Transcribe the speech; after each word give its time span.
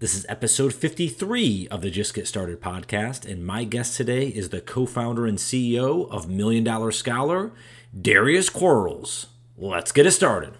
This 0.00 0.14
is 0.14 0.24
episode 0.28 0.72
53 0.74 1.66
of 1.72 1.82
the 1.82 1.90
Just 1.90 2.14
Get 2.14 2.28
Started 2.28 2.60
podcast, 2.60 3.28
and 3.28 3.44
my 3.44 3.64
guest 3.64 3.96
today 3.96 4.28
is 4.28 4.50
the 4.50 4.60
co 4.60 4.86
founder 4.86 5.26
and 5.26 5.38
CEO 5.38 6.08
of 6.08 6.28
Million 6.28 6.62
Dollar 6.62 6.92
Scholar, 6.92 7.50
Darius 8.00 8.48
Quarles. 8.48 9.26
Let's 9.56 9.90
get 9.90 10.06
it 10.06 10.12
started. 10.12 10.54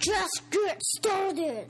Just 0.00 0.50
get 0.50 0.82
started. 0.82 1.68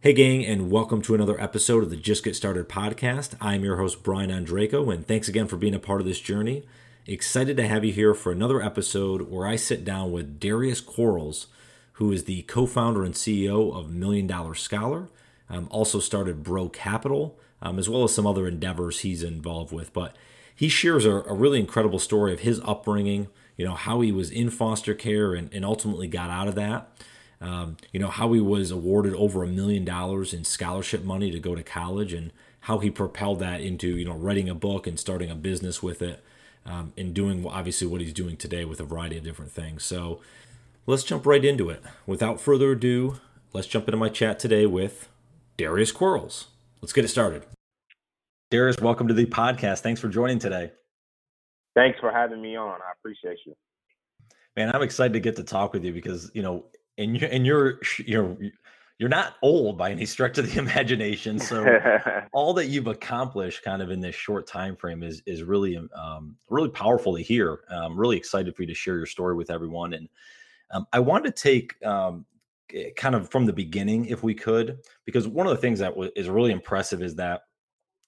Hey, 0.00 0.12
gang, 0.12 0.44
and 0.44 0.70
welcome 0.70 1.00
to 1.02 1.14
another 1.14 1.40
episode 1.40 1.82
of 1.82 1.88
the 1.88 1.96
Just 1.96 2.22
Get 2.22 2.36
Started 2.36 2.68
podcast. 2.68 3.34
I'm 3.40 3.64
your 3.64 3.78
host, 3.78 4.02
Brian 4.02 4.30
Andraco, 4.30 4.92
and 4.92 5.04
thanks 5.06 5.26
again 5.26 5.48
for 5.48 5.56
being 5.56 5.74
a 5.74 5.78
part 5.78 6.02
of 6.02 6.06
this 6.06 6.20
journey. 6.20 6.64
Excited 7.06 7.56
to 7.56 7.66
have 7.66 7.82
you 7.82 7.94
here 7.94 8.12
for 8.12 8.30
another 8.30 8.62
episode 8.62 9.22
where 9.30 9.46
I 9.46 9.56
sit 9.56 9.86
down 9.86 10.12
with 10.12 10.38
Darius 10.38 10.82
Quarles, 10.82 11.46
who 11.92 12.12
is 12.12 12.24
the 12.24 12.42
co 12.42 12.66
founder 12.66 13.04
and 13.04 13.14
CEO 13.14 13.74
of 13.74 13.90
Million 13.90 14.26
Dollar 14.26 14.54
Scholar. 14.54 15.08
Um, 15.48 15.66
also 15.70 15.98
started 15.98 16.42
Bro 16.42 16.68
Capital, 16.68 17.38
um, 17.62 17.78
as 17.78 17.88
well 17.88 18.04
as 18.04 18.14
some 18.14 18.26
other 18.26 18.46
endeavors 18.46 19.00
he's 19.00 19.22
involved 19.22 19.72
with. 19.72 19.94
But 19.94 20.14
he 20.54 20.68
shares 20.68 21.06
a, 21.06 21.22
a 21.22 21.32
really 21.32 21.58
incredible 21.58 21.98
story 21.98 22.34
of 22.34 22.40
his 22.40 22.60
upbringing, 22.64 23.28
you 23.56 23.64
know, 23.64 23.74
how 23.74 24.02
he 24.02 24.12
was 24.12 24.30
in 24.30 24.50
foster 24.50 24.94
care 24.94 25.34
and, 25.34 25.52
and 25.54 25.64
ultimately 25.64 26.06
got 26.06 26.28
out 26.28 26.48
of 26.48 26.54
that. 26.56 26.92
Um, 27.40 27.76
you 27.92 28.00
know, 28.00 28.08
how 28.08 28.32
he 28.32 28.40
was 28.40 28.70
awarded 28.70 29.14
over 29.14 29.42
a 29.42 29.46
million 29.46 29.84
dollars 29.84 30.32
in 30.32 30.44
scholarship 30.44 31.04
money 31.04 31.30
to 31.30 31.38
go 31.38 31.54
to 31.54 31.62
college 31.62 32.12
and 32.12 32.32
how 32.60 32.78
he 32.78 32.90
propelled 32.90 33.40
that 33.40 33.60
into, 33.60 33.96
you 33.96 34.04
know, 34.04 34.14
writing 34.14 34.48
a 34.48 34.54
book 34.54 34.86
and 34.86 34.98
starting 34.98 35.30
a 35.30 35.34
business 35.34 35.82
with 35.82 36.02
it 36.02 36.24
um, 36.64 36.92
and 36.96 37.14
doing 37.14 37.46
obviously 37.46 37.86
what 37.86 38.00
he's 38.00 38.12
doing 38.12 38.36
today 38.36 38.64
with 38.64 38.80
a 38.80 38.84
variety 38.84 39.18
of 39.18 39.24
different 39.24 39.52
things. 39.52 39.84
So 39.84 40.20
let's 40.86 41.04
jump 41.04 41.26
right 41.26 41.44
into 41.44 41.70
it. 41.70 41.82
Without 42.06 42.40
further 42.40 42.72
ado, 42.72 43.20
let's 43.52 43.66
jump 43.66 43.86
into 43.86 43.98
my 43.98 44.08
chat 44.08 44.38
today 44.38 44.66
with 44.66 45.08
Darius 45.56 45.92
Quarles. 45.92 46.48
Let's 46.80 46.92
get 46.92 47.04
it 47.04 47.08
started. 47.08 47.44
Darius, 48.50 48.80
welcome 48.80 49.08
to 49.08 49.14
the 49.14 49.26
podcast. 49.26 49.80
Thanks 49.80 50.00
for 50.00 50.08
joining 50.08 50.38
today. 50.38 50.72
Thanks 51.74 51.98
for 52.00 52.10
having 52.10 52.40
me 52.40 52.56
on. 52.56 52.80
I 52.80 52.92
appreciate 52.98 53.38
you. 53.44 53.54
Man, 54.56 54.70
I'm 54.74 54.82
excited 54.82 55.12
to 55.12 55.20
get 55.20 55.36
to 55.36 55.44
talk 55.44 55.72
with 55.72 55.84
you 55.84 55.92
because, 55.92 56.30
you 56.32 56.42
know, 56.42 56.64
and 56.98 57.16
you're 57.20 57.30
and 57.30 57.46
you're 57.46 57.80
you're 57.98 58.36
you're 58.98 59.08
not 59.10 59.34
old 59.42 59.76
by 59.76 59.90
any 59.90 60.06
stretch 60.06 60.38
of 60.38 60.52
the 60.52 60.58
imagination. 60.58 61.38
So 61.38 61.78
all 62.32 62.54
that 62.54 62.66
you've 62.66 62.86
accomplished, 62.86 63.62
kind 63.62 63.82
of 63.82 63.90
in 63.90 64.00
this 64.00 64.14
short 64.14 64.46
time 64.46 64.76
frame, 64.76 65.02
is 65.02 65.22
is 65.26 65.42
really 65.42 65.78
um, 65.94 66.36
really 66.48 66.70
powerful 66.70 67.16
to 67.16 67.22
hear. 67.22 67.60
I'm 67.70 67.98
really 67.98 68.16
excited 68.16 68.54
for 68.56 68.62
you 68.62 68.68
to 68.68 68.74
share 68.74 68.96
your 68.96 69.06
story 69.06 69.34
with 69.34 69.50
everyone. 69.50 69.92
And 69.92 70.08
um, 70.70 70.86
I 70.92 71.00
wanted 71.00 71.36
to 71.36 71.42
take 71.42 71.84
um, 71.84 72.24
kind 72.96 73.14
of 73.14 73.30
from 73.30 73.46
the 73.46 73.52
beginning, 73.52 74.06
if 74.06 74.22
we 74.22 74.34
could, 74.34 74.78
because 75.04 75.28
one 75.28 75.46
of 75.46 75.50
the 75.50 75.60
things 75.60 75.78
that 75.78 75.90
w- 75.90 76.10
is 76.16 76.28
really 76.28 76.52
impressive 76.52 77.02
is 77.02 77.14
that 77.16 77.42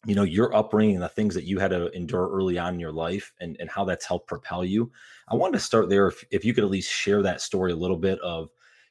you 0.06 0.14
know 0.14 0.22
your 0.22 0.54
upbringing 0.54 1.00
the 1.00 1.08
things 1.08 1.34
that 1.34 1.44
you 1.44 1.58
had 1.58 1.70
to 1.70 1.90
endure 1.90 2.28
early 2.28 2.56
on 2.56 2.74
in 2.74 2.80
your 2.80 2.92
life 2.92 3.32
and, 3.40 3.56
and 3.58 3.68
how 3.68 3.84
that's 3.84 4.06
helped 4.06 4.28
propel 4.28 4.64
you 4.64 4.92
i 5.26 5.34
wanted 5.34 5.54
to 5.54 5.58
start 5.58 5.88
there 5.88 6.06
if, 6.06 6.24
if 6.30 6.44
you 6.44 6.54
could 6.54 6.62
at 6.62 6.70
least 6.70 6.88
share 6.88 7.20
that 7.20 7.40
story 7.40 7.72
a 7.72 7.76
little 7.76 7.96
bit 7.96 8.16
of 8.20 8.48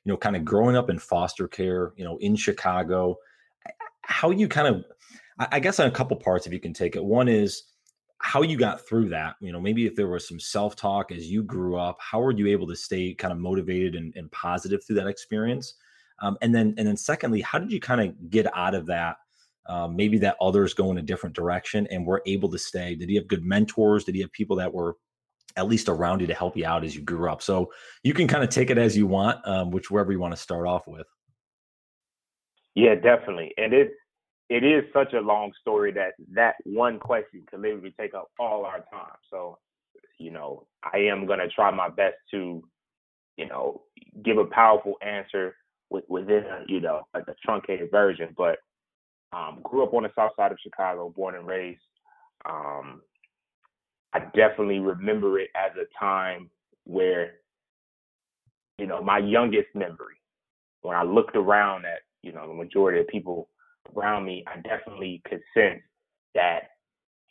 you 0.08 0.13
know, 0.13 0.17
kind 0.17 0.38
of 0.38 0.45
growing 0.45 0.77
up 0.77 0.89
in 0.89 0.97
foster 0.97 1.50
care, 1.50 1.91
you 1.97 2.05
know, 2.05 2.16
in 2.22 2.33
Chicago, 2.33 3.17
how 4.03 4.31
you 4.31 4.47
kind 4.47 4.73
of, 4.73 4.86
I 5.38 5.59
guess, 5.59 5.81
on 5.81 5.88
a 5.88 5.91
couple 5.91 6.16
parts, 6.16 6.47
if 6.47 6.53
you 6.53 6.61
can 6.61 6.72
take 6.72 6.95
it. 6.95 7.03
One 7.03 7.27
is 7.27 7.64
how 8.19 8.41
you 8.41 8.58
got 8.58 8.88
through 8.88 9.09
that. 9.09 9.36
You 9.42 9.52
know, 9.52 9.59
maybe 9.59 9.86
if 9.86 9.98
there 9.98 10.08
was 10.08 10.26
some 10.26 10.39
self 10.39 10.77
talk 10.77 11.11
as 11.11 11.30
you 11.30 11.43
grew 11.43 11.76
up, 11.76 11.98
how 11.99 12.21
were 12.21 12.31
you 12.31 12.48
able 12.48 12.67
to 12.67 12.76
stay 12.76 13.14
kind 13.15 13.33
of 13.33 13.37
motivated 13.37 13.95
and, 13.95 14.14
and 14.15 14.31
positive 14.31 14.81
through 14.81 14.95
that 14.95 15.08
experience? 15.08 15.73
Um, 16.21 16.37
and 16.42 16.55
then, 16.55 16.73
and 16.77 16.87
then, 16.87 16.95
secondly, 16.95 17.42
how 17.42 17.60
did 17.60 17.70
you 17.70 17.81
kind 17.81 17.99
of 17.99 18.30
get 18.30 18.48
out 18.55 18.76
of 18.76 18.86
that? 18.86 19.17
Um, 19.65 19.98
maybe 19.98 20.17
that 20.20 20.37
others 20.39 20.73
go 20.73 20.89
in 20.89 20.99
a 20.99 21.02
different 21.02 21.36
direction 21.36 21.86
and 21.92 22.08
were 22.08 22.23
able 22.26 22.49
to 22.52 22.58
stay. 22.58 22.95
Did 22.95 23.10
you 23.10 23.20
have 23.20 23.27
good 23.27 23.43
mentors? 23.43 24.05
Did 24.05 24.15
you 24.15 24.21
have 24.21 24.31
people 24.31 24.55
that 24.55 24.73
were 24.73 24.95
at 25.57 25.67
least 25.67 25.89
around 25.89 26.21
you 26.21 26.27
to 26.27 26.33
help 26.33 26.55
you 26.55 26.65
out 26.65 26.85
as 26.85 26.95
you 26.95 27.01
grew 27.01 27.29
up. 27.29 27.41
So 27.41 27.71
you 28.03 28.13
can 28.13 28.27
kind 28.27 28.43
of 28.43 28.49
take 28.49 28.69
it 28.69 28.77
as 28.77 28.95
you 28.95 29.07
want, 29.07 29.45
um, 29.45 29.71
which 29.71 29.91
wherever 29.91 30.11
you 30.11 30.19
want 30.19 30.33
to 30.33 30.39
start 30.39 30.67
off 30.67 30.87
with. 30.87 31.07
Yeah, 32.75 32.95
definitely. 32.95 33.53
And 33.57 33.73
it 33.73 33.91
it 34.49 34.63
is 34.63 34.83
such 34.93 35.13
a 35.13 35.19
long 35.19 35.51
story 35.59 35.91
that 35.93 36.13
that 36.33 36.55
one 36.63 36.99
question 36.99 37.43
can 37.49 37.61
literally 37.61 37.93
take 37.99 38.13
up 38.13 38.29
all 38.39 38.65
our 38.65 38.85
time. 38.91 39.17
So, 39.29 39.57
you 40.19 40.31
know, 40.31 40.67
I 40.83 40.99
am 40.99 41.25
gonna 41.25 41.49
try 41.49 41.71
my 41.71 41.89
best 41.89 42.15
to, 42.31 42.63
you 43.35 43.47
know, 43.47 43.81
give 44.23 44.37
a 44.37 44.45
powerful 44.45 44.93
answer 45.01 45.55
with, 45.89 46.05
within 46.07 46.43
a, 46.43 46.63
you 46.67 46.79
know 46.79 47.01
a, 47.15 47.19
a 47.19 47.35
truncated 47.43 47.89
version. 47.89 48.29
But 48.37 48.59
um, 49.33 49.59
grew 49.63 49.83
up 49.83 49.93
on 49.93 50.03
the 50.03 50.11
south 50.15 50.31
side 50.37 50.51
of 50.51 50.59
Chicago, 50.61 51.09
born 51.09 51.35
and 51.35 51.47
raised. 51.47 51.81
Um, 52.47 53.01
I 54.13 54.19
definitely 54.35 54.79
remember 54.79 55.39
it 55.39 55.49
as 55.55 55.71
a 55.77 55.85
time 55.99 56.49
where, 56.85 57.33
you 58.77 58.87
know, 58.87 59.01
my 59.01 59.19
youngest 59.19 59.67
memory, 59.75 60.15
when 60.81 60.95
I 60.95 61.03
looked 61.03 61.35
around 61.35 61.85
at, 61.85 61.99
you 62.23 62.31
know, 62.31 62.47
the 62.47 62.53
majority 62.53 62.99
of 63.01 63.07
people 63.07 63.49
around 63.95 64.25
me, 64.25 64.43
I 64.47 64.59
definitely 64.61 65.21
could 65.27 65.41
sense 65.53 65.81
that, 66.35 66.71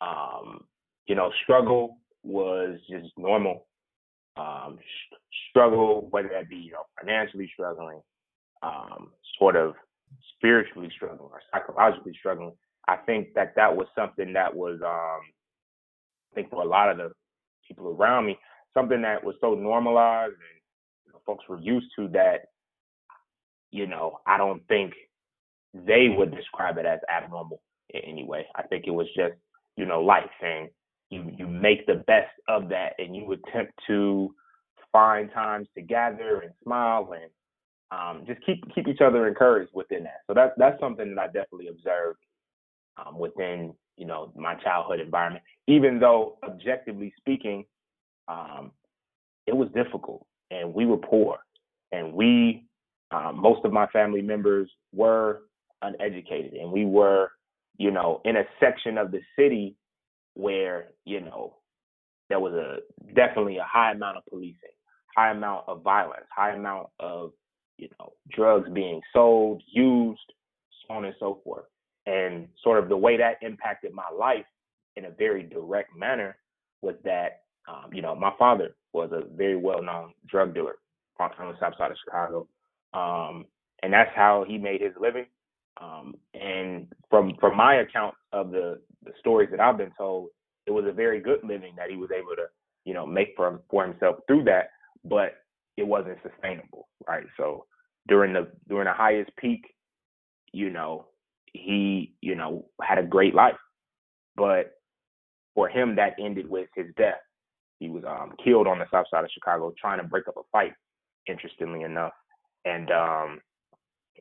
um, 0.00 0.64
you 1.06 1.14
know, 1.14 1.30
struggle 1.42 1.98
was 2.22 2.78
just 2.88 3.08
normal. 3.16 3.66
Um, 4.36 4.78
sh- 4.78 5.14
struggle, 5.50 6.08
whether 6.10 6.28
that 6.28 6.50
be, 6.50 6.56
you 6.56 6.72
know, 6.72 6.82
financially 7.00 7.50
struggling, 7.54 8.02
um, 8.62 9.12
sort 9.38 9.56
of 9.56 9.74
spiritually 10.36 10.90
struggling 10.94 11.30
or 11.32 11.40
psychologically 11.52 12.12
struggling. 12.18 12.52
I 12.86 12.96
think 12.96 13.28
that 13.34 13.54
that 13.56 13.74
was 13.74 13.86
something 13.96 14.34
that 14.34 14.54
was, 14.54 14.80
um, 14.84 15.20
think 16.36 16.50
for 16.50 16.62
a 16.62 16.68
lot 16.68 16.90
of 16.90 16.98
the 16.98 17.10
people 17.66 17.88
around 17.88 18.26
me, 18.26 18.38
something 18.74 19.02
that 19.02 19.24
was 19.24 19.34
so 19.40 19.54
normalized 19.54 20.32
and 20.32 20.60
you 21.06 21.12
know, 21.12 21.20
folks 21.26 21.44
were 21.48 21.58
used 21.58 21.86
to 21.96 22.06
that, 22.08 22.50
you 23.72 23.88
know, 23.88 24.20
I 24.26 24.38
don't 24.38 24.62
think 24.68 24.92
they 25.74 26.14
would 26.16 26.34
describe 26.34 26.78
it 26.78 26.86
as 26.86 27.00
abnormal 27.12 27.60
in 27.90 28.02
any 28.02 28.24
way. 28.24 28.46
I 28.54 28.62
think 28.62 28.84
it 28.86 28.92
was 28.92 29.08
just, 29.16 29.34
you 29.76 29.86
know, 29.86 30.00
life 30.00 30.30
and 30.42 30.68
you 31.10 31.30
you 31.36 31.46
make 31.46 31.86
the 31.86 32.02
best 32.06 32.32
of 32.48 32.68
that 32.68 32.92
and 32.98 33.14
you 33.14 33.32
attempt 33.32 33.72
to 33.86 34.34
find 34.92 35.30
times 35.32 35.68
to 35.74 35.82
gather 35.82 36.40
and 36.40 36.52
smile 36.62 37.12
and 37.12 37.30
um, 37.92 38.24
just 38.26 38.44
keep 38.44 38.64
keep 38.74 38.88
each 38.88 39.00
other 39.00 39.28
encouraged 39.28 39.70
within 39.74 40.04
that. 40.04 40.20
So 40.26 40.34
that's 40.34 40.52
that's 40.56 40.80
something 40.80 41.14
that 41.14 41.20
I 41.20 41.26
definitely 41.26 41.68
observed 41.68 42.18
um, 42.96 43.18
within 43.18 43.74
you 43.96 44.06
know 44.06 44.32
my 44.36 44.54
childhood 44.56 45.00
environment. 45.00 45.44
Even 45.66 45.98
though 45.98 46.38
objectively 46.44 47.12
speaking, 47.18 47.64
um, 48.28 48.70
it 49.46 49.56
was 49.56 49.68
difficult 49.74 50.26
and 50.50 50.72
we 50.72 50.86
were 50.86 50.96
poor, 50.96 51.38
and 51.92 52.12
we 52.12 52.64
um, 53.10 53.40
most 53.40 53.64
of 53.64 53.72
my 53.72 53.86
family 53.88 54.22
members 54.22 54.68
were 54.92 55.42
uneducated, 55.82 56.54
and 56.54 56.70
we 56.70 56.84
were 56.84 57.30
you 57.78 57.90
know 57.90 58.20
in 58.24 58.36
a 58.36 58.44
section 58.60 58.98
of 58.98 59.10
the 59.10 59.20
city 59.38 59.76
where 60.34 60.88
you 61.04 61.20
know 61.20 61.56
there 62.28 62.40
was 62.40 62.52
a 62.52 62.78
definitely 63.14 63.56
a 63.58 63.64
high 63.64 63.92
amount 63.92 64.16
of 64.16 64.24
policing, 64.26 64.56
high 65.16 65.30
amount 65.30 65.64
of 65.68 65.82
violence, 65.82 66.26
high 66.34 66.52
amount 66.54 66.88
of 67.00 67.32
you 67.78 67.88
know 67.98 68.12
drugs 68.30 68.68
being 68.72 69.00
sold, 69.12 69.62
used, 69.66 70.32
so 70.86 70.94
on 70.94 71.04
and 71.04 71.14
so 71.18 71.40
forth 71.44 71.64
and 72.06 72.48
sort 72.62 72.82
of 72.82 72.88
the 72.88 72.96
way 72.96 73.16
that 73.16 73.38
impacted 73.42 73.92
my 73.92 74.08
life 74.16 74.44
in 74.96 75.06
a 75.06 75.10
very 75.10 75.42
direct 75.42 75.94
manner 75.96 76.36
was 76.82 76.94
that 77.04 77.42
um, 77.68 77.92
you 77.92 78.02
know 78.02 78.14
my 78.14 78.32
father 78.38 78.74
was 78.92 79.10
a 79.12 79.22
very 79.34 79.56
well 79.56 79.82
known 79.82 80.12
drug 80.26 80.54
dealer 80.54 80.76
on, 81.18 81.30
the 81.38 81.54
south 81.60 81.74
side 81.78 81.90
of 81.90 81.96
Chicago, 82.04 82.46
um, 82.92 83.46
and 83.82 83.92
that's 83.92 84.10
how 84.14 84.44
he 84.46 84.58
made 84.58 84.80
his 84.80 84.92
living. 85.00 85.26
Um, 85.80 86.14
and 86.34 86.88
from 87.10 87.34
from 87.40 87.56
my 87.56 87.76
account 87.76 88.14
of 88.32 88.50
the 88.50 88.80
the 89.04 89.12
stories 89.20 89.50
that 89.50 89.60
I've 89.60 89.78
been 89.78 89.92
told, 89.96 90.28
it 90.66 90.70
was 90.70 90.84
a 90.86 90.92
very 90.92 91.20
good 91.20 91.40
living 91.42 91.74
that 91.76 91.90
he 91.90 91.96
was 91.96 92.10
able 92.10 92.36
to 92.36 92.46
you 92.84 92.94
know 92.94 93.06
make 93.06 93.34
for 93.36 93.60
for 93.70 93.86
himself 93.86 94.16
through 94.26 94.44
that, 94.44 94.70
but 95.04 95.34
it 95.76 95.86
wasn't 95.86 96.18
sustainable, 96.22 96.88
right? 97.06 97.24
So 97.36 97.66
during 98.08 98.32
the 98.32 98.48
during 98.68 98.86
the 98.86 98.92
highest 98.92 99.30
peak, 99.36 99.64
you 100.52 100.70
know, 100.70 101.06
he, 101.56 102.14
you 102.20 102.34
know, 102.34 102.66
had 102.82 102.98
a 102.98 103.02
great 103.02 103.34
life. 103.34 103.56
But 104.36 104.72
for 105.54 105.68
him, 105.68 105.96
that 105.96 106.16
ended 106.20 106.48
with 106.48 106.68
his 106.74 106.86
death. 106.96 107.20
He 107.78 107.88
was 107.88 108.04
um, 108.06 108.32
killed 108.42 108.66
on 108.66 108.78
the 108.78 108.86
south 108.90 109.06
side 109.10 109.24
of 109.24 109.30
Chicago 109.32 109.74
trying 109.78 109.98
to 109.98 110.04
break 110.04 110.28
up 110.28 110.36
a 110.36 110.42
fight, 110.52 110.72
interestingly 111.26 111.82
enough. 111.82 112.12
And, 112.64 112.90
um, 112.90 113.40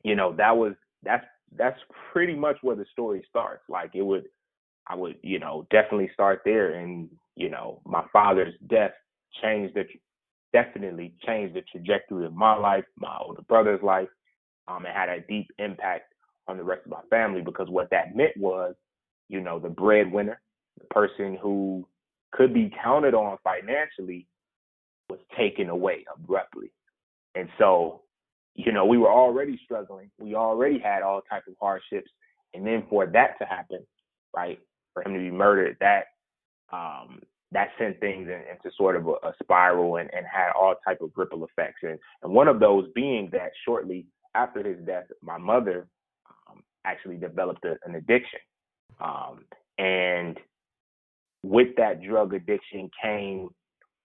you 0.04 0.14
know, 0.14 0.34
that 0.36 0.56
was 0.56 0.74
that's 1.02 1.24
that's 1.56 1.78
pretty 2.12 2.34
much 2.34 2.56
where 2.62 2.76
the 2.76 2.84
story 2.92 3.24
starts. 3.28 3.62
Like 3.68 3.90
it 3.94 4.02
would 4.02 4.24
I 4.86 4.94
would, 4.94 5.16
you 5.22 5.38
know, 5.38 5.66
definitely 5.70 6.10
start 6.12 6.42
there 6.44 6.74
and, 6.74 7.08
you 7.34 7.50
know, 7.50 7.80
my 7.84 8.04
father's 8.12 8.54
death 8.68 8.92
changed 9.42 9.74
the 9.74 9.84
definitely 10.52 11.14
changed 11.26 11.54
the 11.54 11.62
trajectory 11.62 12.24
of 12.24 12.34
my 12.34 12.56
life, 12.56 12.84
my 12.98 13.16
older 13.20 13.42
brother's 13.42 13.82
life. 13.82 14.08
Um, 14.68 14.86
it 14.86 14.94
had 14.94 15.08
a 15.08 15.20
deep 15.20 15.48
impact 15.58 16.12
on 16.48 16.56
the 16.56 16.64
rest 16.64 16.82
of 16.84 16.92
my 16.92 17.02
family 17.10 17.40
because 17.40 17.68
what 17.68 17.90
that 17.90 18.14
meant 18.14 18.36
was, 18.36 18.74
you 19.28 19.40
know, 19.40 19.58
the 19.58 19.68
breadwinner, 19.68 20.40
the 20.78 20.86
person 20.86 21.36
who 21.40 21.86
could 22.32 22.52
be 22.52 22.72
counted 22.82 23.14
on 23.14 23.38
financially 23.42 24.26
was 25.08 25.18
taken 25.36 25.68
away 25.68 26.04
abruptly. 26.14 26.72
And 27.34 27.48
so, 27.58 28.02
you 28.54 28.72
know, 28.72 28.86
we 28.86 28.98
were 28.98 29.10
already 29.10 29.60
struggling. 29.64 30.10
We 30.18 30.34
already 30.34 30.78
had 30.78 31.02
all 31.02 31.20
types 31.22 31.46
of 31.48 31.54
hardships. 31.60 32.10
And 32.54 32.66
then 32.66 32.84
for 32.88 33.06
that 33.06 33.38
to 33.38 33.44
happen, 33.44 33.86
right, 34.34 34.58
for 34.94 35.02
him 35.02 35.14
to 35.14 35.20
be 35.20 35.30
murdered, 35.30 35.76
that 35.80 36.06
um, 36.72 37.20
that 37.52 37.68
sent 37.78 38.00
things 38.00 38.26
in, 38.26 38.42
into 38.50 38.74
sort 38.76 38.96
of 38.96 39.06
a, 39.06 39.12
a 39.12 39.32
spiral 39.42 39.96
and, 39.96 40.10
and, 40.12 40.26
had 40.26 40.50
all 40.50 40.74
type 40.84 41.00
of 41.00 41.10
ripple 41.14 41.44
effects. 41.44 41.78
And, 41.82 41.98
and 42.22 42.32
one 42.32 42.48
of 42.48 42.58
those 42.58 42.88
being 42.92 43.28
that 43.32 43.52
shortly 43.64 44.06
after 44.34 44.66
his 44.66 44.84
death, 44.84 45.04
my 45.22 45.38
mother 45.38 45.86
actually 46.86 47.16
developed 47.16 47.64
a, 47.64 47.76
an 47.84 47.96
addiction. 47.96 48.40
Um, 49.00 49.44
and 49.78 50.38
with 51.42 51.68
that 51.76 52.02
drug 52.02 52.34
addiction 52.34 52.90
came 53.02 53.48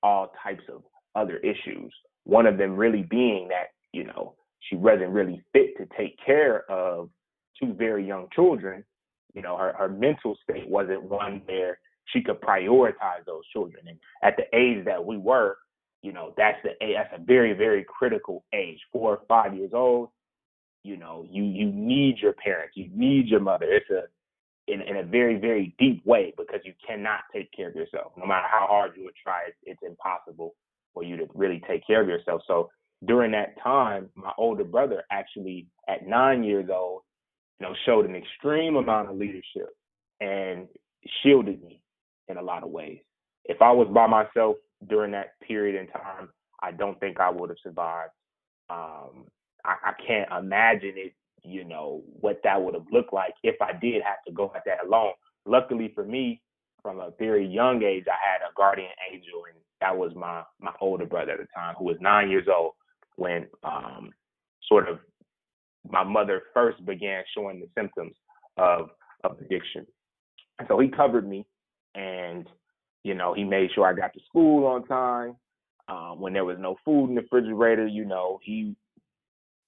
all 0.03 0.33
types 0.43 0.63
of 0.73 0.83
other 1.15 1.37
issues. 1.37 1.93
One 2.23 2.45
of 2.45 2.57
them 2.57 2.75
really 2.75 3.03
being 3.03 3.47
that, 3.49 3.67
you 3.93 4.03
know, 4.03 4.35
she 4.59 4.75
wasn't 4.75 5.11
really 5.11 5.41
fit 5.53 5.77
to 5.77 5.87
take 5.97 6.17
care 6.23 6.69
of 6.69 7.09
two 7.59 7.73
very 7.73 8.05
young 8.05 8.27
children. 8.33 8.83
You 9.33 9.41
know, 9.41 9.57
her, 9.57 9.73
her 9.77 9.89
mental 9.89 10.37
state 10.43 10.67
wasn't 10.67 11.03
one 11.03 11.41
where 11.45 11.79
she 12.05 12.21
could 12.21 12.41
prioritize 12.41 13.25
those 13.25 13.43
children. 13.53 13.83
And 13.87 13.97
at 14.23 14.35
the 14.37 14.43
age 14.57 14.85
that 14.85 15.03
we 15.03 15.17
were, 15.17 15.57
you 16.01 16.11
know, 16.11 16.33
that's 16.35 16.57
the 16.63 16.71
that's 16.95 17.13
a 17.15 17.23
very 17.23 17.53
very 17.53 17.85
critical 17.87 18.43
age, 18.53 18.79
four 18.91 19.17
or 19.17 19.21
five 19.27 19.55
years 19.55 19.71
old. 19.73 20.09
You 20.83 20.97
know, 20.97 21.25
you 21.29 21.43
you 21.43 21.71
need 21.71 22.17
your 22.19 22.33
parents, 22.33 22.75
you 22.75 22.89
need 22.93 23.27
your 23.27 23.39
mother. 23.39 23.65
It's 23.69 23.89
a 23.89 24.03
in, 24.71 24.81
in 24.81 24.97
a 24.97 25.03
very 25.03 25.37
very 25.37 25.75
deep 25.79 26.05
way 26.05 26.33
because 26.37 26.61
you 26.63 26.73
cannot 26.85 27.21
take 27.33 27.51
care 27.51 27.69
of 27.69 27.75
yourself. 27.75 28.13
No 28.17 28.25
matter 28.25 28.47
how 28.49 28.65
hard 28.67 28.91
you 28.95 29.03
would 29.03 29.15
try, 29.21 29.43
it's, 29.47 29.57
it's 29.63 29.81
impossible 29.83 30.55
for 30.93 31.03
you 31.03 31.17
to 31.17 31.27
really 31.33 31.61
take 31.67 31.85
care 31.85 32.01
of 32.01 32.07
yourself. 32.07 32.41
So 32.47 32.69
during 33.05 33.31
that 33.31 33.61
time, 33.61 34.09
my 34.15 34.31
older 34.37 34.63
brother 34.63 35.03
actually 35.11 35.67
at 35.87 36.07
nine 36.07 36.43
years 36.43 36.69
old, 36.71 37.01
you 37.59 37.67
know, 37.67 37.73
showed 37.85 38.05
an 38.05 38.15
extreme 38.15 38.75
amount 38.75 39.09
of 39.09 39.17
leadership 39.17 39.69
and 40.19 40.67
shielded 41.21 41.63
me 41.63 41.81
in 42.27 42.37
a 42.37 42.41
lot 42.41 42.63
of 42.63 42.69
ways. 42.69 42.99
If 43.45 43.61
I 43.61 43.71
was 43.71 43.87
by 43.93 44.07
myself 44.07 44.57
during 44.87 45.11
that 45.11 45.39
period 45.47 45.79
in 45.79 45.87
time, 45.87 46.29
I 46.61 46.71
don't 46.71 46.99
think 46.99 47.19
I 47.19 47.29
would 47.29 47.49
have 47.49 47.57
survived. 47.63 48.11
Um, 48.69 49.25
I, 49.65 49.75
I 49.89 49.93
can't 50.05 50.29
imagine 50.31 50.93
it, 50.95 51.13
you 51.43 51.63
know, 51.63 52.03
what 52.19 52.41
that 52.43 52.61
would 52.61 52.73
have 52.73 52.85
looked 52.91 53.13
like 53.13 53.33
if 53.43 53.55
I 53.61 53.73
did 53.73 54.01
have 54.03 54.23
to 54.27 54.33
go 54.33 54.51
at 54.55 54.63
that 54.65 54.85
alone. 54.85 55.13
Luckily 55.45 55.91
for 55.93 56.03
me, 56.03 56.41
from 56.81 56.99
a 56.99 57.11
very 57.19 57.45
young 57.45 57.83
age, 57.83 58.05
I 58.07 58.17
had 58.21 58.41
a 58.41 58.53
guardian 58.55 58.89
angel, 59.11 59.43
and 59.47 59.57
that 59.81 59.95
was 59.95 60.13
my 60.15 60.43
my 60.59 60.71
older 60.81 61.05
brother 61.05 61.33
at 61.33 61.39
the 61.39 61.47
time, 61.55 61.75
who 61.77 61.85
was 61.85 61.97
nine 61.99 62.29
years 62.29 62.47
old 62.53 62.73
when 63.17 63.47
um, 63.63 64.09
sort 64.67 64.89
of 64.89 64.99
my 65.89 66.03
mother 66.03 66.43
first 66.53 66.83
began 66.85 67.23
showing 67.35 67.59
the 67.59 67.67
symptoms 67.77 68.15
of 68.57 68.89
of 69.23 69.37
addiction. 69.39 69.85
So 70.67 70.79
he 70.79 70.89
covered 70.89 71.27
me 71.27 71.45
and 71.95 72.47
you 73.03 73.13
know 73.13 73.33
he 73.33 73.43
made 73.43 73.69
sure 73.73 73.85
I 73.85 73.93
got 73.93 74.13
to 74.13 74.19
school 74.27 74.65
on 74.65 74.85
time. 74.87 75.35
Um, 75.87 76.21
when 76.21 76.33
there 76.33 76.45
was 76.45 76.57
no 76.59 76.77
food 76.85 77.09
in 77.09 77.15
the 77.15 77.21
refrigerator, 77.21 77.87
you 77.87 78.05
know 78.05 78.39
he 78.43 78.75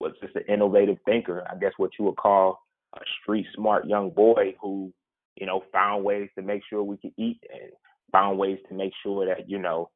was 0.03 0.13
just 0.21 0.35
an 0.35 0.43
innovative 0.47 0.97
thinker. 1.05 1.45
I 1.49 1.55
guess 1.57 1.73
what 1.77 1.91
you 1.97 2.05
would 2.05 2.17
call 2.17 2.59
a 2.95 2.99
street 3.21 3.47
smart 3.55 3.87
young 3.87 4.09
boy 4.11 4.55
who 4.61 4.93
you 5.35 5.45
know 5.45 5.63
found 5.71 6.03
ways 6.03 6.29
to 6.35 6.43
make 6.43 6.61
sure 6.69 6.83
we 6.83 6.97
could 6.97 7.13
eat 7.17 7.39
and 7.51 7.71
found 8.11 8.37
ways 8.37 8.59
to 8.69 8.75
make 8.75 8.93
sure 9.01 9.25
that 9.25 9.49
you 9.49 9.57
know 9.59 9.89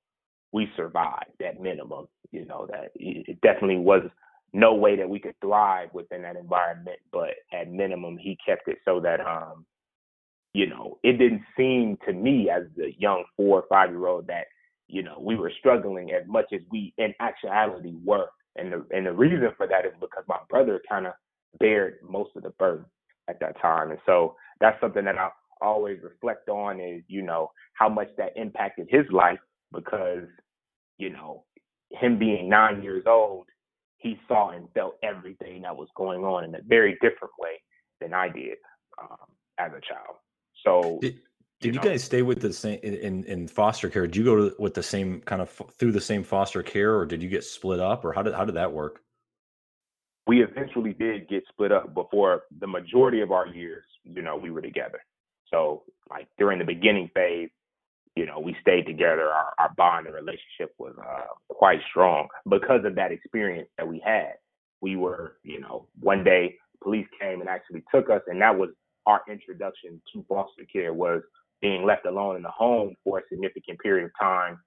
we 0.51 0.67
survived 0.75 1.41
at 1.45 1.61
minimum. 1.61 2.07
You 2.31 2.45
know 2.45 2.67
that 2.71 2.91
it 2.95 3.39
definitely 3.41 3.77
was 3.79 4.03
no 4.53 4.73
way 4.73 4.95
that 4.95 5.09
we 5.09 5.19
could 5.19 5.35
thrive 5.41 5.89
within 5.93 6.21
that 6.23 6.37
environment, 6.37 6.99
but 7.11 7.31
at 7.53 7.71
minimum 7.71 8.17
he 8.17 8.37
kept 8.45 8.67
it 8.67 8.77
so 8.85 8.99
that 9.01 9.19
um 9.19 9.65
you 10.57 10.65
know, 10.65 10.97
it 11.03 11.19
didn't 11.19 11.43
seem 11.55 11.99
to 12.07 12.13
me 12.13 12.49
as 12.49 12.63
a 12.83 12.91
young 12.97 13.23
four 13.35 13.59
or 13.59 13.65
five 13.69 13.91
year 13.91 14.07
old 14.07 14.25
that, 14.25 14.45
you 14.87 15.03
know, 15.03 15.19
we 15.21 15.35
were 15.35 15.51
struggling 15.59 16.11
as 16.11 16.23
much 16.27 16.45
as 16.51 16.61
we 16.71 16.95
in 16.97 17.13
actuality 17.19 17.93
were. 18.03 18.27
And 18.57 18.73
the 18.73 18.85
and 18.91 19.05
the 19.05 19.13
reason 19.13 19.49
for 19.57 19.67
that 19.67 19.85
is 19.85 19.93
because 19.99 20.23
my 20.27 20.39
brother 20.49 20.81
kind 20.89 21.07
of 21.07 21.13
bared 21.59 21.95
most 22.07 22.31
of 22.35 22.43
the 22.43 22.49
burden 22.51 22.85
at 23.29 23.39
that 23.39 23.59
time. 23.61 23.91
And 23.91 23.99
so 24.05 24.35
that's 24.59 24.79
something 24.81 25.05
that 25.05 25.17
I 25.17 25.29
always 25.61 25.99
reflect 26.03 26.49
on 26.49 26.79
is, 26.79 27.03
you 27.07 27.21
know, 27.21 27.51
how 27.73 27.89
much 27.89 28.09
that 28.17 28.33
impacted 28.35 28.87
his 28.89 29.05
life 29.11 29.39
because, 29.73 30.27
you 30.97 31.09
know, 31.09 31.43
him 31.91 32.17
being 32.19 32.49
nine 32.49 32.83
years 32.83 33.05
old, 33.07 33.47
he 33.97 34.19
saw 34.27 34.51
and 34.51 34.67
felt 34.73 34.95
everything 35.03 35.63
that 35.63 35.75
was 35.75 35.87
going 35.95 36.23
on 36.23 36.43
in 36.43 36.55
a 36.55 36.59
very 36.67 36.93
different 37.01 37.33
way 37.39 37.61
than 37.99 38.13
I 38.13 38.29
did 38.29 38.57
um, 39.01 39.27
as 39.57 39.71
a 39.71 39.81
child. 39.81 40.17
So 40.65 40.99
did 41.59 41.73
you, 41.73 41.81
know, 41.81 41.87
guys 41.89 42.03
stay 42.03 42.21
with 42.21 42.39
the 42.39 42.53
same 42.53 42.79
in, 42.83 43.23
in 43.23 43.47
foster 43.47 43.89
care? 43.89 44.05
Did 44.05 44.15
you 44.15 44.23
go 44.23 44.35
to, 44.35 44.55
with 44.59 44.75
the 44.75 44.83
same 44.83 45.21
kind 45.21 45.41
of 45.41 45.49
through 45.49 45.91
the 45.91 46.01
same 46.01 46.23
foster 46.23 46.61
care, 46.61 46.95
or 46.95 47.05
did 47.05 47.23
you 47.23 47.29
get 47.29 47.43
split 47.43 47.79
up, 47.79 48.05
or 48.05 48.13
how 48.13 48.21
did 48.21 48.35
how 48.35 48.45
did 48.45 48.55
that 48.55 48.71
work? 48.71 49.01
We 50.27 50.43
eventually 50.43 50.93
did 50.93 51.27
get 51.27 51.43
split 51.49 51.71
up 51.71 51.95
before 51.95 52.43
the 52.59 52.67
majority 52.67 53.21
of 53.21 53.31
our 53.31 53.47
years. 53.47 53.85
You 54.03 54.21
know, 54.21 54.35
we 54.35 54.51
were 54.51 54.61
together. 54.61 54.99
So 55.51 55.83
like 56.09 56.27
during 56.37 56.59
the 56.59 56.65
beginning 56.65 57.09
phase, 57.15 57.49
you 58.15 58.25
know, 58.25 58.39
we 58.39 58.55
stayed 58.61 58.85
together. 58.85 59.29
Our, 59.29 59.53
our 59.57 59.73
bond 59.77 60.05
and 60.05 60.13
relationship 60.13 60.75
was 60.77 60.93
uh, 60.99 61.25
quite 61.49 61.79
strong 61.89 62.27
because 62.47 62.85
of 62.85 62.93
that 62.95 63.11
experience 63.11 63.69
that 63.77 63.87
we 63.87 63.99
had. 64.05 64.33
We 64.81 64.95
were, 64.95 65.37
you 65.43 65.59
know, 65.59 65.87
one 65.99 66.23
day 66.23 66.55
police 66.83 67.07
came 67.19 67.41
and 67.41 67.49
actually 67.49 67.83
took 67.91 68.11
us, 68.11 68.21
and 68.27 68.39
that 68.41 68.55
was 68.55 68.69
our 69.07 69.21
introduction 69.27 69.99
to 70.13 70.23
foster 70.27 70.65
care 70.71 70.93
was 70.93 71.21
being 71.61 71.85
left 71.85 72.05
alone 72.05 72.35
in 72.35 72.43
the 72.43 72.49
home 72.49 72.95
for 73.03 73.19
a 73.19 73.23
significant 73.29 73.79
period 73.79 74.05
of 74.05 74.11
time. 74.19 74.59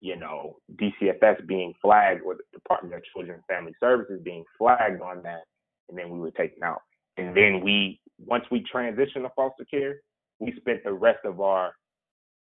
You 0.00 0.16
know, 0.16 0.56
DCFS 0.80 1.46
being 1.46 1.74
flagged 1.82 2.22
or 2.22 2.34
the 2.34 2.42
Department 2.52 2.94
of 2.94 3.02
Children 3.12 3.36
and 3.36 3.44
Family 3.56 3.74
Services 3.80 4.20
being 4.24 4.44
flagged 4.58 5.02
on 5.02 5.22
that, 5.24 5.42
and 5.88 5.98
then 5.98 6.08
we 6.10 6.18
were 6.18 6.30
taken 6.30 6.62
out. 6.62 6.80
And 7.18 7.36
then 7.36 7.60
we, 7.62 8.00
once 8.18 8.44
we 8.50 8.64
transitioned 8.74 9.22
to 9.22 9.30
foster 9.36 9.66
care, 9.70 10.00
we 10.38 10.54
spent 10.56 10.84
the 10.84 10.92
rest 10.92 11.18
of 11.24 11.40
our 11.42 11.74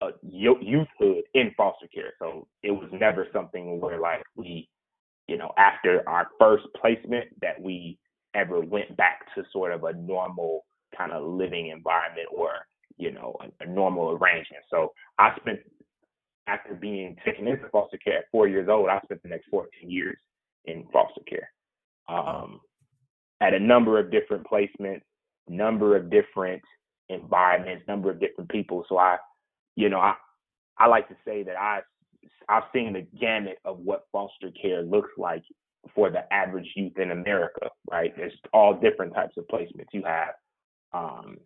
uh, 0.02 0.12
youthhood 0.24 1.24
in 1.34 1.52
foster 1.58 1.88
care. 1.94 2.14
So 2.20 2.48
it 2.64 2.72
was 2.72 2.90
never 2.94 3.28
something 3.34 3.80
where 3.80 4.00
like 4.00 4.24
we, 4.36 4.70
you 5.28 5.38
know, 5.38 5.52
after 5.58 6.08
our 6.08 6.28
first 6.40 6.66
placement 6.80 7.26
that 7.42 7.62
we 7.62 8.00
ever 8.34 8.62
went 8.62 8.96
back 8.98 9.20
to 9.36 9.44
sort 9.52 9.74
of 9.74 9.84
a 9.84 9.94
normal 9.94 10.66
kind 10.98 11.12
of 11.12 11.24
living 11.24 11.68
environment 11.68 12.28
or 12.32 12.52
you 13.02 13.12
know 13.12 13.36
a, 13.42 13.64
a 13.64 13.68
normal 13.68 14.12
arrangement. 14.12 14.64
So 14.70 14.94
I 15.18 15.36
spent 15.40 15.60
after 16.48 16.74
being 16.74 17.16
taken 17.26 17.48
into 17.48 17.68
foster 17.70 17.98
care 17.98 18.20
at 18.20 18.26
four 18.32 18.48
years 18.48 18.70
old, 18.70 18.90
I 18.90 19.00
spent 19.04 19.22
the 19.24 19.30
next 19.30 19.48
14 19.50 19.90
years 19.90 20.18
in 20.66 20.86
foster 20.94 21.22
care 21.28 21.50
um, 22.10 22.60
at 23.42 23.54
a 23.54 23.60
number 23.60 24.00
of 24.00 24.12
different 24.12 24.46
placements, 24.46 25.02
number 25.50 25.96
of 25.96 26.10
different 26.10 26.62
environments, 27.10 27.88
number 27.88 28.12
of 28.12 28.20
different 28.20 28.50
people. 28.50 28.86
So 28.88 28.98
I, 28.98 29.18
you 29.76 29.90
know, 29.90 30.00
I 30.00 30.14
I 30.78 30.88
like 30.88 31.08
to 31.10 31.16
say 31.26 31.44
that 31.44 31.58
I 31.58 31.82
I've 32.50 32.64
seen 32.74 32.94
the 32.94 33.08
gamut 33.20 33.58
of 33.66 33.80
what 33.80 34.06
foster 34.12 34.52
care 34.62 34.84
looks 34.84 35.12
like 35.18 35.44
for 35.96 36.12
the 36.12 36.32
average 36.32 36.68
youth 36.76 36.98
in 37.00 37.12
America, 37.12 37.70
right? 37.90 38.16
There's 38.16 38.34
all 38.54 38.80
different 38.80 39.16
types 39.16 39.36
of 39.38 39.46
placements. 39.48 39.88
You 39.92 40.04
have 40.06 40.34
um, 40.94 41.38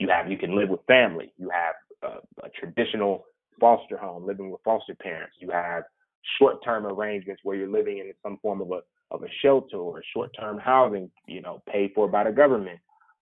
you 0.00 0.08
have 0.08 0.30
you 0.30 0.38
can 0.38 0.56
live 0.56 0.70
with 0.70 0.80
family. 0.86 1.32
You 1.36 1.50
have 1.50 1.74
a, 2.02 2.46
a 2.46 2.50
traditional 2.58 3.24
foster 3.60 3.98
home, 3.98 4.26
living 4.26 4.50
with 4.50 4.62
foster 4.64 4.94
parents. 4.94 5.36
You 5.38 5.50
have 5.50 5.84
short-term 6.38 6.86
arrangements 6.86 7.42
where 7.44 7.56
you're 7.56 7.70
living 7.70 7.98
in 7.98 8.12
some 8.22 8.38
form 8.42 8.62
of 8.62 8.72
a 8.72 8.80
of 9.12 9.22
a 9.22 9.28
shelter 9.42 9.76
or 9.76 10.02
short-term 10.14 10.58
housing, 10.58 11.10
you 11.26 11.42
know, 11.42 11.60
paid 11.70 11.90
for 11.94 12.08
by 12.08 12.24
the 12.24 12.32
government. 12.32 12.78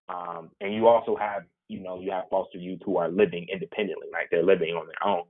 Um, 0.08 0.50
and 0.60 0.72
you 0.74 0.86
also 0.86 1.16
have, 1.16 1.42
you 1.68 1.80
know, 1.80 2.00
you 2.00 2.10
have 2.12 2.24
foster 2.30 2.58
youth 2.58 2.80
who 2.84 2.98
are 2.98 3.10
living 3.10 3.46
independently, 3.52 4.06
like 4.12 4.28
they're 4.30 4.42
living 4.42 4.74
on 4.74 4.86
their 4.86 5.08
own. 5.10 5.24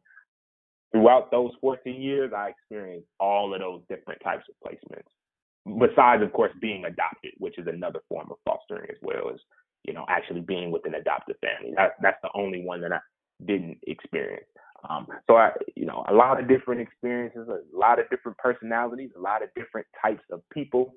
Throughout 0.92 1.30
those 1.30 1.52
14 1.60 2.00
years, 2.00 2.32
I 2.36 2.48
experienced 2.48 3.06
all 3.20 3.54
of 3.54 3.60
those 3.60 3.82
different 3.88 4.20
types 4.22 4.44
of 4.48 4.54
placements. 4.68 5.78
besides 5.78 6.22
of 6.22 6.32
course 6.32 6.52
being 6.60 6.84
adopted, 6.84 7.32
which 7.38 7.58
is 7.58 7.66
another 7.66 8.00
form 8.08 8.28
of 8.30 8.38
fostering 8.44 8.90
as 8.90 8.96
well 9.00 9.30
as 9.32 9.38
you 9.88 9.94
know 9.94 10.04
actually 10.08 10.42
being 10.42 10.70
with 10.70 10.84
an 10.84 10.94
adoptive 10.94 11.36
family. 11.40 11.72
That 11.76 11.92
that's 12.02 12.18
the 12.22 12.30
only 12.34 12.62
one 12.62 12.82
that 12.82 12.92
I 12.92 13.00
didn't 13.46 13.78
experience. 13.86 14.44
Um, 14.88 15.08
so 15.26 15.36
I, 15.36 15.50
you 15.74 15.86
know, 15.86 16.04
a 16.08 16.14
lot 16.14 16.38
of 16.38 16.46
different 16.46 16.80
experiences, 16.80 17.48
a 17.48 17.76
lot 17.76 17.98
of 17.98 18.08
different 18.10 18.36
personalities, 18.38 19.10
a 19.16 19.20
lot 19.20 19.42
of 19.42 19.48
different 19.56 19.86
types 20.00 20.22
of 20.30 20.42
people, 20.52 20.94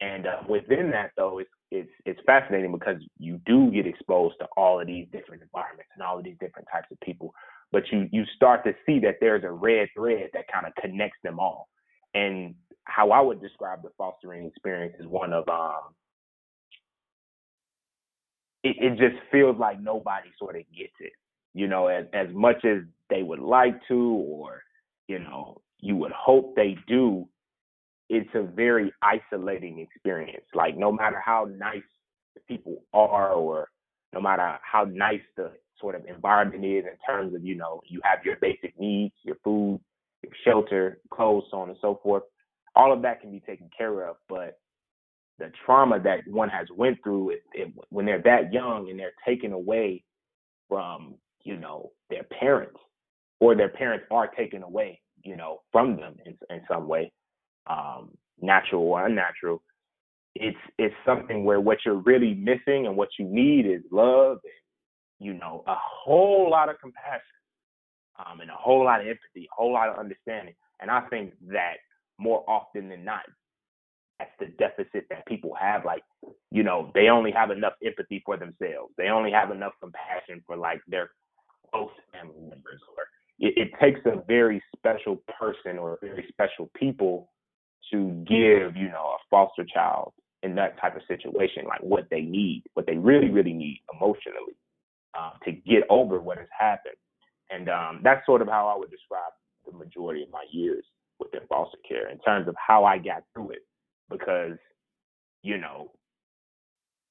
and 0.00 0.26
uh, 0.26 0.42
within 0.48 0.90
that 0.92 1.10
though, 1.16 1.38
it's 1.40 1.50
it's 1.72 1.90
it's 2.06 2.20
fascinating 2.26 2.72
because 2.72 2.96
you 3.18 3.40
do 3.44 3.70
get 3.70 3.86
exposed 3.86 4.36
to 4.40 4.46
all 4.56 4.80
of 4.80 4.86
these 4.86 5.06
different 5.12 5.42
environments 5.42 5.90
and 5.94 6.02
all 6.02 6.18
of 6.18 6.24
these 6.24 6.36
different 6.40 6.68
types 6.72 6.88
of 6.92 7.00
people, 7.00 7.34
but 7.72 7.82
you 7.90 8.08
you 8.12 8.24
start 8.36 8.64
to 8.64 8.72
see 8.86 9.00
that 9.00 9.16
there's 9.20 9.44
a 9.44 9.50
red 9.50 9.88
thread 9.96 10.30
that 10.32 10.46
kind 10.52 10.66
of 10.66 10.72
connects 10.80 11.18
them 11.24 11.40
all. 11.40 11.68
And 12.14 12.54
how 12.84 13.10
I 13.10 13.20
would 13.20 13.40
describe 13.40 13.82
the 13.82 13.90
fostering 13.98 14.46
experience 14.46 14.94
is 15.00 15.06
one 15.06 15.32
of 15.32 15.48
um, 15.48 15.94
it, 18.64 18.76
it 18.78 18.90
just 18.98 19.20
feels 19.30 19.56
like 19.58 19.80
nobody 19.80 20.28
sort 20.38 20.56
of 20.56 20.62
gets 20.76 20.94
it 21.00 21.12
you 21.54 21.68
know, 21.68 21.88
as 21.88 22.06
as 22.12 22.28
much 22.32 22.64
as 22.64 22.78
they 23.10 23.22
would 23.22 23.40
like 23.40 23.76
to, 23.88 24.24
or 24.26 24.62
you 25.08 25.18
know, 25.18 25.60
you 25.80 25.96
would 25.96 26.12
hope 26.12 26.54
they 26.56 26.76
do. 26.86 27.28
It's 28.08 28.28
a 28.34 28.42
very 28.42 28.92
isolating 29.02 29.78
experience. 29.78 30.44
Like 30.54 30.76
no 30.76 30.92
matter 30.92 31.20
how 31.24 31.48
nice 31.56 31.82
the 32.34 32.40
people 32.48 32.84
are, 32.92 33.32
or 33.32 33.68
no 34.12 34.20
matter 34.20 34.58
how 34.62 34.84
nice 34.84 35.20
the 35.36 35.52
sort 35.80 35.94
of 35.94 36.06
environment 36.06 36.64
is 36.64 36.84
in 36.84 36.96
terms 37.06 37.34
of 37.34 37.44
you 37.44 37.54
know 37.54 37.80
you 37.86 38.00
have 38.04 38.24
your 38.24 38.36
basic 38.40 38.78
needs, 38.78 39.14
your 39.22 39.36
food, 39.44 39.80
your 40.22 40.32
shelter, 40.44 41.00
clothes, 41.10 41.44
so 41.50 41.58
on 41.58 41.68
and 41.68 41.78
so 41.80 42.00
forth. 42.02 42.22
All 42.74 42.92
of 42.92 43.02
that 43.02 43.20
can 43.20 43.30
be 43.30 43.40
taken 43.40 43.68
care 43.76 44.08
of, 44.08 44.16
but 44.28 44.58
the 45.38 45.50
trauma 45.64 45.98
that 46.00 46.20
one 46.26 46.48
has 46.48 46.66
went 46.76 46.98
through 47.02 47.30
it, 47.30 47.42
it, 47.52 47.72
when 47.88 48.06
they're 48.06 48.22
that 48.22 48.52
young 48.52 48.88
and 48.90 48.98
they're 48.98 49.12
taken 49.26 49.52
away 49.52 50.04
from 50.68 51.14
you 51.44 51.56
know, 51.56 51.90
their 52.10 52.24
parents 52.24 52.78
or 53.40 53.54
their 53.54 53.68
parents 53.68 54.06
are 54.10 54.28
taken 54.28 54.62
away, 54.62 55.00
you 55.24 55.36
know, 55.36 55.60
from 55.72 55.96
them 55.96 56.16
in, 56.24 56.36
in 56.50 56.62
some 56.70 56.88
way, 56.88 57.12
um, 57.68 58.10
natural 58.40 58.82
or 58.82 59.06
unnatural. 59.06 59.62
It's 60.34 60.56
it's 60.78 60.94
something 61.04 61.44
where 61.44 61.60
what 61.60 61.78
you're 61.84 62.02
really 62.02 62.34
missing 62.34 62.86
and 62.86 62.96
what 62.96 63.10
you 63.18 63.26
need 63.26 63.66
is 63.66 63.82
love 63.90 64.38
and 64.44 65.26
you 65.26 65.34
know 65.34 65.62
a 65.66 65.74
whole 65.76 66.50
lot 66.50 66.70
of 66.70 66.80
compassion 66.80 67.20
um, 68.18 68.40
and 68.40 68.50
a 68.50 68.54
whole 68.54 68.84
lot 68.84 69.00
of 69.02 69.06
empathy, 69.06 69.46
a 69.46 69.54
whole 69.54 69.72
lot 69.72 69.90
of 69.90 69.98
understanding. 69.98 70.54
And 70.80 70.90
I 70.90 71.02
think 71.10 71.34
that 71.48 71.74
more 72.18 72.48
often 72.48 72.88
than 72.88 73.04
not, 73.04 73.22
that's 74.22 74.30
the 74.38 74.56
deficit 74.58 75.06
that 75.10 75.26
people 75.26 75.52
have. 75.60 75.84
Like, 75.84 76.02
you 76.50 76.62
know, 76.62 76.90
they 76.94 77.08
only 77.08 77.30
have 77.32 77.50
enough 77.50 77.74
empathy 77.84 78.22
for 78.24 78.36
themselves. 78.36 78.92
They 78.96 79.08
only 79.08 79.32
have 79.32 79.50
enough 79.50 79.72
compassion 79.80 80.42
for 80.46 80.56
like 80.56 80.80
their 80.88 81.10
close 81.70 81.90
family 82.12 82.40
members, 82.40 82.80
or 82.96 83.04
it, 83.38 83.54
it 83.56 83.70
takes 83.80 84.00
a 84.06 84.22
very 84.26 84.62
special 84.76 85.22
person 85.38 85.78
or 85.78 85.98
very 86.00 86.26
special 86.28 86.70
people 86.76 87.30
to 87.92 88.24
give, 88.28 88.76
you 88.76 88.88
know, 88.88 89.16
a 89.16 89.18
foster 89.28 89.64
child 89.64 90.12
in 90.42 90.54
that 90.54 90.80
type 90.80 90.96
of 90.96 91.02
situation, 91.08 91.64
like 91.66 91.80
what 91.80 92.04
they 92.10 92.20
need, 92.20 92.64
what 92.74 92.86
they 92.86 92.96
really, 92.96 93.30
really 93.30 93.52
need 93.52 93.80
emotionally 93.94 94.56
um, 95.18 95.32
to 95.44 95.52
get 95.52 95.84
over 95.90 96.20
what 96.20 96.38
has 96.38 96.48
happened. 96.58 96.96
And 97.50 97.68
um, 97.68 98.00
that's 98.02 98.24
sort 98.26 98.42
of 98.42 98.48
how 98.48 98.66
I 98.68 98.78
would 98.78 98.90
describe 98.90 99.32
the 99.66 99.76
majority 99.76 100.22
of 100.22 100.30
my 100.30 100.44
years 100.50 100.84
within 101.20 101.40
foster 101.48 101.78
care 101.88 102.08
in 102.08 102.18
terms 102.18 102.48
of 102.48 102.54
how 102.56 102.84
I 102.84 102.98
got 102.98 103.22
through 103.34 103.50
it. 103.50 103.62
Because, 104.12 104.58
you 105.42 105.58
know, 105.58 105.90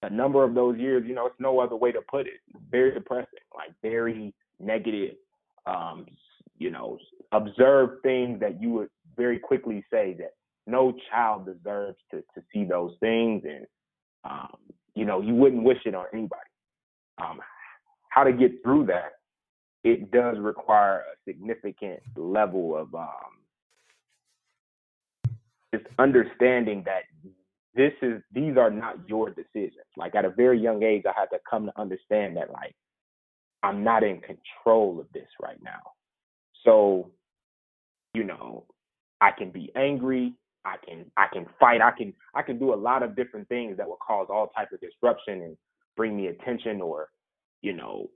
a 0.03 0.10
number 0.10 0.43
of 0.43 0.55
those 0.55 0.77
years, 0.77 1.03
you 1.08 1.13
know, 1.13 1.27
it's 1.27 1.36
no 1.39 1.60
other 1.60 1.75
way 1.75 1.91
to 1.91 2.01
put 2.10 2.27
it. 2.27 2.39
Very 2.70 2.91
depressing, 2.93 3.39
like 3.55 3.72
very 3.81 4.34
negative, 4.60 5.15
um, 5.65 6.05
you 6.58 6.72
know, 6.72 6.98
observe 7.31 8.01
things 8.03 8.39
that 8.39 8.62
you 8.62 8.70
would 8.72 8.89
very 9.17 9.39
quickly 9.39 9.84
say 9.91 10.15
that 10.20 10.31
no 10.67 10.93
child 11.10 11.46
deserves 11.46 11.98
to, 12.12 12.17
to 12.34 12.43
see 12.53 12.63
those 12.63 12.93
things. 13.00 13.43
And, 13.46 13.65
um, 14.24 14.58
you 14.96 15.05
know, 15.05 15.22
you 15.22 15.34
wouldn't 15.34 15.63
wish 15.63 15.79
it 15.86 15.96
on 15.96 16.05
anybody. 16.13 16.41
Um, 17.22 17.39
how 18.10 18.24
to 18.24 18.34
get 18.34 18.63
through 18.63 18.88
that, 18.88 19.13
it 19.84 20.12
does 20.12 20.38
require 20.39 21.00
a 21.00 21.29
significant 21.29 22.00
level 22.15 22.75
of 22.75 22.93
um, 22.93 23.40
just 25.74 25.86
understanding 26.00 26.84
that 26.86 27.04
this 27.74 27.94
is 28.01 28.22
these 28.34 28.58
are 28.58 28.70
not 28.70 28.98
your 29.08 29.30
decisions. 29.30 29.88
Like 29.98 30.16
at 30.16 30.25
a 30.25 30.30
very 30.30 30.60
young 30.60 30.84
age, 30.84 31.04
I 31.06 31.18
had 31.18 31.28
to 31.28 31.40
come 31.50 31.68
to 31.68 31.80
understand 31.80 32.38
that 32.38 32.51
like 32.51 32.75
I'm 33.63 33.84
not 33.84 34.04
in 34.04 34.22
control 34.22 35.00
of 35.00 35.08
this 35.13 35.28
right 35.42 35.60
now. 35.63 35.80
So, 36.66 37.10
you 38.13 38.24
know, 38.24 38.66
I 39.22 39.32
can 39.32 39.51
be 39.51 39.72
angry, 39.75 40.34
I 40.66 40.75
can 40.86 41.06
I 41.16 41.28
can 41.32 41.46
fight, 41.60 41.82
I 41.82 41.92
can 41.92 42.13
I 42.36 42.42
can 42.42 42.60
do 42.60 42.74
a 42.74 42.75
lot 42.75 43.04
of 43.04 43.16
different 43.16 43.48
things 43.48 43.78
that 43.78 43.88
will 43.88 44.00
cause 44.06 44.28
all 44.30 44.48
type 44.48 44.72
of 44.74 44.82
disruption 44.82 45.42
and 45.42 45.58
bring 45.96 46.18
me 46.18 46.28
attention 46.28 46.82
or, 46.82 47.10
you 47.62 47.74
know, 47.74 48.10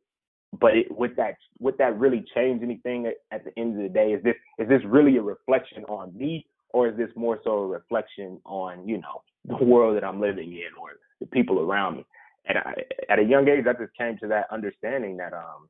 but 0.60 0.76
it, 0.76 0.88
would 0.92 1.16
that 1.16 1.36
would 1.60 1.78
that 1.78 1.98
really 1.98 2.26
change 2.36 2.62
anything 2.62 3.08
at, 3.08 3.16
at 3.32 3.46
the 3.46 3.58
end 3.60 3.78
of 3.78 3.84
the 3.84 3.90
day? 3.90 4.12
Is 4.12 4.24
this 4.24 4.36
is 4.60 4.68
this 4.68 4.82
really 4.86 5.18
a 5.18 5.22
reflection 5.22 5.86
on 5.86 6.16
me 6.18 6.46
or 6.76 6.90
is 6.90 6.98
this 6.98 7.10
more 7.16 7.40
so 7.44 7.52
a 7.52 7.68
reflection 7.68 8.40
on, 8.46 8.88
you 8.88 8.98
know, 8.98 9.22
the 9.46 9.64
world 9.64 9.96
that 9.96 10.04
I'm 10.04 10.20
living 10.20 10.52
in 10.52 10.72
or 10.80 10.92
the 11.20 11.28
people 11.28 11.60
around 11.60 11.98
me? 11.98 12.06
at 12.48 12.56
a, 12.56 13.12
at 13.12 13.20
a 13.20 13.24
young 13.24 13.48
age, 13.48 13.66
I 13.68 13.74
just 13.74 13.96
came 13.98 14.18
to 14.20 14.28
that 14.28 14.48
understanding 14.52 15.18
that 15.18 15.34
um, 15.34 15.68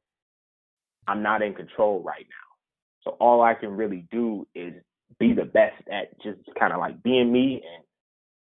I'm 1.08 1.24
not 1.24 1.42
in 1.42 1.54
control 1.54 2.02
right 2.02 2.26
now. 2.30 3.04
So 3.04 3.18
all 3.20 3.42
I 3.42 3.54
can 3.54 3.70
really 3.70 4.08
do 4.12 4.48
is 4.56 4.74
be 5.20 5.34
the 5.34 5.46
best 5.46 5.82
at 5.92 6.20
just 6.22 6.40
kind 6.60 6.74
of 6.74 6.80
like 6.80 7.02
being 7.04 7.32
me 7.32 7.62
and 7.64 7.84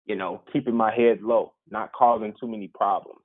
you 0.07 0.17
know 0.17 0.43
keeping 0.53 0.75
my 0.75 0.95
head 0.95 1.21
low, 1.21 1.53
not 1.71 1.93
causing 1.93 2.33
too 2.41 2.49
many 2.49 2.69
problems 2.69 3.21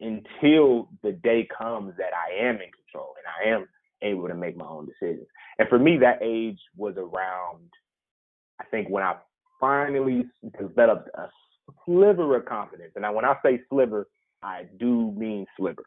until 0.00 0.88
the 1.02 1.12
day 1.12 1.48
comes 1.56 1.94
that 1.98 2.12
I 2.14 2.46
am 2.46 2.56
in 2.56 2.70
control 2.70 3.14
and 3.18 3.26
I 3.26 3.56
am 3.56 3.66
able 4.02 4.28
to 4.28 4.34
make 4.34 4.56
my 4.56 4.66
own 4.66 4.86
decisions. 4.86 5.26
And 5.58 5.68
for 5.68 5.78
me, 5.78 5.98
that 5.98 6.20
age 6.22 6.58
was 6.76 6.94
around, 6.96 7.68
I 8.60 8.64
think, 8.70 8.88
when 8.88 9.02
I 9.02 9.14
finally 9.58 10.24
developed 10.58 11.08
a 11.14 11.28
sliver 11.84 12.36
of 12.36 12.44
confidence. 12.44 12.92
And 12.96 13.14
when 13.14 13.24
I 13.24 13.34
say 13.44 13.60
sliver, 13.68 14.06
I 14.42 14.64
do 14.78 15.12
mean 15.12 15.46
Sliver. 15.56 15.84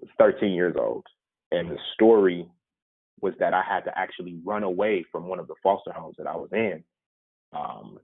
Was 0.00 0.10
13 0.18 0.52
years 0.52 0.74
old, 0.78 1.04
and 1.52 1.70
the 1.70 1.78
story 1.94 2.48
was 3.20 3.32
that 3.38 3.54
I 3.54 3.62
had 3.62 3.80
to 3.84 3.96
actually 3.96 4.38
run 4.44 4.64
away 4.64 5.04
from 5.10 5.28
one 5.28 5.38
of 5.38 5.46
the 5.46 5.54
foster 5.62 5.92
homes 5.92 6.16
that 6.18 6.26
I 6.26 6.34
was 6.34 6.48
in 6.52 6.82
um, 7.52 7.98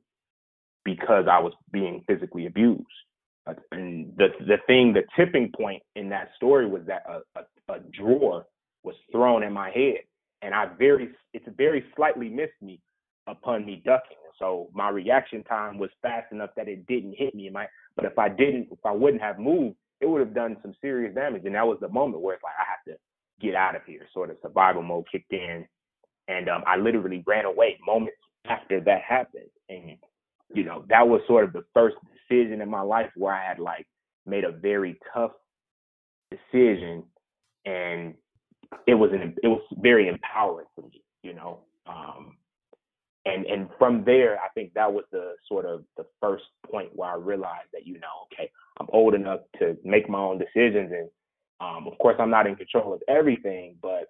because 0.85 1.25
I 1.31 1.41
was 1.41 1.53
being 1.73 2.05
physically 2.07 2.47
abused. 2.47 2.87
Uh, 3.47 3.55
and 3.73 4.13
the 4.17 4.29
the 4.47 4.59
thing, 4.67 4.93
the 4.93 5.03
tipping 5.17 5.51
point 5.57 5.83
in 5.97 6.09
that 6.11 6.29
story 6.37 6.67
was 6.69 6.83
that 6.87 7.03
a, 7.09 7.41
a, 7.41 7.75
a 7.75 7.81
drawer 7.93 8.47
was 8.85 8.95
thrown 9.11 9.43
at 9.43 9.51
my 9.51 9.71
head, 9.71 9.99
and 10.43 10.55
I 10.55 10.67
very 10.79 11.09
it's 11.35 11.47
very 11.57 11.85
slightly 11.97 12.29
missed 12.29 12.63
me 12.63 12.81
upon 13.31 13.67
me 13.67 13.83
ducking. 13.85 14.17
So 14.39 14.69
my 14.73 14.89
reaction 14.89 15.45
time 15.45 15.79
was 15.79 15.91
fast 16.03 16.33
enough 16.33 16.51
that 16.57 16.69
it 16.69 16.87
didn't 16.87 17.15
hit 17.17 17.35
me. 17.35 17.51
My, 17.51 17.67
but 17.95 18.07
if 18.07 18.19
I 18.19 18.29
didn't, 18.29 18.69
if 18.73 18.79
I 18.85 18.93
wouldn't 18.93 19.23
have 19.23 19.39
moved, 19.39 19.77
it 20.01 20.07
would 20.09 20.21
have 20.21 20.35
done 20.35 20.57
some 20.63 20.75
serious 20.81 21.15
damage. 21.15 21.43
And 21.45 21.55
that 21.55 21.67
was 21.67 21.79
the 21.81 21.89
moment 21.89 22.23
where 22.23 22.35
it's 22.35 22.43
like 22.43 22.55
I 22.59 22.65
have 22.71 22.85
to 22.87 22.99
get 23.41 23.55
out 23.55 23.77
of 23.77 23.83
here. 23.87 24.07
Sort 24.15 24.31
of 24.31 24.37
survival 24.43 24.83
mode 24.83 25.05
kicked 25.13 25.33
in, 25.33 25.67
and 26.29 26.49
um, 26.49 26.63
I 26.67 26.77
literally 26.77 27.23
ran 27.27 27.45
away 27.45 27.79
moments 27.87 28.17
after 28.47 28.81
that 28.81 29.03
happened. 29.03 29.51
And 29.69 29.97
you 30.55 30.65
know 30.65 30.85
that 30.89 31.07
was 31.07 31.21
sort 31.27 31.45
of 31.45 31.53
the 31.53 31.65
first 31.75 31.97
decision 32.29 32.63
in 32.63 32.69
my 32.71 32.81
life 32.81 33.11
where 33.17 33.35
I 33.35 33.47
had 33.47 33.59
like 33.59 33.87
made 34.27 34.45
a 34.45 34.53
very 34.53 34.99
tough 35.13 35.33
decision, 36.31 37.03
and 37.67 38.15
it 38.87 38.95
was 38.95 39.11
an 39.13 39.37
it 39.43 39.49
was 39.49 39.63
very 39.79 40.09
empowering 40.09 40.67
for 40.75 40.83
me. 40.83 41.03
You 41.23 41.35
know. 41.35 41.61
Um, 41.87 42.37
and 43.27 43.47
and 43.47 43.69
from 43.79 44.05
there 44.05 44.39
i 44.39 44.49
think 44.55 44.73
that 44.75 44.93
was 44.93 45.05
the 45.13 45.35
sort 45.49 45.67
of 45.67 45.85
the 45.97 46.05
first 46.21 46.45
point 46.71 46.91
where 46.95 47.11
i 47.11 47.15
realized 47.15 47.69
that 47.73 47.87
you 47.87 47.95
know 47.95 48.27
okay 48.33 48.51
i'm 48.79 48.87
old 48.93 49.15
enough 49.15 49.41
to 49.59 49.77
make 49.85 50.09
my 50.09 50.19
own 50.19 50.39
decisions 50.39 50.91
and 50.93 51.09
um, 51.61 51.87
of 51.87 51.99
course 51.99 52.17
i'm 52.19 52.31
not 52.31 52.47
in 52.47 52.57
control 52.57 52.95
of 52.95 53.03
everything 53.09 53.77
but 53.83 54.07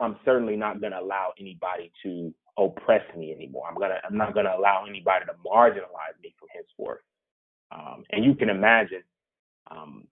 i'm 0.00 0.16
certainly 0.24 0.56
not 0.56 0.80
going 0.80 0.92
to 0.92 1.00
allow 1.00 1.32
anybody 1.38 1.92
to 2.02 2.32
oppress 2.58 3.02
me 3.16 3.32
anymore. 3.32 3.64
I'm 3.68 3.76
gonna 3.78 3.98
i'm 4.04 4.16
not 4.16 4.34
going 4.34 4.46
to 4.46 4.56
allow 4.56 4.84
anybody 4.88 5.24
to 5.26 5.32
marginalize 5.48 6.18
me 6.22 6.34
from 6.38 6.48
henceforth. 6.52 7.00
Um, 7.70 8.04
and 8.10 8.24
you 8.24 8.34
can 8.34 8.48
imagine 8.48 9.02
um, 9.70 10.04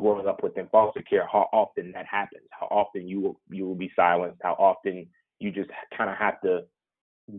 growing 0.00 0.26
up 0.26 0.42
within 0.42 0.68
foster 0.70 1.02
care 1.02 1.26
how 1.30 1.48
often 1.52 1.92
that 1.92 2.06
happens 2.06 2.42
how 2.50 2.66
often 2.66 3.06
you 3.06 3.20
will 3.20 3.40
you 3.50 3.66
will 3.66 3.74
be 3.74 3.90
silenced 3.94 4.40
how 4.42 4.52
often 4.54 5.06
you 5.42 5.50
just 5.50 5.70
kind 5.96 6.10
of 6.10 6.16
have 6.16 6.40
to 6.42 6.60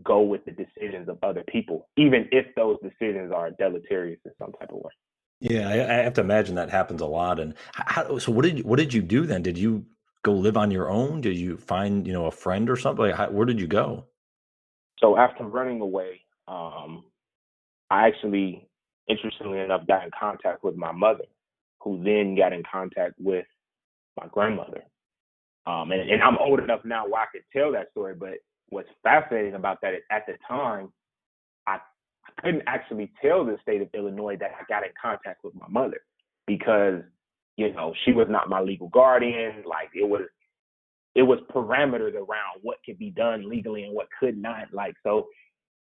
go 0.02 0.20
with 0.22 0.44
the 0.44 0.52
decisions 0.52 1.08
of 1.08 1.18
other 1.22 1.44
people, 1.48 1.88
even 1.96 2.28
if 2.32 2.46
those 2.56 2.78
decisions 2.82 3.32
are 3.34 3.50
deleterious 3.50 4.20
in 4.24 4.32
some 4.38 4.52
type 4.52 4.70
of 4.70 4.76
way. 4.76 4.90
Yeah, 5.40 5.68
I, 5.68 5.74
I 5.74 6.02
have 6.02 6.14
to 6.14 6.20
imagine 6.20 6.54
that 6.54 6.70
happens 6.70 7.00
a 7.00 7.06
lot. 7.06 7.38
And 7.38 7.54
how, 7.72 8.18
so, 8.18 8.32
what 8.32 8.44
did 8.44 8.58
you, 8.58 8.64
what 8.64 8.78
did 8.78 8.94
you 8.94 9.02
do 9.02 9.26
then? 9.26 9.42
Did 9.42 9.58
you 9.58 9.84
go 10.22 10.32
live 10.32 10.56
on 10.56 10.70
your 10.70 10.90
own? 10.90 11.20
Did 11.20 11.36
you 11.36 11.56
find 11.56 12.06
you 12.06 12.12
know 12.12 12.26
a 12.26 12.30
friend 12.30 12.70
or 12.70 12.76
something? 12.76 13.04
Like, 13.04 13.14
how, 13.14 13.30
where 13.30 13.46
did 13.46 13.60
you 13.60 13.66
go? 13.66 14.06
So 14.98 15.16
after 15.18 15.44
running 15.44 15.80
away, 15.80 16.22
um, 16.48 17.04
I 17.90 18.06
actually, 18.06 18.68
interestingly 19.08 19.58
enough, 19.58 19.86
got 19.86 20.04
in 20.04 20.10
contact 20.18 20.64
with 20.64 20.76
my 20.76 20.92
mother, 20.92 21.24
who 21.82 22.02
then 22.02 22.36
got 22.36 22.52
in 22.52 22.62
contact 22.70 23.14
with 23.18 23.46
my 24.18 24.28
grandmother. 24.28 24.84
Um, 25.66 25.92
and, 25.92 26.10
and 26.10 26.22
I'm 26.22 26.38
old 26.38 26.60
enough 26.60 26.80
now 26.84 27.06
where 27.06 27.22
I 27.22 27.26
could 27.32 27.44
tell 27.52 27.72
that 27.72 27.90
story, 27.92 28.14
but 28.14 28.34
what's 28.68 28.88
fascinating 29.02 29.54
about 29.54 29.78
that 29.82 29.94
is 29.94 30.02
at 30.10 30.26
the 30.26 30.34
time, 30.46 30.92
I, 31.66 31.76
I 31.76 32.42
couldn't 32.42 32.64
actually 32.66 33.12
tell 33.22 33.44
the 33.44 33.56
state 33.62 33.80
of 33.80 33.88
Illinois 33.94 34.36
that 34.38 34.52
I 34.58 34.64
got 34.68 34.84
in 34.84 34.90
contact 35.00 35.44
with 35.44 35.54
my 35.54 35.66
mother 35.68 36.00
because, 36.46 37.00
you 37.56 37.72
know, 37.72 37.94
she 38.04 38.12
was 38.12 38.26
not 38.28 38.48
my 38.48 38.60
legal 38.60 38.88
guardian. 38.88 39.62
Like 39.66 39.90
it 39.94 40.08
was, 40.08 40.22
it 41.14 41.22
was 41.22 41.38
parameters 41.54 42.14
around 42.14 42.60
what 42.62 42.78
could 42.84 42.98
be 42.98 43.10
done 43.10 43.48
legally 43.48 43.84
and 43.84 43.94
what 43.94 44.08
could 44.18 44.36
not. 44.36 44.72
Like 44.72 44.94
so, 45.02 45.28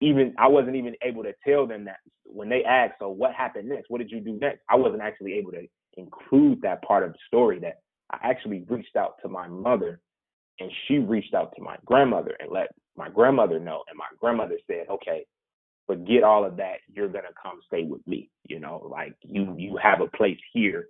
even 0.00 0.34
I 0.38 0.48
wasn't 0.48 0.76
even 0.76 0.94
able 1.02 1.22
to 1.22 1.32
tell 1.46 1.66
them 1.66 1.84
that 1.86 1.98
when 2.24 2.48
they 2.48 2.64
asked, 2.64 2.94
so 2.98 3.08
what 3.08 3.34
happened 3.34 3.68
next? 3.68 3.88
What 3.88 3.98
did 3.98 4.10
you 4.10 4.20
do 4.20 4.38
next? 4.40 4.60
I 4.68 4.76
wasn't 4.76 5.02
actually 5.02 5.34
able 5.34 5.52
to 5.52 5.66
include 5.96 6.60
that 6.62 6.82
part 6.82 7.04
of 7.04 7.12
the 7.12 7.18
story 7.26 7.58
that 7.60 7.81
I 8.12 8.18
actually 8.22 8.64
reached 8.68 8.96
out 8.96 9.16
to 9.22 9.28
my 9.28 9.48
mother 9.48 10.00
and 10.60 10.70
she 10.86 10.98
reached 10.98 11.34
out 11.34 11.54
to 11.56 11.62
my 11.62 11.76
grandmother 11.84 12.36
and 12.38 12.50
let 12.50 12.68
my 12.96 13.08
grandmother 13.08 13.58
know. 13.58 13.82
And 13.88 13.96
my 13.96 14.06
grandmother 14.20 14.58
said, 14.66 14.86
okay, 14.90 15.24
forget 15.86 16.22
all 16.22 16.44
of 16.44 16.56
that. 16.58 16.76
You're 16.92 17.08
going 17.08 17.24
to 17.24 17.34
come 17.42 17.60
stay 17.66 17.84
with 17.84 18.06
me. 18.06 18.28
You 18.48 18.60
know, 18.60 18.86
like 18.90 19.14
you, 19.22 19.54
you 19.58 19.78
have 19.82 20.00
a 20.00 20.16
place 20.16 20.38
here, 20.52 20.86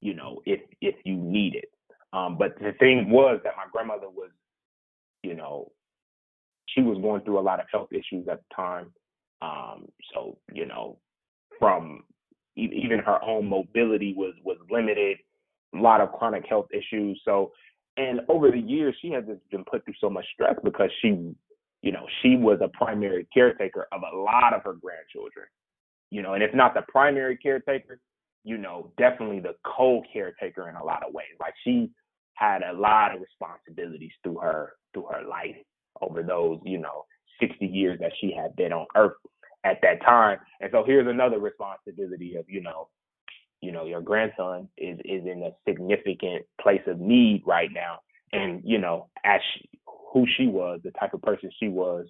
you 0.00 0.14
know, 0.14 0.40
if, 0.46 0.60
if 0.80 0.94
you 1.04 1.16
need 1.16 1.54
it. 1.54 1.70
Um, 2.12 2.38
but 2.38 2.58
the 2.58 2.72
thing 2.78 3.10
was 3.10 3.40
that 3.44 3.54
my 3.56 3.64
grandmother 3.72 4.08
was, 4.08 4.30
you 5.22 5.34
know, 5.34 5.72
she 6.66 6.80
was 6.80 6.98
going 7.00 7.22
through 7.22 7.38
a 7.38 7.40
lot 7.40 7.60
of 7.60 7.66
health 7.70 7.88
issues 7.92 8.26
at 8.28 8.40
the 8.40 8.54
time. 8.54 8.92
Um, 9.42 9.86
so, 10.12 10.38
you 10.52 10.66
know, 10.66 10.98
from 11.58 12.04
even 12.56 13.00
her 13.00 13.22
own 13.22 13.48
mobility 13.48 14.14
was 14.16 14.34
was 14.44 14.58
limited, 14.70 15.18
a 15.74 15.80
lot 15.80 16.00
of 16.00 16.12
chronic 16.12 16.44
health 16.48 16.66
issues. 16.72 17.20
So, 17.24 17.52
and 17.96 18.20
over 18.28 18.50
the 18.50 18.58
years, 18.58 18.94
she 19.00 19.10
has 19.10 19.24
just 19.24 19.48
been 19.50 19.64
put 19.64 19.84
through 19.84 19.94
so 20.00 20.10
much 20.10 20.26
stress 20.32 20.56
because 20.64 20.90
she, 21.00 21.34
you 21.82 21.92
know, 21.92 22.06
she 22.22 22.36
was 22.36 22.58
a 22.62 22.68
primary 22.68 23.26
caretaker 23.32 23.86
of 23.92 24.02
a 24.02 24.16
lot 24.16 24.54
of 24.54 24.62
her 24.64 24.74
grandchildren. 24.74 25.46
You 26.10 26.22
know, 26.22 26.34
and 26.34 26.42
if 26.42 26.54
not 26.54 26.74
the 26.74 26.82
primary 26.88 27.36
caretaker, 27.36 28.00
you 28.44 28.58
know, 28.58 28.92
definitely 28.98 29.40
the 29.40 29.54
co-caretaker 29.64 30.68
in 30.68 30.76
a 30.76 30.84
lot 30.84 31.02
of 31.06 31.12
ways. 31.14 31.34
Like 31.40 31.54
she 31.64 31.90
had 32.34 32.62
a 32.62 32.72
lot 32.72 33.14
of 33.14 33.20
responsibilities 33.20 34.12
through 34.22 34.38
her 34.38 34.74
through 34.92 35.06
her 35.10 35.26
life 35.26 35.56
over 36.02 36.22
those, 36.22 36.58
you 36.64 36.78
know, 36.78 37.04
60 37.40 37.66
years 37.66 37.98
that 38.00 38.12
she 38.20 38.32
had 38.32 38.54
been 38.56 38.72
on 38.72 38.86
earth 38.96 39.16
at 39.64 39.78
that 39.82 40.00
time. 40.02 40.38
And 40.60 40.70
so 40.72 40.84
here's 40.86 41.08
another 41.08 41.38
responsibility 41.38 42.36
of, 42.36 42.44
you 42.48 42.60
know, 42.60 42.88
you 43.64 43.72
know, 43.72 43.86
your 43.86 44.02
grandson 44.02 44.68
is 44.76 44.98
is 45.04 45.24
in 45.24 45.42
a 45.42 45.50
significant 45.66 46.44
place 46.60 46.82
of 46.86 47.00
need 47.00 47.42
right 47.46 47.70
now. 47.72 48.00
And, 48.32 48.60
you 48.64 48.78
know, 48.78 49.08
as 49.24 49.40
she, 49.52 49.68
who 50.12 50.26
she 50.36 50.46
was, 50.46 50.80
the 50.84 50.90
type 50.90 51.14
of 51.14 51.22
person 51.22 51.50
she 51.58 51.68
was, 51.68 52.06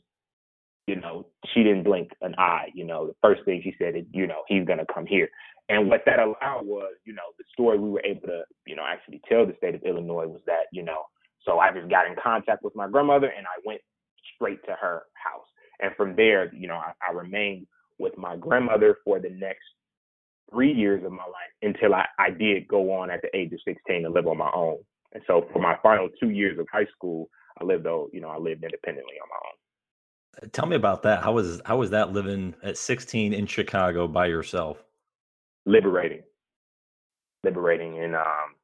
you 0.87 0.97
know, 0.97 1.27
she 1.53 1.63
didn't 1.63 1.85
blink 1.85 2.11
an 2.23 2.35
eye. 2.39 2.69
You 2.75 2.85
know, 2.85 3.07
the 3.07 3.15
first 3.23 3.45
thing 3.45 3.61
she 3.63 3.75
said 3.79 3.95
is, 3.95 4.05
you 4.11 4.27
know, 4.27 4.43
he's 4.49 4.67
gonna 4.67 4.87
come 4.93 5.07
here. 5.07 5.29
And 5.69 5.89
what 5.89 6.03
that 6.07 6.19
allowed 6.19 6.67
was, 6.67 6.95
you 7.05 7.15
know, 7.15 7.23
the 7.39 7.45
story 7.53 7.79
we 7.79 7.89
were 7.89 8.03
able 8.05 8.27
to, 8.27 8.43
you 8.67 8.75
know, 8.75 8.85
actually 8.87 9.23
tell 9.29 9.47
the 9.47 9.55
state 9.57 9.77
of 9.77 9.83
Illinois 9.83 10.27
was 10.27 10.43
that, 10.47 10.65
you 10.73 10.83
know, 10.83 11.03
so 11.45 11.61
I 11.61 11.73
just 11.73 11.89
got 11.89 12.07
in 12.07 12.17
contact 12.23 12.65
with 12.65 12.75
my 12.75 12.89
grandmother 12.89 13.29
and 13.29 13.47
I 13.47 13.61
went 13.65 13.81
straight 14.35 14.63
to 14.65 14.73
her 14.73 15.05
house. 15.15 15.47
And 15.81 15.95
from 15.97 16.17
there, 16.17 16.53
you 16.53 16.67
know, 16.67 16.77
I, 16.77 16.93
I 17.09 17.13
remained 17.13 17.67
with 17.99 18.19
my 18.19 18.37
grandmother 18.37 18.97
for 19.05 19.21
the 19.21 19.31
next 19.31 19.65
three 20.51 20.73
years 20.73 21.05
of 21.05 21.13
my 21.13 21.25
life 21.25 21.53
until 21.63 21.95
I, 21.95 22.07
I 22.19 22.31
did 22.31 22.69
go 22.69 22.93
on 22.93 23.11
at 23.11 23.23
the 23.23 23.35
age 23.37 23.53
of 23.53 23.61
16 23.67 24.03
to 24.03 24.11
live 24.11 24.27
on 24.27 24.39
my 24.39 24.51
own. 24.55 24.79
And 25.13 25.23
so 25.27 25.47
for 25.53 25.61
my 25.61 25.77
final 25.83 26.09
two 26.21 26.31
years 26.31 26.59
of 26.59 26.67
high 26.73 26.87
school, 26.97 27.29
I 27.61 27.65
lived 27.65 27.85
though, 27.85 28.09
you 28.13 28.21
know, 28.21 28.29
I 28.29 28.39
lived 28.39 28.65
independently 28.65 29.15
on 29.23 29.29
my 29.29 29.37
own. 29.37 30.51
Tell 30.51 30.67
me 30.67 30.77
about 30.77 31.03
that. 31.05 31.23
How 31.23 31.33
was 31.33 31.63
how 31.65 31.77
was 31.77 31.91
that 31.91 32.13
living 32.13 32.55
at 32.63 32.77
16 32.77 33.33
in 33.33 33.47
Chicago 33.47 34.09
by 34.09 34.27
yourself? 34.27 34.83
Liberating. 35.65 36.23
Liberating 37.45 37.97
in 37.97 38.15
um 38.17 38.57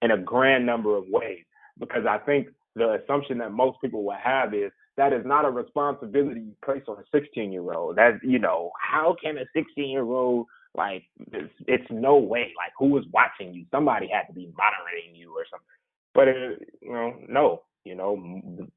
in 0.00 0.12
a 0.12 0.18
grand 0.18 0.64
number 0.64 0.96
of 0.96 1.04
ways 1.08 1.44
because 1.78 2.04
I 2.08 2.18
think 2.18 2.48
the 2.76 2.98
assumption 3.02 3.38
that 3.38 3.52
most 3.52 3.78
people 3.80 4.04
will 4.04 4.16
have 4.22 4.54
is 4.54 4.70
that 4.96 5.12
is 5.12 5.24
not 5.24 5.44
a 5.44 5.50
responsibility 5.50 6.52
placed 6.64 6.88
on 6.88 6.98
a 6.98 7.04
16 7.18 7.50
year 7.50 7.72
old. 7.72 7.96
That 7.96 8.20
you 8.22 8.38
know, 8.38 8.70
how 8.80 9.16
can 9.22 9.38
a 9.38 9.44
16 9.54 9.90
year 9.90 10.04
old 10.04 10.46
like 10.74 11.04
it's, 11.32 11.52
it's, 11.66 11.84
no 11.90 12.16
way 12.16 12.52
like 12.56 12.72
who 12.78 12.86
was 12.86 13.04
watching 13.12 13.52
you? 13.54 13.66
Somebody 13.70 14.08
had 14.08 14.26
to 14.28 14.32
be 14.32 14.52
monitoring 14.56 15.14
you 15.14 15.32
or 15.32 15.44
something. 15.50 15.66
But 16.14 16.28
it, 16.28 16.36
uh, 16.36 16.64
you 16.80 16.92
know, 16.92 17.14
no, 17.28 17.62
you 17.84 17.94
know, 17.94 18.68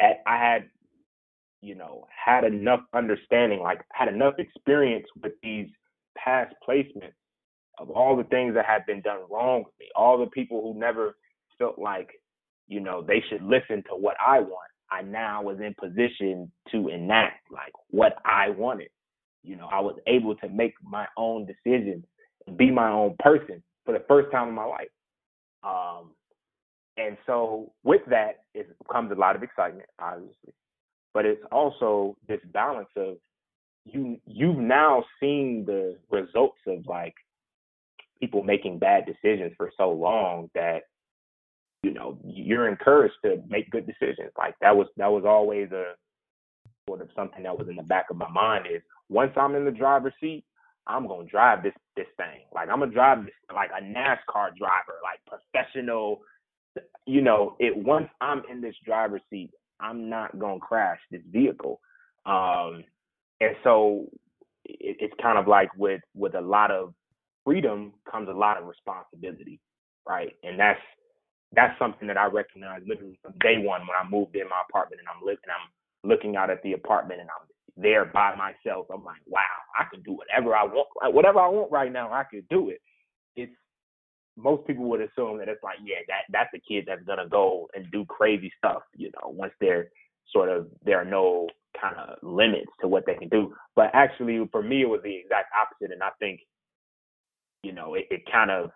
I 0.00 0.36
had 0.36 0.70
you 1.60 1.74
know 1.74 2.06
had 2.24 2.44
enough 2.44 2.80
understanding, 2.94 3.60
like 3.60 3.80
had 3.92 4.08
enough 4.08 4.34
experience 4.38 5.06
with 5.22 5.32
these 5.42 5.68
past 6.16 6.54
placements 6.66 7.14
of 7.78 7.90
all 7.90 8.16
the 8.16 8.24
things 8.24 8.54
that 8.54 8.66
had 8.66 8.84
been 8.86 9.00
done 9.00 9.20
wrong 9.30 9.64
with 9.64 9.74
me, 9.80 9.86
all 9.96 10.18
the 10.18 10.30
people 10.30 10.62
who 10.62 10.78
never 10.78 11.16
felt 11.58 11.78
like 11.78 12.10
you 12.68 12.80
know, 12.80 13.02
they 13.02 13.22
should 13.28 13.42
listen 13.42 13.82
to 13.88 13.96
what 13.96 14.16
I 14.24 14.40
want. 14.40 14.70
I 14.90 15.02
now 15.02 15.42
was 15.42 15.58
in 15.60 15.74
position 15.78 16.50
to 16.70 16.88
enact 16.88 17.50
like 17.50 17.72
what 17.90 18.16
I 18.24 18.50
wanted. 18.50 18.88
You 19.42 19.56
know, 19.56 19.68
I 19.70 19.80
was 19.80 19.96
able 20.06 20.36
to 20.36 20.48
make 20.48 20.74
my 20.82 21.06
own 21.16 21.46
decisions, 21.46 22.04
be 22.56 22.70
my 22.70 22.90
own 22.90 23.16
person 23.18 23.62
for 23.84 23.92
the 23.92 24.04
first 24.08 24.30
time 24.30 24.48
in 24.48 24.54
my 24.54 24.64
life. 24.64 24.88
Um, 25.64 26.10
and 26.96 27.16
so 27.26 27.72
with 27.84 28.02
that, 28.08 28.44
it 28.54 28.68
comes 28.90 29.10
a 29.10 29.14
lot 29.14 29.36
of 29.36 29.42
excitement, 29.42 29.88
obviously, 29.98 30.52
but 31.14 31.24
it's 31.24 31.42
also 31.50 32.16
this 32.28 32.40
balance 32.52 32.88
of 32.96 33.16
you 33.84 34.18
you've 34.26 34.58
now 34.58 35.04
seen 35.18 35.64
the 35.66 35.98
results 36.10 36.58
of 36.68 36.86
like 36.86 37.14
people 38.20 38.44
making 38.44 38.78
bad 38.78 39.04
decisions 39.06 39.52
for 39.56 39.72
so 39.76 39.90
long 39.90 40.48
that 40.54 40.82
you 41.82 41.92
know, 41.92 42.16
you're 42.24 42.68
encouraged 42.68 43.14
to 43.24 43.42
make 43.48 43.70
good 43.70 43.86
decisions. 43.86 44.30
Like 44.38 44.54
that 44.60 44.76
was 44.76 44.86
that 44.96 45.10
was 45.10 45.24
always 45.26 45.70
a 45.72 45.94
sort 46.88 47.00
of 47.00 47.08
something 47.14 47.42
that 47.42 47.58
was 47.58 47.68
in 47.68 47.76
the 47.76 47.82
back 47.82 48.06
of 48.10 48.16
my 48.16 48.30
mind 48.30 48.66
is 48.72 48.82
once 49.12 49.32
I'm 49.36 49.54
in 49.54 49.64
the 49.64 49.70
driver's 49.70 50.14
seat, 50.20 50.44
I'm 50.86 51.06
gonna 51.06 51.28
drive 51.28 51.62
this 51.62 51.74
this 51.96 52.06
thing. 52.16 52.42
Like 52.54 52.68
I'm 52.68 52.80
gonna 52.80 52.92
drive 52.92 53.24
this 53.24 53.34
like 53.54 53.70
a 53.70 53.82
NASCAR 53.82 54.56
driver, 54.56 54.98
like 55.02 55.20
professional. 55.26 56.20
You 57.06 57.22
know, 57.22 57.56
it 57.60 57.76
once 57.76 58.08
I'm 58.20 58.42
in 58.50 58.60
this 58.60 58.74
driver's 58.84 59.22
seat, 59.30 59.50
I'm 59.80 60.08
not 60.08 60.38
gonna 60.38 60.60
crash 60.60 60.98
this 61.10 61.22
vehicle. 61.30 61.80
Um, 62.26 62.84
and 63.40 63.56
so 63.64 64.06
it, 64.64 64.96
it's 65.00 65.14
kind 65.22 65.38
of 65.38 65.46
like 65.48 65.70
with 65.76 66.00
with 66.14 66.34
a 66.34 66.40
lot 66.40 66.70
of 66.70 66.94
freedom 67.44 67.92
comes 68.10 68.28
a 68.28 68.32
lot 68.32 68.58
of 68.58 68.66
responsibility, 68.66 69.60
right? 70.08 70.34
And 70.42 70.58
that's 70.58 70.80
that's 71.54 71.78
something 71.78 72.08
that 72.08 72.16
I 72.16 72.26
recognize 72.26 72.82
literally 72.86 73.18
from 73.22 73.34
day 73.40 73.58
one 73.58 73.82
when 73.82 73.96
I 74.00 74.08
moved 74.08 74.36
in 74.36 74.48
my 74.48 74.62
apartment 74.68 75.00
and 75.00 75.08
I'm 75.08 75.24
looking 75.24 75.50
I'm 75.50 76.08
looking 76.08 76.36
out 76.36 76.50
at 76.50 76.62
the 76.62 76.72
apartment 76.72 77.20
and 77.20 77.28
I'm 77.30 77.46
there 77.76 78.04
by 78.04 78.34
myself. 78.36 78.86
I'm 78.92 79.04
like, 79.04 79.22
wow, 79.26 79.40
I 79.78 79.84
can 79.92 80.02
do 80.02 80.12
whatever 80.12 80.54
I 80.54 80.64
want. 80.64 80.88
Like, 81.02 81.14
Whatever 81.14 81.40
I 81.40 81.48
want 81.48 81.72
right 81.72 81.92
now, 81.92 82.12
I 82.12 82.24
could 82.24 82.48
do 82.48 82.70
it. 82.70 82.80
It's 83.36 83.52
most 84.36 84.66
people 84.66 84.84
would 84.90 85.00
assume 85.00 85.38
that 85.38 85.48
it's 85.48 85.62
like, 85.62 85.78
yeah, 85.84 86.00
that 86.08 86.22
that's 86.30 86.50
a 86.54 86.60
kid 86.60 86.84
that's 86.86 87.04
gonna 87.04 87.28
go 87.28 87.68
and 87.74 87.86
do 87.90 88.04
crazy 88.06 88.52
stuff, 88.58 88.82
you 88.96 89.10
know, 89.14 89.28
once 89.28 89.52
they're 89.60 89.88
sort 90.30 90.48
of 90.48 90.68
there 90.84 91.00
are 91.00 91.04
no 91.04 91.48
kind 91.80 91.96
of 91.96 92.16
limits 92.22 92.70
to 92.80 92.88
what 92.88 93.04
they 93.06 93.14
can 93.14 93.28
do. 93.28 93.54
But 93.76 93.90
actually 93.94 94.46
for 94.50 94.62
me 94.62 94.82
it 94.82 94.88
was 94.88 95.00
the 95.02 95.14
exact 95.14 95.48
opposite 95.60 95.92
and 95.92 96.02
I 96.02 96.10
think, 96.18 96.40
you 97.62 97.72
know, 97.72 97.94
it, 97.94 98.06
it 98.10 98.22
kind 98.30 98.50
of 98.50 98.70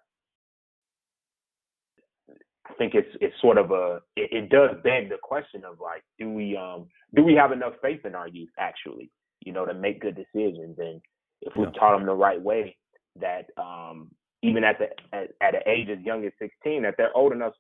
I 2.69 2.73
think 2.75 2.95
it's 2.95 3.09
it's 3.21 3.35
sort 3.41 3.59
of 3.59 3.71
a 3.71 4.01
it, 4.17 4.31
it, 4.33 4.51
does 4.51 4.71
beg 4.83 5.09
the 5.09 5.19
question 5.23 5.63
of 5.65 5.79
like 5.81 6.03
do 6.19 6.31
we 6.31 6.57
um 6.57 6.87
do 7.15 7.23
we 7.23 7.35
have 7.35 7.53
enough 7.53 7.75
faith 7.81 8.05
in 8.05 8.15
our 8.15 8.29
youth 8.29 8.51
actually 8.59 9.11
you 9.45 9.53
know 9.53 9.65
to 9.65 9.75
make 9.75 10.01
good 10.01 10.17
decisions 10.17 10.77
and 10.79 11.01
if 11.43 11.55
we 11.57 11.65
yeah. 11.65 11.71
taught 11.79 11.97
them 11.97 12.07
the 12.07 12.15
right 12.15 12.41
way 12.41 12.77
that 13.21 13.47
um 13.57 14.11
even 14.43 14.65
at 14.65 14.79
the 14.79 14.87
at, 15.17 15.31
at 15.41 15.55
an 15.55 15.63
age 15.67 15.89
as 15.89 16.05
young 16.05 16.25
as 16.25 16.33
16 16.39 16.83
that 16.83 16.95
they're 16.97 17.17
old 17.17 17.33
enough 17.33 17.55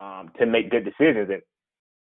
um 0.00 0.30
to 0.38 0.46
make 0.46 0.70
good 0.70 0.84
decisions 0.84 1.28
and 1.30 1.42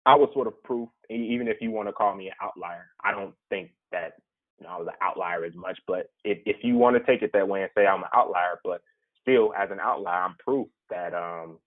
I 0.05 0.15
was 0.15 0.29
sort 0.33 0.47
of 0.47 0.61
proof, 0.63 0.89
even 1.09 1.47
if 1.47 1.57
you 1.61 1.71
want 1.71 1.87
to 1.87 1.93
call 1.93 2.15
me 2.15 2.27
an 2.27 2.33
outlier. 2.41 2.87
I 3.03 3.11
don't 3.11 3.33
think 3.49 3.71
that 3.91 4.13
you 4.59 4.65
know 4.65 4.73
I 4.73 4.77
was 4.77 4.87
an 4.87 4.95
outlier 5.01 5.45
as 5.45 5.55
much, 5.55 5.79
but 5.87 6.07
if 6.23 6.39
if 6.45 6.57
you 6.63 6.75
want 6.75 6.97
to 6.97 7.03
take 7.09 7.21
it 7.21 7.31
that 7.33 7.47
way 7.47 7.61
and 7.61 7.71
say 7.75 7.85
I'm 7.85 8.03
an 8.03 8.09
outlier, 8.13 8.59
but 8.63 8.81
still 9.21 9.53
as 9.57 9.69
an 9.71 9.79
outlier, 9.79 10.23
I'm 10.23 10.35
proof 10.43 10.67
that 10.89 11.13
um 11.13 11.57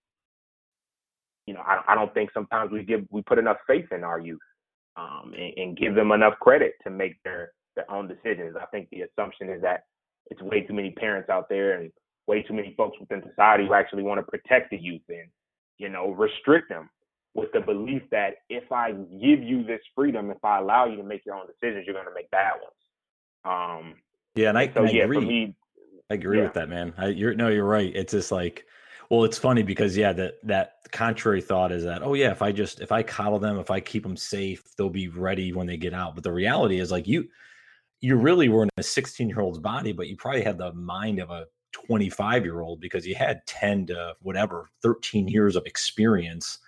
you 1.46 1.54
know 1.54 1.60
I 1.60 1.82
I 1.88 1.94
don't 1.94 2.12
think 2.14 2.30
sometimes 2.32 2.70
we 2.72 2.82
give 2.84 3.04
we 3.10 3.22
put 3.22 3.38
enough 3.38 3.58
faith 3.66 3.86
in 3.92 4.04
our 4.04 4.20
youth 4.20 4.40
um 4.96 5.32
and, 5.36 5.52
and 5.56 5.76
give 5.76 5.94
them 5.94 6.12
enough 6.12 6.34
credit 6.40 6.74
to 6.84 6.90
make 6.90 7.14
their 7.24 7.52
their 7.74 7.90
own 7.90 8.08
decisions. 8.08 8.56
I 8.60 8.66
think 8.66 8.88
the 8.90 9.02
assumption 9.02 9.50
is 9.50 9.62
that 9.62 9.84
it's 10.30 10.42
way 10.42 10.62
too 10.62 10.74
many 10.74 10.90
parents 10.92 11.28
out 11.28 11.48
there 11.48 11.80
and 11.80 11.90
way 12.26 12.42
too 12.42 12.54
many 12.54 12.74
folks 12.76 12.98
within 12.98 13.22
society 13.28 13.66
who 13.66 13.74
actually 13.74 14.02
want 14.02 14.18
to 14.18 14.24
protect 14.24 14.70
the 14.70 14.78
youth 14.78 15.02
and 15.08 15.28
you 15.78 15.88
know 15.88 16.10
restrict 16.10 16.68
them 16.68 16.88
with 17.36 17.52
the 17.52 17.60
belief 17.60 18.02
that 18.10 18.36
if 18.48 18.72
I 18.72 18.92
give 18.92 19.42
you 19.42 19.62
this 19.62 19.80
freedom, 19.94 20.30
if 20.30 20.42
I 20.42 20.58
allow 20.58 20.86
you 20.86 20.96
to 20.96 21.02
make 21.02 21.24
your 21.26 21.34
own 21.34 21.46
decisions, 21.46 21.84
you're 21.86 21.94
going 21.94 22.06
to 22.06 22.14
make 22.14 22.30
bad 22.30 22.54
ones. 22.54 22.72
Um, 23.44 23.94
yeah, 24.34 24.48
and 24.48 24.58
I, 24.58 24.72
so, 24.72 24.80
and 24.80 24.88
I 24.88 24.92
yeah, 24.92 25.04
agree. 25.04 25.20
Me, 25.20 25.56
I 26.10 26.14
agree 26.14 26.38
yeah. 26.38 26.44
with 26.44 26.54
that, 26.54 26.68
man. 26.68 26.94
I, 26.96 27.08
you're 27.08 27.34
no, 27.34 27.48
you're 27.48 27.66
right. 27.66 27.94
It's 27.94 28.12
just 28.12 28.32
like, 28.32 28.64
well, 29.10 29.24
it's 29.24 29.38
funny 29.38 29.62
because 29.62 29.96
yeah, 29.96 30.12
that 30.12 30.34
that 30.44 30.78
contrary 30.92 31.40
thought 31.40 31.72
is 31.72 31.84
that 31.84 32.02
oh 32.02 32.14
yeah, 32.14 32.30
if 32.30 32.42
I 32.42 32.52
just 32.52 32.80
if 32.80 32.92
I 32.92 33.02
coddle 33.02 33.38
them, 33.38 33.58
if 33.58 33.70
I 33.70 33.80
keep 33.80 34.02
them 34.02 34.16
safe, 34.16 34.62
they'll 34.76 34.90
be 34.90 35.08
ready 35.08 35.52
when 35.52 35.66
they 35.66 35.76
get 35.76 35.94
out. 35.94 36.14
But 36.14 36.24
the 36.24 36.32
reality 36.32 36.80
is 36.80 36.90
like 36.90 37.06
you, 37.06 37.28
you 38.00 38.16
really 38.16 38.48
were 38.48 38.64
in 38.64 38.70
a 38.76 38.82
16 38.82 39.28
year 39.28 39.40
old's 39.40 39.58
body, 39.58 39.92
but 39.92 40.08
you 40.08 40.16
probably 40.16 40.42
had 40.42 40.58
the 40.58 40.72
mind 40.72 41.20
of 41.20 41.30
a 41.30 41.46
25 41.72 42.44
year 42.44 42.60
old 42.60 42.80
because 42.80 43.06
you 43.06 43.14
had 43.14 43.46
10 43.46 43.86
to 43.86 44.14
whatever 44.22 44.70
13 44.82 45.28
years 45.28 45.56
of 45.56 45.66
experience 45.66 46.58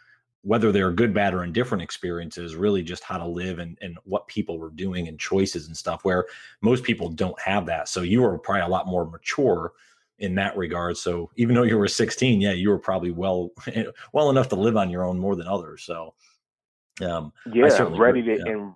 whether 0.43 0.71
they're 0.71 0.93
good, 0.93 1.13
bad, 1.13 1.35
or 1.35 1.45
indifferent 1.45 1.83
experiences, 1.83 2.55
really 2.55 2.83
just 2.83 3.03
how 3.03 3.19
to 3.19 3.27
live 3.27 3.59
and, 3.59 3.77
and 3.83 3.99
what 4.05 4.27
people 4.29 4.59
were 4.59 4.71
doing 4.71 5.09
and 5.09 5.19
choices 5.19 5.67
and 5.67 5.77
stuff, 5.77 6.05
where 6.05 6.27
most 6.63 6.85
people 6.85 7.09
don't 7.09 7.39
have 7.41 7.67
that. 7.67 7.89
So 7.89 8.03
you 8.03 8.23
were 8.23 8.39
probably 8.39 8.63
a 8.63 8.69
lot 8.69 8.87
more 8.87 9.05
mature 9.05 9.73
in 10.19 10.35
that 10.35 10.57
regard. 10.57 10.97
So 10.97 11.31
even 11.37 11.55
though 11.55 11.63
you 11.63 11.79
were 11.79 11.89
16, 11.89 12.41
yeah, 12.41 12.53
you 12.53 12.71
were 12.71 12.79
probably 12.79 13.11
well 13.11 13.51
well 14.13 14.31
enough 14.31 14.49
to 14.51 14.57
live 14.57 14.77
on 14.77 14.91
your 14.91 15.05
own 15.05 15.19
more 15.19 15.37
than 15.37 15.47
others. 15.47 15.85
So 15.85 16.15
um 17.03 17.33
yeah, 17.53 17.69
ready 17.97 18.23
to 18.23 18.37
yeah. 18.37 18.53
and 18.53 18.75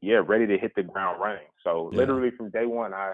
yeah, 0.00 0.22
ready 0.24 0.46
to 0.46 0.58
hit 0.58 0.72
the 0.76 0.82
ground 0.82 1.20
running. 1.20 1.46
So 1.62 1.90
yeah. 1.92 1.98
literally 1.98 2.30
from 2.36 2.50
day 2.50 2.66
one, 2.66 2.92
I 2.94 3.12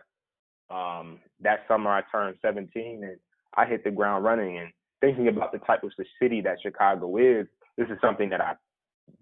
um 0.70 1.18
that 1.40 1.60
summer 1.68 1.90
I 1.90 2.02
turned 2.12 2.36
17 2.42 3.04
and 3.04 3.16
I 3.54 3.66
hit 3.66 3.82
the 3.82 3.90
ground 3.90 4.24
running 4.24 4.58
and 4.58 4.68
thinking 5.00 5.28
about 5.28 5.52
the 5.52 5.58
type 5.58 5.82
of 5.82 5.90
the 5.98 6.04
city 6.20 6.40
that 6.42 6.58
Chicago 6.62 7.16
is, 7.16 7.46
this 7.76 7.88
is 7.88 7.98
something 8.00 8.28
that 8.30 8.40
I 8.40 8.54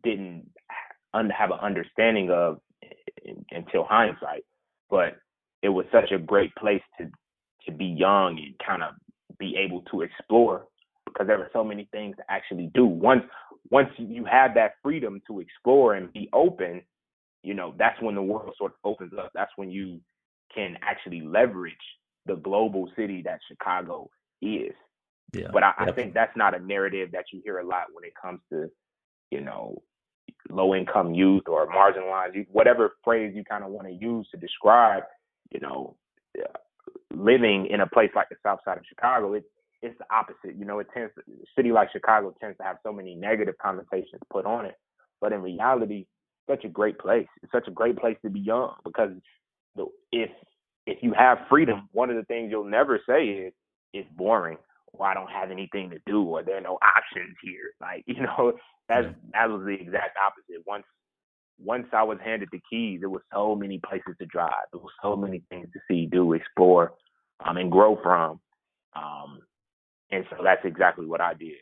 didn't 0.03 0.51
have 1.15 1.51
an 1.51 1.59
understanding 1.61 2.31
of 2.31 2.59
until 3.51 3.85
hindsight. 3.85 4.45
But 4.91 5.17
it 5.63 5.69
was 5.69 5.87
such 5.93 6.13
a 6.13 6.19
great 6.19 6.55
place 6.57 6.83
to 6.99 7.11
to 7.69 7.73
be 7.73 7.87
young 7.87 8.39
and 8.39 8.55
kind 8.67 8.83
of 8.83 8.95
be 9.39 9.57
able 9.57 9.83
to 9.83 10.03
explore 10.03 10.67
because 11.07 11.27
there 11.27 11.39
are 11.39 11.51
so 11.53 11.65
many 11.65 11.89
things 11.93 12.17
to 12.17 12.23
actually 12.29 12.71
do. 12.75 12.85
Once 12.85 13.23
once 13.71 13.89
you 13.99 14.25
have 14.25 14.55
that 14.55 14.73
freedom 14.83 15.21
to 15.27 15.41
explore 15.41 15.95
and 15.95 16.13
be 16.13 16.29
open, 16.33 16.81
you 17.43 17.55
know, 17.55 17.75
that's 17.79 18.01
when 18.01 18.15
the 18.15 18.23
world 18.23 18.55
sort 18.57 18.73
of 18.73 18.79
opens 18.85 19.13
up. 19.19 19.31
That's 19.35 19.51
when 19.57 19.71
you 19.71 20.01
can 20.55 20.77
actually 20.83 21.21
leverage 21.21 21.75
the 22.27 22.37
global 22.37 22.91
city 22.97 23.23
that 23.25 23.41
Chicago 23.49 24.09
is. 24.41 24.73
Yeah. 25.35 25.49
But 25.53 25.63
I, 25.63 25.73
I 25.79 25.93
think 25.93 26.15
that's 26.15 26.35
not 26.37 26.55
a 26.55 26.59
narrative 26.59 27.11
that 27.13 27.27
you 27.33 27.43
hear 27.45 27.59
a 27.59 27.67
lot 27.67 27.85
when 27.93 28.05
it 28.05 28.15
comes 28.21 28.41
to, 28.51 28.71
you 29.31 29.43
know, 29.43 29.83
low 30.49 30.75
income 30.75 31.13
youth 31.15 31.43
or 31.47 31.67
marginalized 31.69 32.35
youth, 32.35 32.47
whatever 32.51 32.95
phrase 33.05 33.35
you 33.35 33.45
kind 33.45 33.65
of 33.65 33.71
want 33.71 33.87
to 33.87 33.93
use 33.93 34.27
to 34.31 34.39
describe, 34.39 35.03
you 35.51 35.61
know, 35.61 35.97
living 37.15 37.67
in 37.71 37.81
a 37.81 37.87
place 37.87 38.11
like 38.15 38.29
the 38.29 38.37
South 38.45 38.61
Side 38.65 38.79
of 38.79 38.85
Chicago. 38.89 39.35
it's 39.35 39.47
it's 39.81 39.97
the 39.99 40.07
opposite. 40.13 40.57
You 40.59 40.65
know, 40.65 40.81
it 40.81 40.89
tends 40.93 41.13
to, 41.15 41.21
a 41.21 41.47
city 41.57 41.71
like 41.71 41.93
Chicago 41.93 42.35
tends 42.41 42.59
to 42.59 42.65
have 42.65 42.79
so 42.83 42.93
many 42.93 43.15
negative 43.15 43.55
connotations 43.63 44.21
put 44.29 44.45
on 44.45 44.65
it, 44.65 44.75
but 45.21 45.33
in 45.33 45.41
reality, 45.41 46.07
such 46.49 46.65
a 46.65 46.69
great 46.69 46.99
place. 46.99 47.29
It's 47.43 47.53
such 47.53 47.69
a 47.69 47.71
great 47.71 47.97
place 47.97 48.17
to 48.25 48.31
be 48.31 48.41
young 48.41 48.75
because 48.85 49.11
the, 49.77 49.87
if 50.11 50.31
if 50.87 50.99
you 51.03 51.13
have 51.13 51.39
freedom, 51.49 51.89
one 51.93 52.11
of 52.11 52.17
the 52.17 52.25
things 52.25 52.51
you'll 52.51 52.65
never 52.65 52.99
say 53.09 53.25
is 53.27 53.53
it's 53.93 54.09
boring 54.17 54.59
or 54.93 55.07
I 55.07 55.15
don't 55.15 55.31
have 55.31 55.51
anything 55.51 55.91
to 55.91 55.99
do 56.07 56.23
or 56.23 56.43
there 56.43 56.57
are 56.57 56.63
no 56.63 56.79
options 56.83 57.37
here. 57.43 57.75
Like, 57.81 58.05
you 58.07 58.23
know, 58.23 58.55
that's 58.89 59.07
that 59.33 59.51
was 59.51 59.63
the 59.65 59.75
exact 59.75 60.17
opposite. 60.17 60.65
Once 60.67 60.85
once 61.59 61.87
I 61.93 62.03
was 62.03 62.19
handed 62.25 62.49
the 62.53 62.61
keys, 62.71 63.01
there 63.01 63.09
were 63.09 63.25
so 63.33 63.55
many 63.55 63.79
places 63.79 64.15
to 64.21 64.27
drive. 64.27 64.53
There 64.73 64.81
were 64.81 64.91
so 65.03 65.17
many 65.17 65.43
things 65.51 65.69
to 65.73 65.81
see, 65.89 66.07
do, 66.07 66.33
explore, 66.33 66.93
um, 67.45 67.57
and 67.57 67.71
grow 67.71 67.99
from. 68.03 68.41
Um, 68.95 69.41
and 70.11 70.25
so 70.31 70.37
that's 70.43 70.65
exactly 70.65 71.07
what 71.07 71.21
I 71.21 71.35
did. 71.35 71.59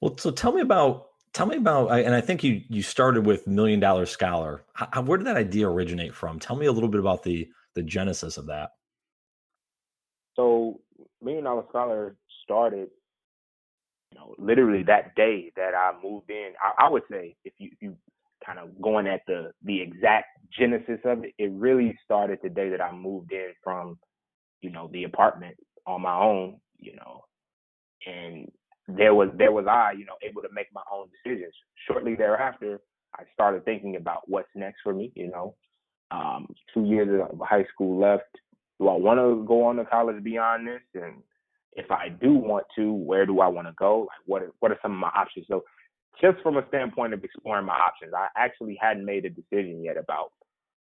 Well, 0.00 0.16
so 0.16 0.30
tell 0.30 0.52
me 0.52 0.60
about 0.60 1.06
tell 1.34 1.44
me 1.44 1.58
about 1.58 1.88
and 1.92 2.14
i 2.14 2.22
think 2.22 2.42
you 2.42 2.62
you 2.70 2.82
started 2.82 3.26
with 3.26 3.46
million 3.46 3.78
dollar 3.78 4.06
scholar 4.06 4.64
How, 4.72 5.02
where 5.02 5.18
did 5.18 5.26
that 5.26 5.36
idea 5.36 5.68
originate 5.68 6.14
from 6.14 6.38
tell 6.38 6.56
me 6.56 6.64
a 6.64 6.72
little 6.72 6.88
bit 6.88 7.00
about 7.00 7.22
the 7.22 7.46
the 7.74 7.82
genesis 7.82 8.38
of 8.38 8.46
that 8.46 8.70
so 10.38 10.80
Million 11.22 11.44
Dollar 11.44 11.64
Scholar 11.68 12.16
started, 12.44 12.88
you 14.12 14.18
know, 14.18 14.34
literally 14.38 14.84
that 14.84 15.14
day 15.16 15.52
that 15.56 15.74
I 15.74 15.92
moved 16.02 16.30
in. 16.30 16.52
I, 16.62 16.86
I 16.86 16.90
would 16.90 17.02
say 17.10 17.36
if 17.44 17.52
you 17.58 17.70
if 17.72 17.78
you 17.80 17.96
kind 18.44 18.58
of 18.58 18.80
going 18.80 19.06
at 19.06 19.22
the 19.26 19.52
the 19.64 19.80
exact 19.80 20.26
genesis 20.56 21.00
of 21.04 21.24
it, 21.24 21.34
it 21.38 21.50
really 21.52 21.96
started 22.04 22.38
the 22.42 22.48
day 22.48 22.68
that 22.70 22.80
I 22.80 22.92
moved 22.92 23.32
in 23.32 23.52
from, 23.62 23.98
you 24.60 24.70
know, 24.70 24.88
the 24.92 25.04
apartment 25.04 25.56
on 25.86 26.02
my 26.02 26.14
own, 26.14 26.58
you 26.78 26.96
know, 26.96 27.24
and 28.06 28.50
there 28.88 29.14
was 29.14 29.28
there 29.36 29.52
was 29.52 29.66
I, 29.66 29.92
you 29.92 30.04
know, 30.04 30.16
able 30.22 30.42
to 30.42 30.48
make 30.52 30.68
my 30.72 30.82
own 30.92 31.08
decisions. 31.24 31.52
Shortly 31.86 32.14
thereafter, 32.14 32.80
I 33.14 33.24
started 33.32 33.64
thinking 33.64 33.96
about 33.96 34.22
what's 34.26 34.48
next 34.54 34.78
for 34.82 34.94
me, 34.94 35.12
you 35.14 35.30
know. 35.30 35.54
Um, 36.10 36.46
two 36.72 36.86
years 36.86 37.22
of 37.30 37.38
high 37.46 37.66
school 37.72 38.00
left, 38.00 38.24
do 38.80 38.88
I 38.88 38.96
want 38.96 39.18
to 39.18 39.44
go 39.46 39.64
on 39.64 39.76
to 39.76 39.84
college 39.84 40.22
beyond 40.22 40.66
this? 40.66 40.80
And 40.94 41.22
if 41.72 41.90
I 41.90 42.08
do 42.08 42.32
want 42.32 42.64
to, 42.76 42.92
where 42.92 43.26
do 43.26 43.40
I 43.40 43.48
want 43.48 43.66
to 43.68 43.74
go? 43.74 44.00
Like 44.00 44.26
what 44.26 44.42
are, 44.42 44.52
what 44.60 44.72
are 44.72 44.78
some 44.80 44.92
of 44.92 44.98
my 44.98 45.08
options? 45.08 45.46
So 45.48 45.64
just 46.20 46.38
from 46.42 46.56
a 46.56 46.66
standpoint 46.68 47.14
of 47.14 47.24
exploring 47.24 47.66
my 47.66 47.74
options, 47.74 48.12
I 48.14 48.28
actually 48.36 48.78
hadn't 48.80 49.04
made 49.04 49.24
a 49.24 49.30
decision 49.30 49.82
yet 49.82 49.96
about 49.96 50.32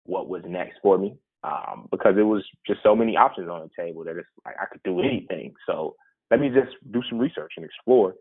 what 0.05 0.29
was 0.29 0.43
next 0.47 0.79
for 0.83 0.99
me 0.99 1.17
um, 1.45 1.89
because 1.91 2.15
it 2.19 2.23
was 2.23 2.45
just 2.67 2.81
so 2.83 2.95
many 2.95 3.17
options 3.17 3.49
on 3.49 3.63
the 3.63 3.83
table 3.83 4.05
that 4.05 4.17
it's 4.17 4.29
like 4.45 4.57
I 4.61 4.67
could 4.71 4.83
do 4.85 5.01
anything. 5.01 5.55
So 5.67 5.97
let 6.31 6.41
me 6.41 6.49
just 6.49 6.73
do 6.93 7.03
some 7.09 7.19
research 7.19 7.53
and 7.57 7.65
explore. 7.65 8.15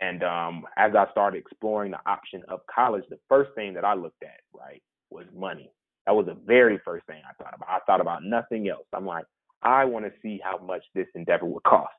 And 0.00 0.22
um, 0.24 0.64
as 0.76 0.92
I 0.96 1.10
started 1.12 1.38
exploring 1.38 1.92
the 1.92 2.00
option 2.06 2.42
of 2.48 2.60
college, 2.72 3.04
the 3.10 3.18
first 3.28 3.50
thing 3.54 3.74
that 3.74 3.84
I 3.84 3.94
looked 3.94 4.22
at, 4.22 4.40
right, 4.52 4.82
was 5.10 5.26
money. 5.34 5.70
That 6.06 6.14
was 6.14 6.26
the 6.26 6.36
very 6.46 6.80
first 6.84 7.06
thing 7.06 7.20
I 7.24 7.42
thought 7.42 7.54
about. 7.54 7.68
I 7.68 7.78
thought 7.86 8.00
about 8.00 8.24
nothing 8.24 8.68
else. 8.68 8.86
I'm 8.92 9.06
like, 9.06 9.24
I 9.62 9.84
want 9.84 10.04
to 10.04 10.12
see 10.20 10.40
how 10.42 10.58
much 10.58 10.82
this 10.94 11.06
endeavor 11.14 11.46
would 11.46 11.62
cost. 11.62 11.94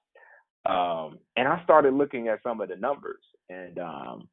Um, 0.66 1.20
and 1.36 1.48
I 1.48 1.64
started 1.64 1.94
looking 1.94 2.28
at 2.28 2.44
some 2.44 2.60
of 2.60 2.70
the 2.70 2.76
numbers, 2.76 3.22
and 3.50 3.80
um, 3.80 4.28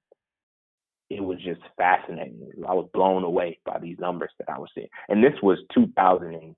it 1.16 1.22
was 1.24 1.38
just 1.44 1.60
fascinating. 1.76 2.52
I 2.68 2.74
was 2.74 2.88
blown 2.94 3.24
away 3.24 3.58
by 3.66 3.78
these 3.80 3.98
numbers 4.00 4.30
that 4.38 4.48
I 4.50 4.58
was 4.58 4.70
seeing. 4.74 4.88
And 5.08 5.22
this 5.22 5.34
was 5.42 5.58
2007, 5.74 6.54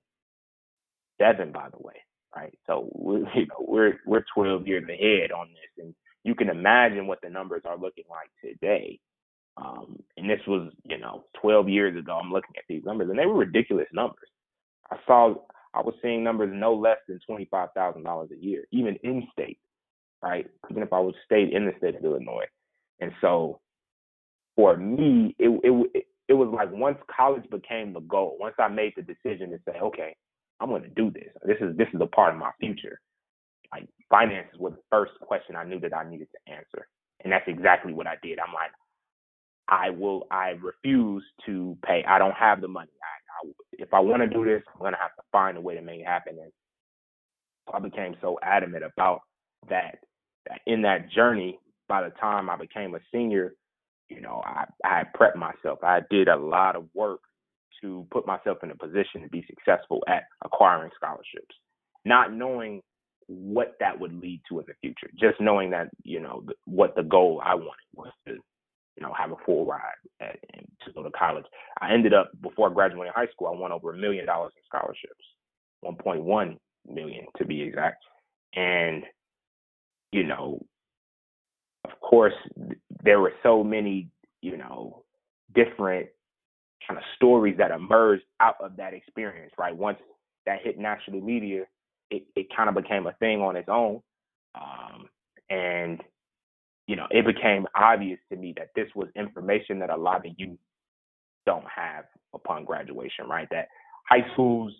by 1.53 1.69
the 1.71 1.77
way, 1.79 1.95
right? 2.35 2.57
So 2.67 2.89
we're, 2.93 3.19
you 3.35 3.47
know, 3.47 3.65
we're 3.67 3.99
we're 4.05 4.25
12 4.35 4.67
years 4.67 4.85
ahead 4.89 5.31
on 5.31 5.49
this, 5.49 5.83
and 5.85 5.95
you 6.23 6.35
can 6.35 6.49
imagine 6.49 7.07
what 7.07 7.21
the 7.21 7.29
numbers 7.29 7.63
are 7.65 7.77
looking 7.77 8.05
like 8.09 8.29
today. 8.43 8.99
Um, 9.57 9.99
and 10.17 10.29
this 10.29 10.41
was, 10.47 10.71
you 10.85 10.97
know, 10.99 11.25
12 11.41 11.69
years 11.69 11.97
ago. 11.97 12.13
I'm 12.21 12.31
looking 12.31 12.55
at 12.57 12.63
these 12.69 12.83
numbers, 12.85 13.09
and 13.09 13.19
they 13.19 13.25
were 13.27 13.35
ridiculous 13.35 13.87
numbers. 13.93 14.29
I 14.91 14.97
saw, 15.07 15.35
I 15.73 15.81
was 15.81 15.95
seeing 16.01 16.23
numbers 16.23 16.51
no 16.53 16.73
less 16.75 16.97
than 17.07 17.19
twenty-five 17.27 17.69
thousand 17.75 18.03
dollars 18.03 18.31
a 18.31 18.37
year, 18.43 18.65
even 18.71 18.97
in 19.03 19.27
state, 19.33 19.59
right? 20.23 20.47
Even 20.71 20.83
if 20.83 20.93
I 20.93 20.99
was 20.99 21.15
stayed 21.25 21.51
in 21.53 21.65
the 21.65 21.73
state 21.79 21.95
of 21.95 22.05
Illinois. 22.05 22.45
And 23.01 23.11
so, 23.21 23.61
for 24.55 24.77
me, 24.77 25.35
it 25.39 25.49
it 25.63 26.05
it 26.27 26.33
was 26.33 26.49
like 26.53 26.71
once 26.71 26.97
college 27.15 27.47
became 27.49 27.93
the 27.93 27.99
goal. 28.01 28.37
Once 28.39 28.55
I 28.57 28.67
made 28.67 28.93
the 28.95 29.01
decision 29.03 29.51
to 29.51 29.59
say, 29.65 29.79
okay, 29.79 30.15
I'm 30.59 30.69
going 30.69 30.83
to 30.83 30.89
do 30.89 31.11
this. 31.11 31.29
This 31.45 31.57
is 31.61 31.75
this 31.77 31.87
is 31.93 32.01
a 32.01 32.07
part 32.07 32.33
of 32.33 32.39
my 32.39 32.51
future. 32.59 32.99
Like 33.71 33.87
finances 34.09 34.57
was 34.59 34.73
the 34.73 34.81
first 34.91 35.13
question 35.21 35.55
I 35.55 35.63
knew 35.63 35.79
that 35.81 35.95
I 35.95 36.09
needed 36.09 36.27
to 36.31 36.53
answer, 36.53 36.87
and 37.23 37.31
that's 37.31 37.47
exactly 37.47 37.93
what 37.93 38.07
I 38.07 38.15
did. 38.23 38.39
I'm 38.39 38.53
like, 38.53 38.71
I 39.67 39.89
will. 39.89 40.27
I 40.31 40.53
refuse 40.61 41.23
to 41.45 41.77
pay. 41.85 42.03
I 42.07 42.17
don't 42.17 42.35
have 42.35 42.61
the 42.61 42.67
money. 42.67 42.91
I, 43.03 43.47
I, 43.47 43.51
if 43.73 43.93
I 43.93 43.99
want 43.99 44.21
to 44.21 44.27
do 44.27 44.45
this, 44.45 44.63
I'm 44.73 44.81
gonna 44.81 44.97
have 44.99 45.15
to 45.15 45.23
find 45.31 45.57
a 45.57 45.61
way 45.61 45.75
to 45.75 45.81
make 45.81 46.01
it 46.01 46.07
happen. 46.07 46.37
And 46.41 46.51
I 47.73 47.79
became 47.79 48.15
so 48.21 48.39
adamant 48.41 48.83
about 48.85 49.21
that. 49.69 49.99
That 50.47 50.61
in 50.67 50.81
that 50.83 51.09
journey, 51.11 51.59
by 51.89 52.03
the 52.03 52.11
time 52.11 52.49
I 52.49 52.55
became 52.55 52.95
a 52.95 52.99
senior, 53.11 53.55
you 54.09 54.21
know, 54.21 54.41
I, 54.45 54.65
I 54.83 55.03
prepped 55.17 55.35
myself. 55.35 55.79
I 55.83 56.01
did 56.09 56.27
a 56.27 56.35
lot 56.35 56.75
of 56.75 56.85
work 56.93 57.21
to 57.81 58.05
put 58.11 58.25
myself 58.27 58.59
in 58.63 58.71
a 58.71 58.75
position 58.75 59.21
to 59.21 59.29
be 59.29 59.45
successful 59.47 60.03
at 60.07 60.23
acquiring 60.43 60.91
scholarships, 60.95 61.55
not 62.05 62.33
knowing 62.33 62.81
what 63.27 63.73
that 63.79 63.99
would 63.99 64.13
lead 64.13 64.41
to 64.49 64.59
in 64.59 64.65
the 64.67 64.73
future. 64.81 65.09
Just 65.19 65.41
knowing 65.41 65.71
that, 65.71 65.89
you 66.03 66.19
know, 66.19 66.43
what 66.65 66.95
the 66.95 67.03
goal 67.03 67.41
I 67.43 67.55
wanted 67.55 67.85
was 67.95 68.11
to, 68.27 68.33
you 68.33 69.01
know, 69.03 69.13
have 69.17 69.31
a 69.31 69.35
full 69.45 69.65
ride 69.65 69.81
at, 70.21 70.37
to 70.85 70.93
go 70.93 71.03
to 71.03 71.11
college. 71.11 71.45
I 71.81 71.93
ended 71.93 72.13
up 72.13 72.31
before 72.41 72.69
graduating 72.69 73.13
high 73.15 73.27
school, 73.27 73.47
I 73.47 73.59
won 73.59 73.71
over 73.71 73.93
a 73.93 73.97
million 73.97 74.25
dollars 74.25 74.53
in 74.55 74.63
scholarships, 74.65 75.25
1.1 75.83 76.57
million 76.87 77.25
to 77.37 77.45
be 77.45 77.61
exact. 77.61 78.03
And, 78.55 79.03
you 80.11 80.23
know, 80.23 80.63
of 81.91 81.99
course, 82.01 82.33
there 83.03 83.19
were 83.19 83.33
so 83.43 83.63
many, 83.63 84.09
you 84.41 84.57
know, 84.57 85.03
different 85.53 86.07
kind 86.87 86.97
of 86.97 87.03
stories 87.15 87.55
that 87.57 87.71
emerged 87.71 88.23
out 88.39 88.55
of 88.59 88.75
that 88.77 88.93
experience, 88.93 89.53
right? 89.57 89.75
Once 89.75 89.97
that 90.45 90.59
hit 90.63 90.77
national 90.77 91.21
media, 91.21 91.63
it, 92.11 92.25
it 92.35 92.47
kind 92.55 92.69
of 92.69 92.75
became 92.75 93.07
a 93.07 93.13
thing 93.13 93.41
on 93.41 93.55
its 93.55 93.69
own. 93.69 94.01
Um, 94.55 95.07
and, 95.49 96.01
you 96.87 96.95
know, 96.95 97.07
it 97.11 97.25
became 97.25 97.67
obvious 97.75 98.19
to 98.31 98.37
me 98.37 98.53
that 98.57 98.69
this 98.75 98.87
was 98.95 99.07
information 99.15 99.79
that 99.79 99.89
a 99.89 99.97
lot 99.97 100.25
of 100.25 100.33
youth 100.37 100.59
don't 101.45 101.65
have 101.73 102.05
upon 102.33 102.65
graduation, 102.65 103.27
right? 103.27 103.47
That 103.51 103.67
high 104.09 104.25
schools, 104.33 104.73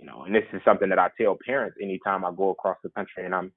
you 0.00 0.06
know, 0.06 0.22
and 0.24 0.34
this 0.34 0.44
is 0.52 0.60
something 0.64 0.88
that 0.88 0.98
I 0.98 1.08
tell 1.20 1.36
parents 1.44 1.76
anytime 1.82 2.24
I 2.24 2.32
go 2.36 2.50
across 2.50 2.78
the 2.82 2.90
country 2.90 3.24
and 3.24 3.34
I'm 3.34 3.52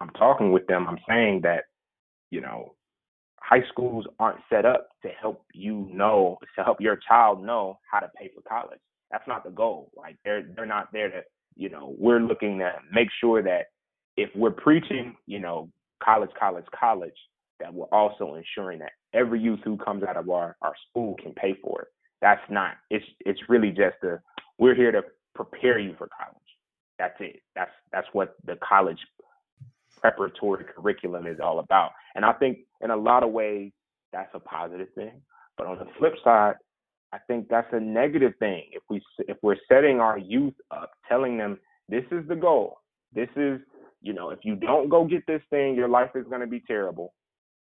I'm 0.00 0.10
talking 0.10 0.52
with 0.52 0.66
them, 0.66 0.86
I'm 0.88 0.98
saying 1.08 1.40
that, 1.42 1.64
you 2.34 2.40
know, 2.40 2.74
high 3.40 3.62
schools 3.70 4.04
aren't 4.18 4.40
set 4.50 4.66
up 4.66 4.88
to 5.02 5.08
help 5.20 5.44
you 5.54 5.88
know 5.92 6.36
to 6.56 6.64
help 6.64 6.80
your 6.80 6.98
child 7.08 7.44
know 7.44 7.78
how 7.90 8.00
to 8.00 8.10
pay 8.18 8.28
for 8.34 8.42
college. 8.42 8.80
That's 9.12 9.26
not 9.28 9.44
the 9.44 9.50
goal. 9.50 9.92
Like 9.96 10.16
they're 10.24 10.42
they're 10.56 10.66
not 10.66 10.88
there 10.92 11.10
to 11.10 11.20
you 11.54 11.68
know 11.68 11.94
we're 11.96 12.18
looking 12.20 12.58
to 12.58 12.72
make 12.92 13.08
sure 13.20 13.40
that 13.42 13.66
if 14.16 14.30
we're 14.34 14.50
preaching 14.50 15.14
you 15.26 15.38
know 15.38 15.68
college 16.02 16.30
college 16.38 16.64
college 16.78 17.20
that 17.60 17.72
we're 17.72 17.86
also 17.92 18.34
ensuring 18.34 18.80
that 18.80 18.92
every 19.12 19.40
youth 19.40 19.60
who 19.62 19.76
comes 19.76 20.02
out 20.02 20.16
of 20.16 20.28
our 20.28 20.56
our 20.60 20.74
school 20.90 21.14
can 21.22 21.32
pay 21.34 21.54
for 21.62 21.82
it. 21.82 21.88
That's 22.20 22.42
not. 22.50 22.74
It's 22.90 23.06
it's 23.20 23.40
really 23.48 23.70
just 23.70 24.02
a 24.02 24.18
we're 24.58 24.74
here 24.74 24.90
to 24.90 25.02
prepare 25.36 25.78
you 25.78 25.94
for 25.98 26.08
college. 26.08 26.50
That's 26.98 27.14
it. 27.20 27.42
That's 27.54 27.70
that's 27.92 28.08
what 28.12 28.34
the 28.44 28.56
college 28.68 28.98
preparatory 30.04 30.64
curriculum 30.64 31.26
is 31.26 31.38
all 31.42 31.60
about. 31.60 31.92
And 32.14 32.26
I 32.26 32.34
think 32.34 32.58
in 32.82 32.90
a 32.90 32.96
lot 32.96 33.22
of 33.22 33.30
ways 33.30 33.72
that's 34.12 34.30
a 34.34 34.38
positive 34.38 34.88
thing. 34.94 35.22
But 35.56 35.66
on 35.66 35.78
the 35.78 35.86
flip 35.98 36.12
side, 36.22 36.56
I 37.12 37.18
think 37.26 37.48
that's 37.48 37.72
a 37.72 37.80
negative 37.80 38.34
thing. 38.38 38.64
If 38.72 38.82
we 38.90 39.00
if 39.20 39.38
we're 39.42 39.56
setting 39.66 40.00
our 40.00 40.18
youth 40.18 40.54
up, 40.70 40.90
telling 41.08 41.38
them 41.38 41.58
this 41.88 42.04
is 42.10 42.28
the 42.28 42.36
goal, 42.36 42.78
this 43.14 43.30
is 43.36 43.60
you 44.02 44.12
know 44.12 44.28
if 44.28 44.40
you 44.42 44.56
don't 44.56 44.90
go 44.90 45.06
get 45.06 45.26
this 45.26 45.40
thing, 45.48 45.74
your 45.74 45.88
life 45.88 46.10
is 46.14 46.26
going 46.28 46.42
to 46.42 46.46
be 46.46 46.62
terrible, 46.66 47.14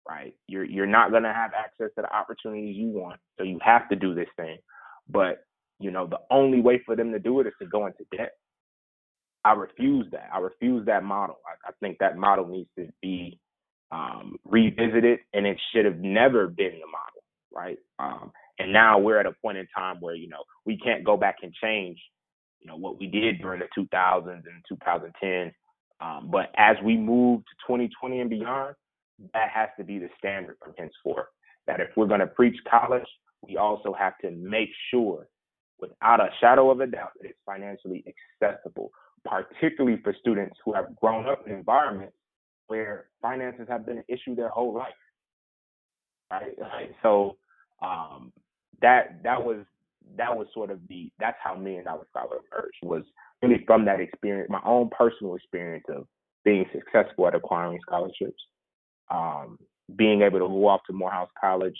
right? 0.09 0.33
You're 0.47 0.65
you're 0.65 0.85
not 0.87 1.11
going 1.11 1.23
to 1.23 1.33
have 1.33 1.51
access 1.53 1.89
to 1.95 2.01
the 2.01 2.13
opportunities 2.13 2.75
you 2.75 2.89
want, 2.89 3.19
so 3.37 3.45
you 3.45 3.59
have 3.63 3.87
to 3.89 3.95
do 3.95 4.13
this 4.13 4.29
thing. 4.35 4.57
But 5.07 5.45
you 5.79 5.91
know 5.91 6.05
the 6.05 6.19
only 6.31 6.59
way 6.59 6.81
for 6.85 6.97
them 6.97 7.13
to 7.13 7.19
do 7.19 7.39
it 7.39 7.47
is 7.47 7.53
to 7.61 7.67
go 7.67 7.85
into 7.85 8.03
debt. 8.17 8.33
I 9.45 9.53
refuse 9.53 10.07
that. 10.11 10.29
I 10.33 10.39
refuse 10.39 10.87
that 10.87 11.03
model. 11.03 11.37
I, 11.47 11.69
I 11.69 11.73
think 11.79 11.99
that 11.99 12.17
model 12.17 12.47
needs 12.47 12.69
to 12.79 12.89
be 13.01 13.39
um, 13.91 14.37
revisited, 14.43 15.19
and 15.33 15.45
it 15.45 15.57
should 15.71 15.85
have 15.85 15.99
never 15.99 16.47
been 16.47 16.73
the 16.73 16.87
model, 16.87 17.23
right? 17.53 17.77
Um, 17.99 18.31
and 18.57 18.73
now 18.73 18.97
we're 18.97 19.19
at 19.19 19.27
a 19.27 19.33
point 19.43 19.59
in 19.59 19.67
time 19.67 19.97
where 20.01 20.15
you 20.15 20.27
know 20.27 20.43
we 20.65 20.77
can't 20.79 21.05
go 21.05 21.15
back 21.15 21.37
and 21.43 21.53
change, 21.53 21.99
you 22.59 22.67
know, 22.67 22.75
what 22.75 22.99
we 22.99 23.05
did 23.05 23.39
during 23.39 23.61
the 23.61 23.67
2000s 23.79 24.27
and 24.27 24.65
2010. 24.67 25.53
Um, 26.01 26.29
but 26.31 26.51
as 26.57 26.75
we 26.83 26.97
move 26.97 27.41
to 27.41 27.51
2020 27.67 28.21
and 28.21 28.29
beyond, 28.29 28.75
that 29.33 29.49
has 29.53 29.69
to 29.77 29.85
be 29.85 29.99
the 29.99 30.09
standard 30.17 30.57
from 30.61 30.73
henceforth. 30.77 31.27
That 31.67 31.79
if 31.79 31.89
we're 31.95 32.07
going 32.07 32.19
to 32.19 32.27
preach 32.27 32.57
college, 32.69 33.07
we 33.47 33.57
also 33.57 33.93
have 33.93 34.17
to 34.23 34.31
make 34.31 34.69
sure, 34.91 35.27
without 35.79 36.19
a 36.19 36.29
shadow 36.41 36.71
of 36.71 36.79
a 36.81 36.87
doubt, 36.87 37.11
that 37.21 37.29
it's 37.29 37.39
financially 37.45 38.03
accessible 38.41 38.91
particularly 39.25 39.99
for 40.03 40.15
students 40.19 40.55
who 40.63 40.73
have 40.73 40.95
grown 40.95 41.27
up 41.27 41.45
in 41.47 41.53
environments 41.53 42.15
where 42.67 43.05
finances 43.21 43.65
have 43.67 43.85
been 43.85 43.97
an 43.97 44.03
issue 44.07 44.35
their 44.35 44.49
whole 44.49 44.73
life. 44.73 44.93
Right. 46.31 46.91
So 47.03 47.37
um, 47.81 48.33
that 48.81 49.21
that 49.23 49.43
was 49.43 49.65
that 50.17 50.35
was 50.35 50.47
sort 50.53 50.71
of 50.71 50.79
the 50.87 51.11
that's 51.19 51.37
how 51.43 51.55
Million 51.55 51.85
Dollar 51.85 52.05
Scholar 52.09 52.37
emerged 52.51 52.77
was 52.83 53.03
really 53.41 53.63
from 53.65 53.85
that 53.85 53.99
experience, 53.99 54.49
my 54.49 54.61
own 54.65 54.89
personal 54.97 55.35
experience 55.35 55.85
of 55.89 56.07
being 56.43 56.65
successful 56.71 57.27
at 57.27 57.35
acquiring 57.35 57.79
scholarships, 57.81 58.41
um, 59.11 59.59
being 59.95 60.21
able 60.21 60.39
to 60.39 60.47
go 60.47 60.67
off 60.67 60.81
to 60.87 60.93
Morehouse 60.93 61.29
College 61.39 61.77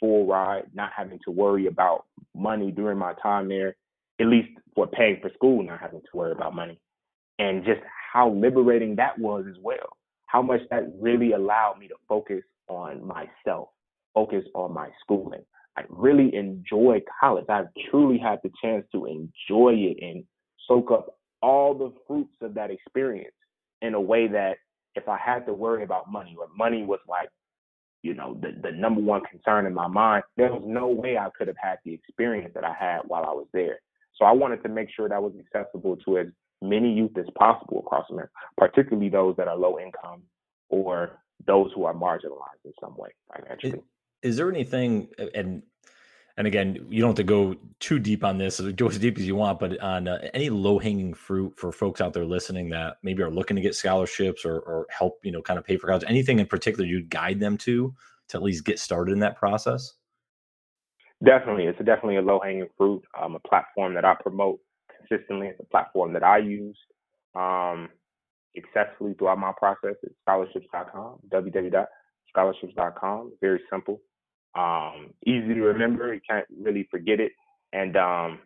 full 0.00 0.26
ride, 0.26 0.64
not 0.74 0.90
having 0.96 1.18
to 1.24 1.30
worry 1.30 1.66
about 1.66 2.04
money 2.34 2.70
during 2.70 2.98
my 2.98 3.14
time 3.22 3.48
there, 3.48 3.76
at 4.20 4.26
least 4.26 4.48
for 4.74 4.86
paying 4.86 5.18
for 5.20 5.30
school, 5.34 5.62
not 5.62 5.80
having 5.80 6.00
to 6.00 6.16
worry 6.16 6.32
about 6.32 6.54
money, 6.54 6.78
and 7.38 7.64
just 7.64 7.80
how 8.12 8.30
liberating 8.30 8.96
that 8.96 9.18
was 9.18 9.44
as 9.48 9.56
well. 9.62 9.96
How 10.26 10.42
much 10.42 10.60
that 10.70 10.84
really 11.00 11.32
allowed 11.32 11.78
me 11.78 11.88
to 11.88 11.94
focus 12.08 12.42
on 12.68 13.06
myself, 13.06 13.68
focus 14.14 14.44
on 14.54 14.72
my 14.72 14.88
schooling. 15.02 15.44
I 15.76 15.82
really 15.88 16.34
enjoy 16.34 17.02
college. 17.20 17.44
I've 17.48 17.68
truly 17.90 18.18
had 18.18 18.38
the 18.42 18.50
chance 18.62 18.84
to 18.92 19.04
enjoy 19.06 19.74
it 19.74 19.98
and 20.02 20.24
soak 20.66 20.90
up 20.90 21.18
all 21.42 21.74
the 21.74 21.92
fruits 22.06 22.34
of 22.40 22.54
that 22.54 22.70
experience 22.70 23.34
in 23.82 23.94
a 23.94 24.00
way 24.00 24.26
that 24.28 24.56
if 24.94 25.08
I 25.08 25.18
had 25.18 25.46
to 25.46 25.52
worry 25.52 25.84
about 25.84 26.10
money 26.10 26.34
or 26.38 26.48
money 26.56 26.82
was 26.82 27.00
like, 27.06 27.28
you 28.02 28.14
know, 28.14 28.38
the, 28.40 28.52
the 28.62 28.72
number 28.72 29.00
one 29.00 29.20
concern 29.30 29.66
in 29.66 29.74
my 29.74 29.86
mind, 29.86 30.24
there 30.36 30.52
was 30.52 30.62
no 30.64 30.88
way 30.88 31.18
I 31.18 31.28
could 31.36 31.48
have 31.48 31.56
had 31.60 31.78
the 31.84 31.92
experience 31.92 32.52
that 32.54 32.64
I 32.64 32.72
had 32.72 33.00
while 33.06 33.24
I 33.24 33.32
was 33.32 33.46
there. 33.52 33.80
So 34.16 34.24
I 34.24 34.32
wanted 34.32 34.62
to 34.62 34.68
make 34.68 34.88
sure 34.94 35.08
that 35.08 35.22
was 35.22 35.32
accessible 35.38 35.96
to 36.04 36.18
as 36.18 36.26
many 36.62 36.92
youth 36.92 37.16
as 37.18 37.26
possible 37.38 37.80
across 37.80 38.08
America, 38.10 38.32
particularly 38.56 39.08
those 39.08 39.36
that 39.36 39.48
are 39.48 39.56
low 39.56 39.78
income 39.78 40.22
or 40.68 41.20
those 41.46 41.70
who 41.74 41.84
are 41.84 41.94
marginalized 41.94 42.64
in 42.64 42.72
some 42.80 42.96
way 42.96 43.10
financially. 43.32 43.72
Is, 44.22 44.30
is 44.30 44.36
there 44.36 44.50
anything 44.50 45.08
and 45.34 45.62
and 46.38 46.46
again, 46.46 46.86
you 46.90 47.00
don't 47.00 47.10
have 47.10 47.16
to 47.16 47.24
go 47.24 47.56
too 47.80 47.98
deep 47.98 48.22
on 48.22 48.36
this, 48.36 48.60
go 48.60 48.88
as 48.88 48.98
deep 48.98 49.16
as 49.18 49.26
you 49.26 49.36
want, 49.36 49.58
but 49.58 49.80
on 49.80 50.06
uh, 50.06 50.18
any 50.34 50.50
low 50.50 50.78
hanging 50.78 51.14
fruit 51.14 51.54
for 51.56 51.72
folks 51.72 52.02
out 52.02 52.12
there 52.12 52.26
listening 52.26 52.68
that 52.70 52.98
maybe 53.02 53.22
are 53.22 53.30
looking 53.30 53.56
to 53.56 53.62
get 53.62 53.74
scholarships 53.74 54.44
or, 54.44 54.58
or 54.60 54.86
help, 54.90 55.18
you 55.22 55.32
know, 55.32 55.40
kind 55.40 55.58
of 55.58 55.64
pay 55.64 55.78
for 55.78 55.86
college, 55.86 56.04
anything 56.06 56.38
in 56.38 56.46
particular 56.46 56.84
you'd 56.84 57.08
guide 57.08 57.40
them 57.40 57.56
to 57.56 57.94
to 58.28 58.36
at 58.36 58.42
least 58.42 58.64
get 58.64 58.78
started 58.78 59.12
in 59.12 59.20
that 59.20 59.36
process? 59.36 59.94
Definitely, 61.24 61.64
it's 61.64 61.78
definitely 61.78 62.16
a 62.16 62.22
low 62.22 62.40
hanging 62.42 62.68
fruit. 62.76 63.02
Um, 63.20 63.36
a 63.36 63.40
platform 63.40 63.94
that 63.94 64.04
I 64.04 64.14
promote 64.20 64.60
consistently. 65.08 65.46
It's 65.48 65.58
a 65.60 65.64
platform 65.64 66.12
that 66.12 66.22
I 66.22 66.38
use 66.38 66.76
um, 67.34 67.88
successfully 68.54 69.14
throughout 69.14 69.38
my 69.38 69.52
process. 69.56 69.94
It's 70.02 70.14
scholarships.com, 70.26 71.20
www.scholarships.com. 71.32 73.32
Very 73.40 73.60
simple, 73.70 74.02
um, 74.58 75.14
easy 75.26 75.54
to 75.54 75.62
remember. 75.62 76.12
You 76.12 76.20
can't 76.28 76.44
really 76.60 76.86
forget 76.90 77.18
it, 77.18 77.32
and 77.72 77.96
um, 77.96 78.40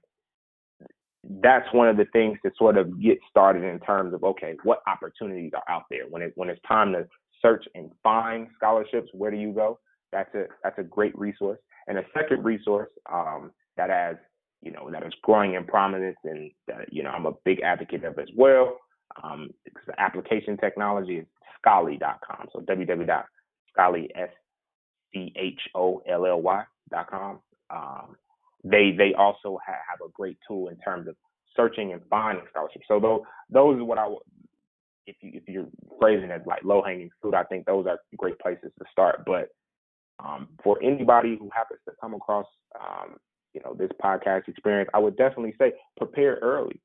that's 1.43 1.67
one 1.73 1.89
of 1.89 1.97
the 1.97 2.07
things 2.13 2.39
to 2.45 2.53
sort 2.57 2.79
of 2.79 3.03
get 3.03 3.19
started 3.29 3.65
in 3.65 3.81
terms 3.81 4.15
of 4.15 4.23
okay, 4.23 4.55
what 4.63 4.81
opportunities 4.87 5.51
are 5.55 5.75
out 5.75 5.83
there 5.91 6.05
when 6.09 6.23
it 6.23 6.33
when 6.37 6.49
it's 6.49 6.61
time 6.69 6.93
to 6.93 7.05
search 7.43 7.65
and 7.75 7.91
find 8.05 8.47
scholarships. 8.57 9.09
Where 9.13 9.33
do 9.33 9.37
you 9.37 9.53
go? 9.53 9.81
That's 10.13 10.33
a 10.37 10.45
that's 10.63 10.79
a 10.79 10.85
great 10.85 11.19
resource. 11.19 11.59
And 11.91 11.99
a 11.99 12.05
second 12.15 12.45
resource 12.45 12.89
um, 13.13 13.51
that 13.77 13.91
has, 13.91 14.15
you 14.63 14.71
know, 14.71 14.89
that 14.93 15.03
is 15.03 15.13
growing 15.23 15.55
in 15.55 15.65
prominence 15.65 16.19
and 16.23 16.53
that, 16.69 16.93
you 16.93 17.03
know, 17.03 17.11
I'm 17.11 17.27
a 17.27 17.33
big 17.45 17.63
advocate 17.63 18.05
of 18.05 18.17
as 18.21 18.29
well. 18.37 18.79
Um, 19.25 19.51
application 19.99 20.57
technology 20.57 21.17
is 21.19 21.27
Scholly.com. 21.67 22.47
So 22.53 22.61
www.scholly, 22.61 24.09
S-C-H-O-L-L-Y 24.15 25.45
dot 26.93 27.11
com. 27.11 27.41
Um, 27.71 28.15
they 28.63 28.93
they 28.97 29.13
also 29.19 29.59
have, 29.67 29.81
have 29.89 29.99
a 30.07 30.11
great 30.13 30.39
tool 30.47 30.69
in 30.69 30.77
terms 30.77 31.09
of 31.09 31.17
searching 31.57 31.93
and 31.93 32.03
finding 32.09 32.45
scholarships. 32.51 32.85
So 32.87 33.01
those 33.01 33.23
those 33.51 33.81
are 33.81 33.85
what 33.85 33.99
I 33.99 34.07
would 34.07 34.23
if 35.07 35.17
you 35.23 35.33
if 35.35 35.49
you're 35.49 35.67
phrasing 35.99 36.31
it 36.31 36.47
like 36.47 36.63
low 36.63 36.83
hanging 36.85 37.11
fruit, 37.21 37.35
I 37.35 37.43
think 37.45 37.67
those 37.67 37.87
are 37.89 37.99
great 38.17 38.39
places 38.39 38.71
to 38.79 38.85
start. 38.93 39.25
But 39.27 39.49
um, 40.23 40.49
for 40.63 40.79
anybody 40.83 41.37
who 41.39 41.51
happens 41.55 41.81
to 41.87 41.93
come 42.01 42.15
across, 42.15 42.47
um, 42.79 43.17
you 43.55 43.61
know, 43.65 43.75
this 43.75 43.91
podcast 44.03 44.49
experience, 44.49 44.91
I 44.95 44.99
would 44.99 45.17
definitely 45.17 45.55
say 45.59 45.73
prepare 45.97 46.39
early. 46.43 46.81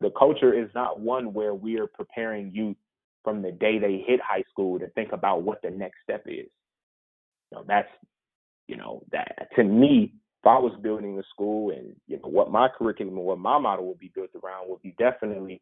The 0.00 0.10
culture 0.18 0.54
is 0.54 0.70
not 0.74 1.00
one 1.00 1.34
where 1.34 1.54
we 1.54 1.78
are 1.78 1.86
preparing 1.86 2.50
youth 2.52 2.76
from 3.24 3.42
the 3.42 3.52
day 3.52 3.78
they 3.78 4.02
hit 4.06 4.20
high 4.20 4.44
school 4.50 4.78
to 4.78 4.88
think 4.90 5.12
about 5.12 5.42
what 5.42 5.60
the 5.62 5.70
next 5.70 5.96
step 6.02 6.22
is. 6.26 6.48
You 7.50 7.58
know, 7.58 7.64
that's 7.66 7.88
you 8.68 8.76
know, 8.76 9.02
that 9.12 9.48
to 9.56 9.64
me, 9.64 10.12
if 10.42 10.46
I 10.46 10.58
was 10.58 10.78
building 10.82 11.18
a 11.18 11.22
school 11.32 11.70
and 11.70 11.96
you 12.06 12.16
know 12.16 12.28
what 12.28 12.52
my 12.52 12.68
curriculum 12.68 13.16
and 13.16 13.26
what 13.26 13.38
my 13.38 13.58
model 13.58 13.86
would 13.88 13.98
be 13.98 14.12
built 14.14 14.30
around 14.42 14.68
would 14.68 14.82
be 14.82 14.94
definitely 14.98 15.60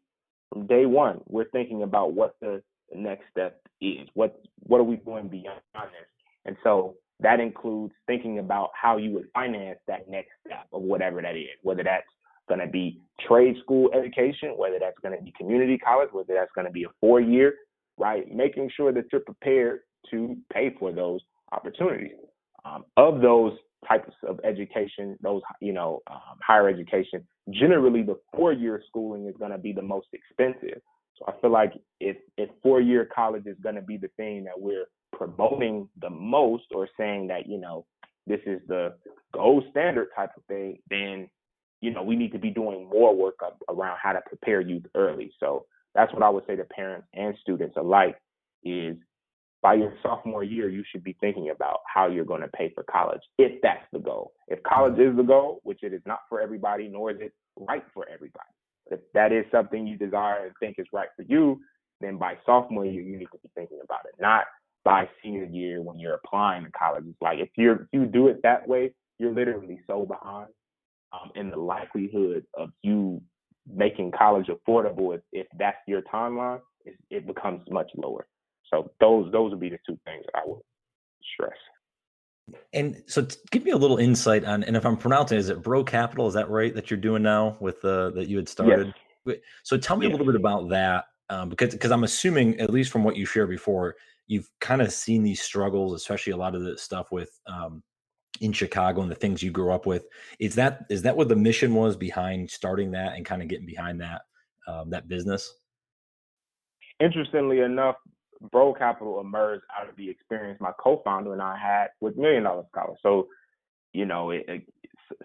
from 0.49 0.67
day 0.67 0.85
one, 0.85 1.21
we're 1.27 1.49
thinking 1.49 1.83
about 1.83 2.13
what 2.13 2.35
the, 2.41 2.61
next 2.95 3.25
step 3.29 3.59
is. 3.81 4.07
What 4.13 4.41
what 4.59 4.79
are 4.79 4.83
we 4.83 4.95
doing 4.95 5.27
beyond 5.27 5.59
this? 5.75 6.07
And 6.45 6.55
so 6.63 6.95
that 7.19 7.39
includes 7.39 7.93
thinking 8.05 8.39
about 8.39 8.69
how 8.79 8.97
you 8.97 9.11
would 9.11 9.27
finance 9.33 9.79
that 9.87 10.09
next 10.09 10.29
step 10.45 10.67
of 10.71 10.81
whatever 10.81 11.21
that 11.21 11.35
is, 11.35 11.47
whether 11.63 11.83
that's 11.83 12.05
going 12.47 12.59
to 12.59 12.67
be 12.67 13.01
trade 13.27 13.55
school 13.61 13.89
education, 13.93 14.53
whether 14.55 14.77
that's 14.79 14.97
going 15.01 15.17
to 15.17 15.23
be 15.23 15.33
community 15.37 15.77
college, 15.77 16.09
whether 16.11 16.33
that's 16.33 16.51
going 16.55 16.67
to 16.67 16.71
be 16.71 16.83
a 16.83 16.89
four 16.99 17.19
year, 17.19 17.55
right? 17.97 18.31
Making 18.31 18.69
sure 18.75 18.93
that 18.93 19.05
you're 19.11 19.21
prepared 19.21 19.79
to 20.11 20.37
pay 20.53 20.75
for 20.79 20.91
those 20.91 21.21
opportunities. 21.51 22.11
Um, 22.65 22.85
of 22.97 23.21
those 23.21 23.53
types 23.87 24.13
of 24.27 24.39
education, 24.43 25.17
those, 25.21 25.41
you 25.61 25.73
know, 25.73 26.01
um, 26.09 26.37
higher 26.45 26.69
education, 26.69 27.25
generally 27.49 28.03
the 28.03 28.17
four 28.35 28.53
year 28.53 28.81
schooling 28.87 29.27
is 29.27 29.35
going 29.37 29.51
to 29.51 29.57
be 29.57 29.71
the 29.71 29.81
most 29.81 30.07
expensive. 30.13 30.81
So 31.17 31.25
I 31.27 31.41
feel 31.41 31.51
like 31.51 31.73
if, 31.99 32.17
if 32.37 32.49
four 32.61 32.79
year 32.79 33.07
college 33.13 33.45
is 33.45 33.57
going 33.61 33.75
to 33.75 33.81
be 33.81 33.97
the 33.97 34.09
thing 34.17 34.43
that 34.43 34.59
we're 34.59 34.85
promoting 35.13 35.89
the 36.01 36.09
most 36.09 36.65
or 36.73 36.87
saying 36.97 37.27
that, 37.27 37.47
you 37.47 37.57
know, 37.59 37.85
this 38.25 38.39
is 38.45 38.59
the 38.67 38.93
gold 39.33 39.63
standard 39.71 40.09
type 40.15 40.31
of 40.37 40.43
thing, 40.45 40.79
then, 40.89 41.29
you 41.81 41.91
know, 41.91 42.03
we 42.03 42.15
need 42.15 42.31
to 42.33 42.39
be 42.39 42.49
doing 42.49 42.89
more 42.89 43.15
work 43.15 43.35
around 43.69 43.97
how 44.01 44.13
to 44.13 44.21
prepare 44.25 44.61
youth 44.61 44.85
early. 44.95 45.31
So 45.39 45.65
that's 45.95 46.13
what 46.13 46.23
I 46.23 46.29
would 46.29 46.45
say 46.45 46.55
to 46.55 46.63
parents 46.65 47.07
and 47.13 47.35
students 47.41 47.77
alike 47.77 48.17
is 48.63 48.97
by 49.63 49.73
your 49.73 49.93
sophomore 50.03 50.43
year, 50.43 50.69
you 50.69 50.83
should 50.91 51.03
be 51.03 51.17
thinking 51.19 51.49
about 51.49 51.79
how 51.91 52.07
you're 52.07 52.25
going 52.25 52.41
to 52.41 52.47
pay 52.49 52.71
for 52.75 52.83
college, 52.83 53.21
if 53.37 53.59
that's 53.61 53.85
the 53.91 53.99
goal. 53.99 54.33
If 54.47 54.61
college 54.63 54.99
is 54.99 55.15
the 55.17 55.23
goal, 55.23 55.61
which 55.63 55.79
it 55.81 55.93
is 55.93 56.01
not 56.05 56.19
for 56.29 56.39
everybody, 56.39 56.87
nor 56.87 57.11
is 57.11 57.17
it 57.19 57.33
right 57.57 57.83
for 57.93 58.07
everybody. 58.07 58.49
If 58.91 58.99
that 59.13 59.31
is 59.31 59.45
something 59.51 59.87
you 59.87 59.97
desire 59.97 60.45
and 60.45 60.53
think 60.59 60.75
is 60.77 60.85
right 60.93 61.09
for 61.15 61.23
you, 61.23 61.59
then 61.99 62.17
by 62.17 62.35
sophomore 62.45 62.85
year, 62.85 63.01
you 63.01 63.17
need 63.17 63.27
to 63.31 63.39
be 63.41 63.49
thinking 63.55 63.79
about 63.83 64.05
it, 64.05 64.13
not 64.21 64.45
by 64.87 65.05
senior 65.21 65.43
year 65.43 65.81
when 65.81 65.99
you're 65.99 66.13
applying 66.13 66.63
to 66.63 66.71
college. 66.71 67.03
It's 67.05 67.21
like 67.21 67.39
if 67.39 67.49
you're 67.57 67.81
if 67.81 67.87
you 67.91 68.05
do 68.05 68.29
it 68.29 68.39
that 68.43 68.65
way, 68.65 68.93
you're 69.19 69.33
literally 69.33 69.81
so 69.85 70.05
behind 70.05 70.47
um, 71.11 71.29
in 71.35 71.49
the 71.49 71.57
likelihood 71.57 72.45
of 72.53 72.69
you 72.83 73.21
making 73.69 74.13
college 74.17 74.47
affordable. 74.47 75.13
If, 75.13 75.21
if 75.33 75.47
that's 75.59 75.75
your 75.87 76.03
timeline, 76.03 76.61
it, 76.85 76.95
it 77.09 77.27
becomes 77.27 77.63
much 77.69 77.91
lower. 77.97 78.27
So 78.73 78.91
those 79.01 79.29
those 79.33 79.51
would 79.51 79.59
be 79.59 79.67
the 79.69 79.79
two 79.85 79.99
things 80.05 80.23
I 80.33 80.43
would 80.45 80.61
stress. 81.33 81.57
And 82.71 83.03
so, 83.07 83.25
t- 83.25 83.35
give 83.51 83.65
me 83.65 83.71
a 83.71 83.77
little 83.77 83.97
insight 83.97 84.45
on, 84.45 84.63
and 84.63 84.77
if 84.77 84.85
I'm 84.85 84.95
pronouncing, 84.95 85.37
is 85.37 85.49
it 85.49 85.61
Bro 85.61 85.83
Capital? 85.83 86.29
Is 86.29 86.33
that 86.35 86.49
right 86.49 86.73
that 86.73 86.89
you're 86.89 86.97
doing 86.97 87.23
now 87.23 87.57
with 87.59 87.83
uh, 87.83 88.11
that 88.11 88.29
you 88.29 88.37
had 88.37 88.47
started? 88.47 88.93
Yes. 89.25 89.35
So 89.63 89.77
tell 89.77 89.97
me 89.97 90.05
yes. 90.05 90.11
a 90.11 90.17
little 90.17 90.31
bit 90.31 90.39
about 90.39 90.69
that, 90.69 91.07
um, 91.29 91.49
because 91.49 91.73
because 91.73 91.91
I'm 91.91 92.05
assuming, 92.05 92.57
at 92.61 92.69
least 92.69 92.89
from 92.89 93.03
what 93.03 93.17
you 93.17 93.25
shared 93.25 93.49
before, 93.49 93.97
you've 94.27 94.49
kind 94.59 94.81
of 94.81 94.91
seen 94.91 95.23
these 95.23 95.41
struggles, 95.41 95.93
especially 95.93 96.33
a 96.33 96.37
lot 96.37 96.55
of 96.55 96.61
the 96.61 96.77
stuff 96.77 97.11
with 97.11 97.31
um, 97.47 97.81
in 98.41 98.51
Chicago 98.51 99.01
and 99.01 99.11
the 99.11 99.15
things 99.15 99.41
you 99.41 99.51
grew 99.51 99.71
up 99.71 99.85
with. 99.85 100.05
Is 100.39 100.55
that 100.55 100.85
is 100.89 101.01
that 101.03 101.17
what 101.17 101.29
the 101.29 101.35
mission 101.35 101.73
was 101.73 101.95
behind 101.95 102.49
starting 102.49 102.91
that 102.91 103.15
and 103.15 103.25
kind 103.25 103.41
of 103.41 103.47
getting 103.47 103.65
behind 103.65 104.01
that 104.01 104.21
um, 104.67 104.89
that 104.91 105.07
business? 105.07 105.53
Interestingly 106.99 107.59
enough, 107.61 107.95
Bro 108.51 108.73
Capital 108.73 109.19
emerged 109.19 109.63
out 109.77 109.89
of 109.89 109.95
the 109.95 110.09
experience 110.09 110.59
my 110.59 110.71
co-founder 110.79 111.33
and 111.33 111.41
I 111.41 111.57
had 111.57 111.87
with 112.01 112.17
Million 112.17 112.43
Dollar 112.43 112.63
Scholar. 112.71 112.95
So, 113.01 113.27
you 113.93 114.05
know, 114.05 114.31
it, 114.31 114.45
it, 114.47 114.63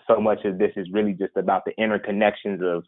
so 0.06 0.20
much 0.20 0.44
of 0.44 0.58
this 0.58 0.72
is 0.76 0.86
really 0.92 1.12
just 1.12 1.36
about 1.36 1.64
the 1.64 1.72
interconnections 1.78 2.62
of, 2.62 2.84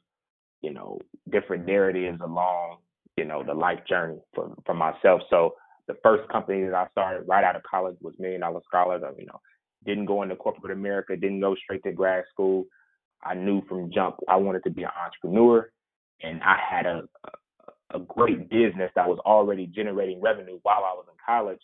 you 0.60 0.72
know, 0.72 0.98
different 1.30 1.66
narratives 1.66 2.20
along, 2.22 2.78
you 3.16 3.24
know, 3.24 3.42
the 3.42 3.54
life 3.54 3.80
journey 3.88 4.18
for 4.34 4.54
for 4.64 4.74
myself. 4.74 5.22
So 5.28 5.54
the 5.86 5.96
first 6.02 6.28
company 6.30 6.64
that 6.64 6.74
I 6.74 6.86
started 6.90 7.28
right 7.28 7.44
out 7.44 7.56
of 7.56 7.62
college 7.62 7.96
was 8.00 8.14
Million 8.18 8.40
Dollar 8.40 8.60
Scholars. 8.66 9.02
I, 9.04 9.10
you 9.18 9.26
know, 9.26 9.40
didn't 9.84 10.06
go 10.06 10.22
into 10.22 10.36
corporate 10.36 10.72
America, 10.72 11.16
didn't 11.16 11.40
go 11.40 11.54
straight 11.62 11.82
to 11.84 11.92
grad 11.92 12.24
school. 12.32 12.64
I 13.22 13.34
knew 13.34 13.62
from 13.68 13.90
jump 13.92 14.16
I 14.28 14.36
wanted 14.36 14.64
to 14.64 14.70
be 14.70 14.82
an 14.82 14.90
entrepreneur, 15.02 15.70
and 16.22 16.42
I 16.42 16.56
had 16.68 16.86
a, 16.86 17.02
a, 17.94 17.98
great 18.00 18.50
business 18.50 18.90
that 18.96 19.08
was 19.08 19.18
already 19.24 19.66
generating 19.66 20.20
revenue 20.20 20.58
while 20.62 20.84
I 20.84 20.94
was 20.94 21.06
in 21.08 21.16
college 21.24 21.60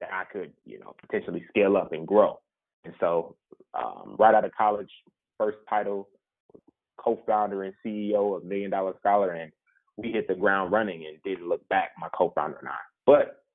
that 0.00 0.10
I 0.12 0.24
could, 0.24 0.52
you 0.64 0.78
know, 0.78 0.94
potentially 1.00 1.44
scale 1.48 1.76
up 1.76 1.92
and 1.92 2.06
grow. 2.06 2.40
And 2.84 2.94
so, 3.00 3.36
um, 3.74 4.16
right 4.18 4.34
out 4.34 4.44
of 4.44 4.52
college, 4.56 4.90
first 5.38 5.58
title, 5.68 6.08
co-founder 6.98 7.64
and 7.64 7.74
CEO 7.84 8.36
of 8.36 8.44
Million 8.44 8.70
Dollar 8.70 8.94
Scholar, 8.98 9.32
and 9.32 9.52
we 9.96 10.12
hit 10.12 10.28
the 10.28 10.34
ground 10.34 10.72
running 10.72 11.06
and 11.06 11.22
didn't 11.24 11.48
look 11.48 11.66
back. 11.68 11.90
My 11.98 12.08
co-founder 12.16 12.58
and 12.58 12.68
I, 12.68 12.78
but 13.06 13.45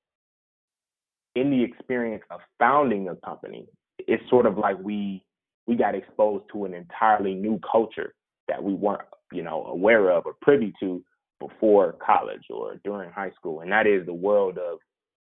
in 1.34 1.50
the 1.50 1.62
experience 1.62 2.22
of 2.30 2.40
founding 2.58 3.08
a 3.08 3.16
company, 3.16 3.66
it's 3.98 4.22
sort 4.28 4.46
of 4.46 4.58
like 4.58 4.78
we 4.78 5.22
we 5.66 5.76
got 5.76 5.94
exposed 5.94 6.44
to 6.52 6.64
an 6.64 6.74
entirely 6.74 7.34
new 7.34 7.58
culture 7.70 8.14
that 8.48 8.62
we 8.62 8.74
weren't, 8.74 9.06
you 9.32 9.42
know, 9.42 9.64
aware 9.66 10.10
of 10.10 10.26
or 10.26 10.34
privy 10.42 10.72
to 10.80 11.02
before 11.38 11.94
college 12.04 12.42
or 12.50 12.80
during 12.84 13.10
high 13.10 13.30
school, 13.38 13.60
and 13.60 13.70
that 13.70 13.86
is 13.86 14.04
the 14.06 14.12
world 14.12 14.58
of, 14.58 14.78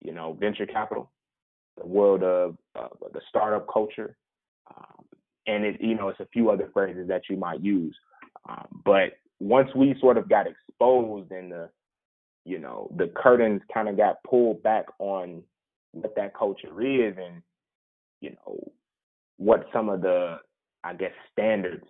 you 0.00 0.12
know, 0.12 0.36
venture 0.40 0.66
capital, 0.66 1.10
the 1.78 1.86
world 1.86 2.22
of 2.22 2.56
uh, 2.78 2.88
the 3.12 3.20
startup 3.28 3.66
culture, 3.72 4.16
um, 4.74 5.04
and 5.46 5.64
it, 5.64 5.80
you 5.80 5.94
know, 5.94 6.08
it's 6.08 6.20
a 6.20 6.28
few 6.32 6.50
other 6.50 6.70
phrases 6.72 7.06
that 7.08 7.22
you 7.28 7.36
might 7.36 7.60
use, 7.62 7.96
um, 8.48 8.66
but 8.84 9.12
once 9.40 9.68
we 9.74 9.94
sort 10.00 10.16
of 10.16 10.28
got 10.28 10.46
exposed 10.46 11.30
and 11.30 11.52
the, 11.52 11.68
you 12.44 12.58
know, 12.58 12.90
the 12.96 13.10
curtains 13.14 13.60
kind 13.72 13.88
of 13.88 13.96
got 13.96 14.22
pulled 14.24 14.62
back 14.62 14.84
on 14.98 15.42
what 15.94 16.14
that 16.16 16.36
culture 16.36 16.80
is 16.80 17.14
and 17.16 17.42
you 18.20 18.30
know 18.30 18.72
what 19.36 19.66
some 19.72 19.88
of 19.88 20.00
the 20.02 20.36
I 20.84 20.94
guess 20.94 21.12
standards 21.32 21.84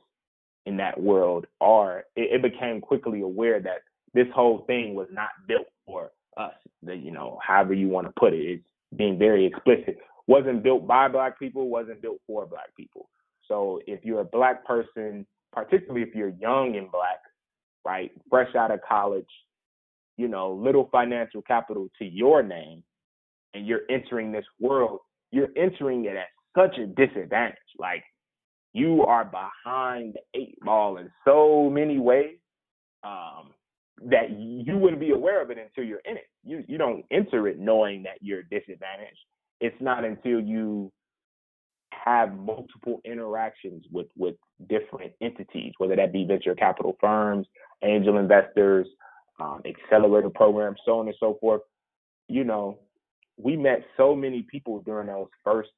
in 0.67 0.77
that 0.79 1.01
world 1.01 1.47
are, 1.61 2.05
it, 2.17 2.41
it 2.41 2.43
became 2.43 2.81
quickly 2.81 3.21
aware 3.21 3.61
that 3.61 3.83
this 4.15 4.27
whole 4.35 4.65
thing 4.67 4.95
was 4.95 5.09
not 5.11 5.31
built 5.47 5.67
for 5.87 6.11
us. 6.37 6.55
That 6.83 6.99
you 6.99 7.11
know, 7.11 7.39
however 7.47 7.75
you 7.75 7.89
want 7.89 8.07
to 8.07 8.13
put 8.19 8.33
it, 8.33 8.39
it's 8.39 8.65
being 8.97 9.19
very 9.19 9.45
explicit. 9.45 9.99
Wasn't 10.27 10.63
built 10.63 10.87
by 10.87 11.09
black 11.09 11.39
people, 11.39 11.69
wasn't 11.69 12.01
built 12.01 12.19
for 12.27 12.47
black 12.47 12.75
people. 12.77 13.09
So 13.47 13.81
if 13.87 14.05
you're 14.05 14.21
a 14.21 14.25
black 14.25 14.65
person, 14.65 15.27
particularly 15.53 16.03
if 16.03 16.15
you're 16.15 16.29
young 16.29 16.77
and 16.77 16.91
black, 16.91 17.19
right, 17.85 18.11
fresh 18.31 18.55
out 18.55 18.71
of 18.71 18.81
college, 18.89 19.29
you 20.17 20.29
know, 20.29 20.53
little 20.53 20.89
financial 20.91 21.43
capital 21.43 21.89
to 21.99 22.05
your 22.07 22.43
name, 22.43 22.83
and 23.55 23.67
you're 23.67 23.83
entering 23.91 24.33
this 24.33 24.45
world, 24.61 25.01
you're 25.31 25.49
entering 25.57 26.05
it 26.05 26.17
at 26.17 26.29
such 26.57 26.79
a 26.79 26.87
disadvantage. 26.87 27.57
Like 27.79 28.05
you 28.73 29.03
are 29.03 29.25
behind 29.25 30.15
the 30.15 30.41
eight 30.41 30.59
ball 30.61 30.99
in 30.99 31.11
so 31.25 31.71
many 31.71 31.99
ways 31.99 32.37
um, 33.05 33.51
that 34.11 34.31
you 34.31 34.77
wouldn't 34.77 35.01
be 35.01 35.13
aware 35.13 35.43
of 35.43 35.51
it 35.51 35.59
until 35.59 35.85
you're 35.85 36.03
in 36.05 36.17
it. 36.17 36.27
You 36.43 36.65
you 36.67 36.79
don't 36.79 37.05
enter 37.11 37.49
it 37.49 37.59
knowing 37.59 38.03
that 38.03 38.19
you're 38.21 38.43
disadvantaged. 38.43 39.19
It's 39.61 39.77
not 39.81 40.05
until 40.05 40.41
you 40.41 40.91
have 42.05 42.37
multiple 42.37 43.01
interactions 43.05 43.85
with 43.93 44.09
with 44.17 44.35
different 44.69 45.13
entities, 45.21 45.73
whether 45.79 45.97
that 45.97 46.13
be 46.13 46.25
venture 46.25 46.55
capital 46.55 46.97
firms, 47.01 47.47
angel 47.83 48.19
investors, 48.19 48.87
um, 49.41 49.63
accelerator 49.65 50.31
programs, 50.31 50.79
so 50.85 50.99
on 50.99 51.07
and 51.07 51.17
so 51.21 51.39
forth. 51.41 51.63
You 52.29 52.45
know, 52.45 52.79
we 53.37 53.57
met 53.57 53.85
so 53.97 54.15
many 54.15 54.43
people 54.43 54.81
during 54.81 55.09
those 55.09 55.29
first 55.43 55.71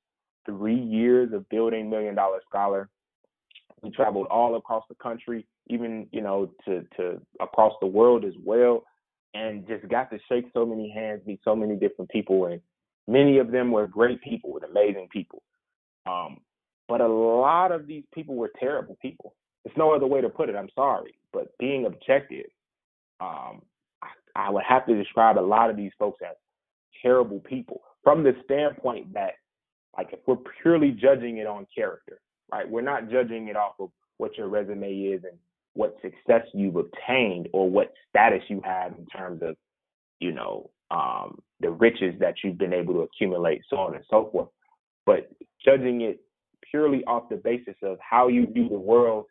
three 0.44 0.78
years 0.78 1.32
of 1.32 1.48
building 1.48 1.90
Million 1.90 2.14
Dollar 2.14 2.40
Scholar. 2.48 2.88
We 3.82 3.90
traveled 3.90 4.26
all 4.28 4.56
across 4.56 4.84
the 4.88 4.94
country, 4.96 5.46
even 5.68 6.06
you 6.12 6.20
know 6.22 6.50
to 6.64 6.84
to 6.96 7.20
across 7.40 7.74
the 7.80 7.86
world 7.86 8.24
as 8.24 8.34
well, 8.42 8.84
and 9.34 9.66
just 9.66 9.88
got 9.88 10.10
to 10.10 10.18
shake 10.28 10.46
so 10.52 10.64
many 10.64 10.90
hands, 10.90 11.22
meet 11.26 11.40
so 11.44 11.54
many 11.54 11.76
different 11.76 12.10
people, 12.10 12.46
and 12.46 12.60
many 13.06 13.38
of 13.38 13.50
them 13.50 13.70
were 13.70 13.86
great 13.86 14.22
people, 14.22 14.52
with 14.52 14.64
amazing 14.64 15.08
people. 15.12 15.42
Um, 16.06 16.38
but 16.88 17.00
a 17.00 17.08
lot 17.08 17.72
of 17.72 17.86
these 17.86 18.04
people 18.14 18.36
were 18.36 18.50
terrible 18.60 18.96
people. 19.02 19.34
There's 19.64 19.76
no 19.76 19.92
other 19.92 20.06
way 20.06 20.20
to 20.20 20.28
put 20.28 20.48
it. 20.48 20.54
I'm 20.54 20.70
sorry, 20.74 21.18
but 21.32 21.48
being 21.58 21.86
objective, 21.86 22.46
um, 23.20 23.62
I, 24.02 24.08
I 24.36 24.50
would 24.50 24.62
have 24.66 24.86
to 24.86 24.94
describe 24.94 25.38
a 25.38 25.40
lot 25.40 25.70
of 25.70 25.76
these 25.76 25.90
folks 25.98 26.20
as 26.22 26.36
terrible 27.02 27.40
people 27.40 27.82
from 28.04 28.22
the 28.22 28.32
standpoint 28.44 29.12
that, 29.14 29.32
like, 29.96 30.08
if 30.12 30.20
we're 30.26 30.36
purely 30.62 30.92
judging 30.92 31.38
it 31.38 31.46
on 31.46 31.66
character, 31.74 32.20
right? 32.52 32.68
We're 32.68 32.82
not 32.82 33.10
judging 33.10 33.48
it 33.48 33.56
off 33.56 33.74
of 33.80 33.90
what 34.18 34.36
your 34.38 34.48
resume 34.48 34.92
is 34.92 35.24
and 35.24 35.38
what 35.74 35.96
success 36.02 36.46
you've 36.54 36.76
obtained 36.76 37.48
or 37.52 37.68
what 37.70 37.92
status 38.08 38.42
you 38.48 38.62
have 38.64 38.94
in 38.98 39.06
terms 39.06 39.42
of, 39.42 39.56
you 40.20 40.32
know, 40.32 40.70
um, 40.90 41.38
the 41.60 41.70
riches 41.70 42.14
that 42.20 42.34
you've 42.44 42.58
been 42.58 42.72
able 42.72 42.94
to 42.94 43.00
accumulate, 43.00 43.62
so 43.68 43.76
on 43.78 43.94
and 43.94 44.04
so 44.10 44.28
forth. 44.32 44.48
but 45.06 45.30
judging 45.64 46.02
it 46.02 46.20
purely 46.70 47.04
off 47.06 47.28
the 47.28 47.36
basis 47.36 47.76
of 47.82 47.98
how 48.00 48.28
you 48.28 48.46
view 48.46 48.68
the 48.68 48.78
world 48.78 49.26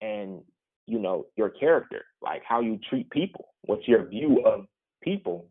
and 0.00 0.40
you 0.86 0.98
know 0.98 1.26
your 1.36 1.50
character, 1.50 2.04
like 2.22 2.42
how 2.46 2.60
you 2.60 2.78
treat 2.88 3.10
people, 3.10 3.48
what's 3.62 3.86
your 3.88 4.04
view 4.06 4.42
of 4.44 4.66
people. 5.02 5.46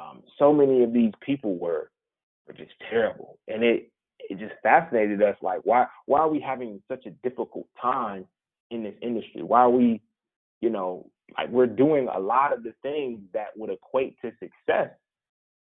Um, 0.00 0.22
so 0.38 0.52
many 0.52 0.82
of 0.82 0.92
these 0.92 1.12
people 1.20 1.56
were 1.56 1.90
were 2.46 2.54
just 2.54 2.72
terrible, 2.90 3.38
and 3.48 3.62
it 3.62 3.90
it 4.18 4.38
just 4.38 4.54
fascinated 4.62 5.22
us. 5.22 5.36
Like, 5.42 5.60
why 5.64 5.86
why 6.06 6.20
are 6.20 6.30
we 6.30 6.40
having 6.40 6.82
such 6.88 7.06
a 7.06 7.10
difficult 7.28 7.66
time 7.80 8.26
in 8.70 8.82
this 8.82 8.94
industry? 9.02 9.42
Why 9.42 9.60
are 9.60 9.70
we, 9.70 10.00
you 10.60 10.70
know, 10.70 11.10
like 11.36 11.50
we're 11.50 11.66
doing 11.66 12.08
a 12.08 12.18
lot 12.18 12.52
of 12.52 12.62
the 12.62 12.74
things 12.82 13.20
that 13.32 13.48
would 13.56 13.70
equate 13.70 14.16
to 14.22 14.32
success, 14.38 14.90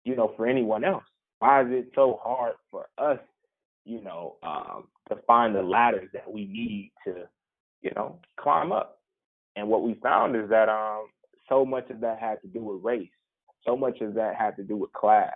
you 0.04 0.16
know, 0.16 0.32
for 0.36 0.46
anyone 0.46 0.84
else. 0.84 1.04
Why 1.38 1.62
is 1.62 1.68
it 1.70 1.90
so 1.94 2.20
hard 2.22 2.54
for 2.70 2.88
us, 2.98 3.18
you 3.84 4.02
know, 4.02 4.36
um, 4.42 4.88
to 5.08 5.16
find 5.26 5.54
the 5.54 5.62
ladders 5.62 6.08
that 6.12 6.30
we 6.30 6.46
need 6.46 6.92
to, 7.04 7.28
you 7.82 7.90
know, 7.96 8.18
climb 8.38 8.72
up? 8.72 9.00
And 9.56 9.68
what 9.68 9.82
we 9.82 9.94
found 10.02 10.36
is 10.36 10.48
that 10.50 10.68
um, 10.68 11.06
so 11.48 11.64
much 11.64 11.90
of 11.90 12.00
that 12.00 12.18
had 12.18 12.40
to 12.42 12.48
do 12.48 12.60
with 12.60 12.84
race. 12.84 13.08
So 13.66 13.76
much 13.76 14.00
of 14.00 14.14
that 14.14 14.36
had 14.36 14.56
to 14.56 14.62
do 14.62 14.76
with 14.76 14.92
class. 14.92 15.34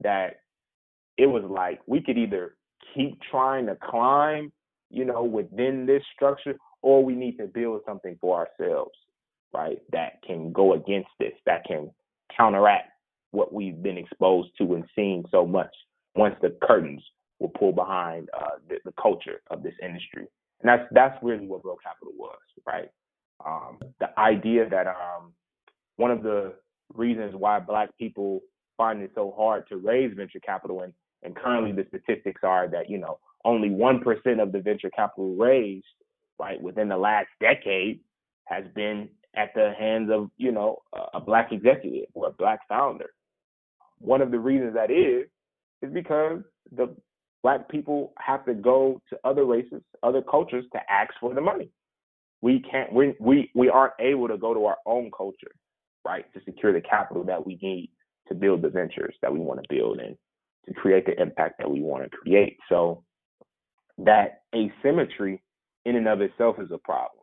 That 0.00 0.40
it 1.16 1.26
was 1.26 1.44
like 1.44 1.80
we 1.86 2.00
could 2.00 2.18
either 2.18 2.56
keep 2.94 3.18
trying 3.30 3.66
to 3.66 3.76
climb, 3.76 4.52
you 4.90 5.04
know, 5.04 5.24
within 5.24 5.86
this 5.86 6.02
structure, 6.14 6.56
or 6.82 7.04
we 7.04 7.14
need 7.14 7.36
to 7.38 7.46
build 7.46 7.82
something 7.86 8.16
for 8.20 8.46
ourselves, 8.46 8.92
right? 9.52 9.78
That 9.92 10.22
can 10.26 10.52
go 10.52 10.74
against 10.74 11.08
this, 11.18 11.32
that 11.46 11.64
can 11.64 11.90
counteract 12.36 12.90
what 13.30 13.52
we've 13.52 13.82
been 13.82 13.98
exposed 13.98 14.50
to 14.58 14.74
and 14.74 14.84
seen 14.94 15.24
so 15.30 15.46
much 15.46 15.74
once 16.14 16.36
the 16.40 16.56
curtains 16.62 17.02
were 17.40 17.48
pulled 17.48 17.74
behind 17.74 18.28
uh, 18.38 18.58
the, 18.68 18.76
the, 18.84 18.92
culture 19.00 19.40
of 19.50 19.62
this 19.62 19.74
industry. 19.82 20.26
And 20.60 20.68
that's 20.68 20.84
that's 20.92 21.16
really 21.22 21.46
what 21.46 21.62
Bro 21.62 21.78
Capital 21.82 22.12
was, 22.16 22.38
right? 22.66 22.88
Um, 23.44 23.78
the 23.98 24.18
idea 24.18 24.68
that 24.68 24.86
um, 24.86 25.32
one 25.96 26.10
of 26.10 26.22
the 26.22 26.54
reasons 26.92 27.34
why 27.34 27.58
Black 27.60 27.96
people 27.98 28.40
find 28.76 29.02
it 29.02 29.12
so 29.14 29.32
hard 29.36 29.68
to 29.68 29.76
raise 29.76 30.14
venture 30.16 30.40
capital 30.40 30.82
and 30.82 30.92
and 31.24 31.34
currently 31.34 31.72
the 31.72 31.86
statistics 31.88 32.42
are 32.44 32.68
that, 32.68 32.88
you 32.88 32.98
know, 32.98 33.18
only 33.44 33.70
1% 33.70 34.42
of 34.42 34.52
the 34.52 34.60
venture 34.60 34.90
capital 34.90 35.34
raised, 35.34 35.86
right, 36.38 36.60
within 36.60 36.88
the 36.88 36.96
last 36.96 37.28
decade 37.40 38.00
has 38.44 38.64
been 38.74 39.08
at 39.34 39.52
the 39.54 39.72
hands 39.78 40.10
of, 40.12 40.30
you 40.36 40.52
know, 40.52 40.78
a 41.14 41.20
black 41.20 41.50
executive 41.50 42.08
or 42.12 42.28
a 42.28 42.32
black 42.32 42.60
founder. 42.68 43.10
One 43.98 44.20
of 44.20 44.30
the 44.30 44.38
reasons 44.38 44.74
that 44.74 44.90
is, 44.90 45.26
is 45.82 45.92
because 45.92 46.40
the 46.76 46.94
black 47.42 47.68
people 47.68 48.12
have 48.18 48.44
to 48.44 48.54
go 48.54 49.00
to 49.10 49.18
other 49.24 49.44
races, 49.44 49.82
other 50.02 50.22
cultures 50.22 50.64
to 50.72 50.80
ask 50.90 51.12
for 51.20 51.34
the 51.34 51.40
money. 51.40 51.70
We 52.42 52.60
can't, 52.70 52.92
we, 52.92 53.14
we, 53.18 53.50
we 53.54 53.70
aren't 53.70 53.94
able 53.98 54.28
to 54.28 54.36
go 54.36 54.52
to 54.52 54.66
our 54.66 54.76
own 54.86 55.10
culture, 55.16 55.52
right, 56.04 56.24
to 56.34 56.40
secure 56.44 56.72
the 56.72 56.80
capital 56.80 57.24
that 57.24 57.44
we 57.44 57.58
need 57.62 57.90
to 58.28 58.34
build 58.34 58.62
the 58.62 58.68
ventures 58.68 59.14
that 59.22 59.32
we 59.32 59.38
want 59.38 59.60
to 59.62 59.74
build 59.74 59.98
and 59.98 60.16
to 60.66 60.74
create 60.74 61.06
the 61.06 61.20
impact 61.20 61.56
that 61.58 61.70
we 61.70 61.80
want 61.80 62.04
to 62.04 62.16
create. 62.16 62.56
So 62.68 63.04
that 63.98 64.42
asymmetry 64.54 65.42
in 65.84 65.96
and 65.96 66.08
of 66.08 66.20
itself 66.20 66.56
is 66.58 66.70
a 66.72 66.78
problem 66.78 67.22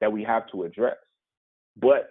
that 0.00 0.12
we 0.12 0.24
have 0.24 0.44
to 0.52 0.64
address. 0.64 0.96
But 1.76 2.10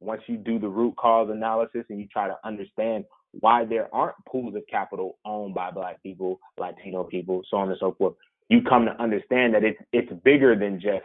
once 0.00 0.22
you 0.26 0.36
do 0.36 0.58
the 0.58 0.68
root 0.68 0.96
cause 0.96 1.28
analysis 1.30 1.84
and 1.88 1.98
you 1.98 2.06
try 2.06 2.28
to 2.28 2.36
understand 2.44 3.04
why 3.40 3.64
there 3.64 3.88
aren't 3.94 4.16
pools 4.28 4.54
of 4.54 4.62
capital 4.70 5.18
owned 5.24 5.54
by 5.54 5.70
black 5.70 6.02
people, 6.02 6.40
Latino 6.58 7.04
people, 7.04 7.42
so 7.50 7.58
on 7.58 7.68
and 7.68 7.78
so 7.78 7.94
forth, 7.96 8.14
you 8.48 8.62
come 8.62 8.84
to 8.84 9.02
understand 9.02 9.54
that 9.54 9.62
it's 9.62 9.78
it's 9.92 10.12
bigger 10.24 10.56
than 10.56 10.80
just, 10.80 11.04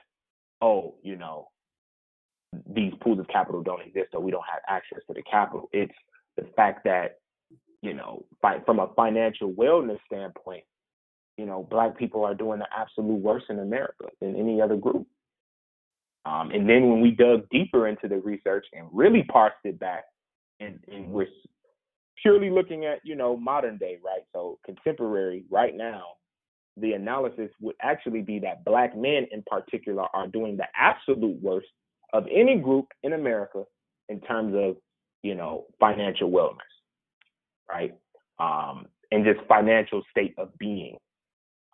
oh, 0.62 0.96
you 1.04 1.16
know, 1.16 1.48
these 2.74 2.94
pools 3.02 3.20
of 3.20 3.28
capital 3.28 3.62
don't 3.62 3.82
exist 3.82 4.10
or 4.14 4.22
we 4.22 4.32
don't 4.32 4.46
have 4.52 4.62
access 4.68 5.00
to 5.08 5.14
the 5.14 5.24
capital. 5.24 5.70
It's 5.72 5.94
the 6.38 6.46
fact 6.56 6.84
that 6.86 7.20
you 7.86 7.94
know, 7.94 8.26
from 8.66 8.80
a 8.80 8.88
financial 8.96 9.54
wellness 9.54 10.00
standpoint, 10.08 10.64
you 11.38 11.46
know, 11.46 11.68
black 11.70 11.98
people 11.98 12.26
are 12.26 12.34
doing 12.34 12.60
the 12.60 12.68
absolute 12.76 13.22
worst 13.22 13.46
in 13.50 13.60
America 13.60 14.06
than 14.20 14.36
any 14.36 14.60
other 14.60 14.76
group. 14.76 15.06
Um, 16.26 16.50
and 16.50 16.68
then 16.68 16.90
when 16.90 17.02
we 17.02 17.12
dug 17.12 17.48
deeper 17.52 17.88
into 17.88 18.08
the 18.08 18.18
research 18.18 18.66
and 18.74 18.88
really 18.92 19.24
parsed 19.24 19.58
it 19.64 19.80
back, 19.80 20.06
and, 20.60 20.80
and 20.92 21.10
we're 21.12 21.28
purely 22.24 22.50
looking 22.50 22.86
at, 22.86 23.00
you 23.04 23.16
know, 23.16 23.38
modern 23.38 23.78
day, 23.78 24.00
right? 24.04 24.24
So 24.34 24.58
contemporary, 24.66 25.44
right 25.52 25.76
now, 25.76 26.14
the 26.78 26.94
analysis 26.94 27.52
would 27.62 27.76
actually 27.82 28.22
be 28.22 28.40
that 28.40 28.66
black 28.66 28.98
men 28.98 29.28
in 29.32 29.44
particular 29.46 30.08
are 30.14 30.28
doing 30.28 30.58
the 30.58 30.66
absolute 30.76 31.40
worst 31.42 31.68
of 32.16 32.26
any 32.32 32.58
group 32.58 32.88
in 33.04 33.14
America 33.14 33.64
in 34.10 34.20
terms 34.22 34.54
of, 34.56 34.78
you 35.24 35.36
know, 35.36 35.66
financial 35.80 36.30
wellness 36.30 36.60
right? 37.70 37.94
Um, 38.40 38.88
and 39.12 39.26
just 39.26 39.46
financial 39.48 40.02
state 40.12 40.34
of 40.38 40.58
being. 40.58 40.98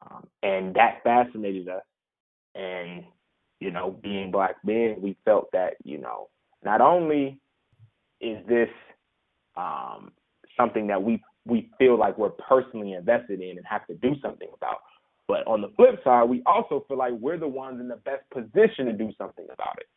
Um, 0.04 0.28
and 0.44 0.76
that 0.76 1.00
fascinated 1.04 1.68
us. 1.70 1.84
And, 2.56 3.04
you 3.60 3.72
know, 3.72 3.98
being 4.04 4.32
black 4.32 4.56
men, 4.64 4.98
we 5.00 5.18
felt 5.26 5.50
that, 5.54 5.76
you 5.84 5.98
know, 5.98 6.30
not 6.64 6.82
only 6.82 7.40
is 8.20 8.38
this 8.48 8.70
um, 9.56 10.12
something 10.58 10.88
that 10.88 11.02
we 11.02 11.22
we 11.46 11.72
feel 11.80 11.98
like 11.98 12.18
we're 12.20 12.30
personally 12.30 12.94
invested 12.94 13.42
in 13.42 13.58
and 13.58 13.66
have 13.68 13.88
to 13.88 13.96
do 13.96 14.14
something 14.22 14.50
about. 14.56 14.78
But 15.28 15.48
on 15.48 15.62
the 15.62 15.70
flip 15.76 16.00
side, 16.04 16.30
we 16.30 16.44
also 16.46 16.86
feel 16.88 16.98
like 16.98 17.14
we're 17.14 17.40
the 17.40 17.48
ones 17.48 17.80
in 17.80 17.88
the 17.88 17.96
best 17.96 18.24
position 18.32 18.86
to 18.86 18.94
do 18.94 19.12
something 19.18 19.48
about 19.52 19.78
it. 19.80 19.88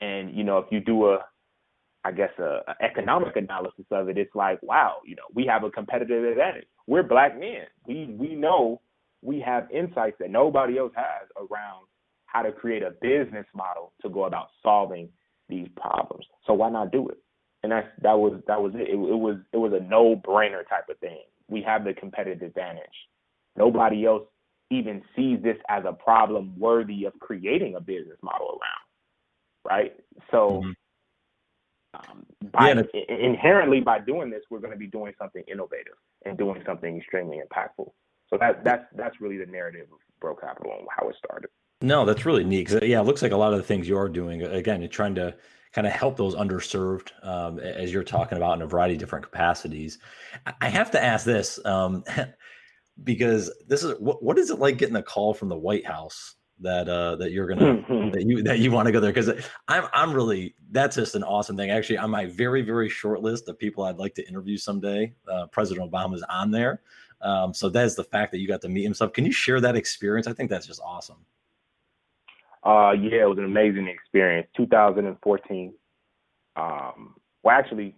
And 0.00 0.34
you 0.34 0.44
know, 0.44 0.58
if 0.58 0.66
you 0.70 0.80
do 0.80 1.06
a 1.08 1.18
I 2.04 2.12
guess, 2.12 2.30
a, 2.38 2.60
a, 2.66 2.74
economic 2.82 3.36
analysis 3.36 3.84
of 3.90 4.08
it, 4.08 4.16
it's 4.16 4.34
like, 4.34 4.62
wow, 4.62 4.96
you 5.04 5.16
know, 5.16 5.24
we 5.34 5.46
have 5.46 5.64
a 5.64 5.70
competitive 5.70 6.24
advantage. 6.24 6.66
We're 6.86 7.02
black 7.02 7.38
men. 7.38 7.66
We 7.86 8.16
we 8.18 8.34
know 8.34 8.80
we 9.20 9.40
have 9.40 9.70
insights 9.70 10.16
that 10.20 10.30
nobody 10.30 10.78
else 10.78 10.92
has 10.96 11.28
around 11.36 11.86
how 12.26 12.42
to 12.42 12.52
create 12.52 12.82
a 12.82 12.92
business 13.02 13.46
model 13.54 13.92
to 14.02 14.08
go 14.08 14.24
about 14.24 14.48
solving 14.62 15.08
these 15.48 15.68
problems. 15.76 16.24
So 16.46 16.54
why 16.54 16.70
not 16.70 16.92
do 16.92 17.08
it? 17.08 17.18
And 17.62 17.72
that's 17.72 17.88
that 18.02 18.18
was 18.18 18.40
that 18.46 18.60
was 18.62 18.72
it. 18.74 18.88
It, 18.88 18.94
it 18.94 19.18
was 19.18 19.36
it 19.52 19.56
was 19.56 19.72
a 19.72 19.84
no 19.84 20.14
brainer 20.16 20.66
type 20.68 20.88
of 20.88 20.98
thing. 20.98 21.22
We 21.48 21.62
have 21.62 21.84
the 21.84 21.94
competitive 21.94 22.42
advantage. 22.42 22.84
Nobody 23.56 24.06
else 24.06 24.22
even 24.70 25.02
sees 25.16 25.42
this 25.42 25.56
as 25.68 25.84
a 25.86 25.92
problem 25.92 26.54
worthy 26.58 27.04
of 27.04 27.18
creating 27.18 27.74
a 27.74 27.80
business 27.80 28.18
model 28.22 28.48
around. 28.48 28.87
Right. 29.68 29.94
So. 30.30 30.62
Mm-hmm 30.62 30.70
um, 31.94 32.26
by 32.52 32.72
yeah, 32.72 32.82
inherently 33.08 33.80
by 33.80 33.98
doing 33.98 34.30
this, 34.30 34.42
we're 34.50 34.58
going 34.58 34.72
to 34.72 34.78
be 34.78 34.86
doing 34.86 35.14
something 35.18 35.42
innovative 35.50 35.94
and 36.24 36.36
doing 36.36 36.62
something 36.66 36.98
extremely 36.98 37.38
impactful. 37.38 37.90
So 38.28 38.36
that 38.38 38.62
that's 38.62 38.84
that's 38.94 39.20
really 39.20 39.38
the 39.38 39.46
narrative 39.46 39.86
of 39.90 39.98
Bro 40.20 40.36
Capital 40.36 40.72
and 40.78 40.86
how 40.94 41.08
it 41.08 41.16
started. 41.16 41.48
No, 41.80 42.04
that's 42.04 42.26
really 42.26 42.44
neat. 42.44 42.70
yeah, 42.82 43.00
it 43.00 43.04
looks 43.04 43.22
like 43.22 43.32
a 43.32 43.36
lot 43.36 43.52
of 43.52 43.58
the 43.58 43.64
things 43.64 43.88
you 43.88 43.96
are 43.96 44.08
doing 44.08 44.42
again, 44.42 44.80
you're 44.80 44.88
trying 44.88 45.14
to 45.14 45.34
kind 45.72 45.86
of 45.86 45.92
help 45.92 46.16
those 46.16 46.34
underserved 46.34 47.12
um, 47.22 47.58
as 47.58 47.92
you're 47.92 48.02
talking 48.02 48.36
about 48.36 48.56
in 48.56 48.62
a 48.62 48.66
variety 48.66 48.94
of 48.94 49.00
different 49.00 49.24
capacities. 49.24 49.98
I 50.60 50.68
have 50.68 50.90
to 50.92 51.02
ask 51.02 51.24
this 51.24 51.64
um, 51.64 52.04
because 53.04 53.50
this 53.66 53.82
is 53.82 53.94
what, 53.98 54.22
what 54.22 54.38
is 54.38 54.50
it 54.50 54.58
like 54.58 54.76
getting 54.76 54.96
a 54.96 55.02
call 55.02 55.32
from 55.32 55.48
the 55.48 55.56
White 55.56 55.86
House 55.86 56.34
that 56.60 56.88
uh 56.88 57.16
that 57.16 57.30
you're 57.32 57.46
gonna 57.46 57.76
that 58.12 58.24
you 58.26 58.42
that 58.42 58.58
you 58.58 58.70
want 58.70 58.86
to 58.86 58.92
go 58.92 59.00
there 59.00 59.12
because 59.12 59.30
i'm 59.68 59.84
i'm 59.92 60.12
really 60.12 60.54
that's 60.70 60.96
just 60.96 61.14
an 61.14 61.22
awesome 61.22 61.56
thing. 61.56 61.70
Actually 61.70 61.98
on 61.98 62.10
my 62.10 62.26
very 62.26 62.62
very 62.62 62.88
short 62.88 63.22
list 63.22 63.48
of 63.48 63.58
people 63.58 63.84
i'd 63.84 63.96
like 63.96 64.14
to 64.14 64.26
interview 64.28 64.56
someday 64.56 65.12
uh, 65.30 65.46
president 65.46 65.90
obama's 65.90 66.24
on 66.28 66.50
there. 66.50 66.80
Um 67.20 67.54
so 67.54 67.68
that's 67.68 67.94
the 67.94 68.04
fact 68.04 68.32
that 68.32 68.38
you 68.38 68.48
got 68.48 68.60
to 68.62 68.68
meet 68.68 68.82
himself 68.82 69.12
can 69.12 69.24
you 69.24 69.32
share 69.32 69.60
that 69.60 69.76
experience? 69.76 70.26
I 70.26 70.32
think 70.32 70.50
that's 70.50 70.66
just 70.66 70.80
awesome. 70.84 71.18
Uh 72.64 72.92
yeah 72.92 73.22
it 73.22 73.28
was 73.28 73.38
an 73.38 73.44
amazing 73.44 73.86
experience. 73.88 74.48
2014 74.56 75.72
um 76.56 77.14
well 77.44 77.56
actually 77.56 77.94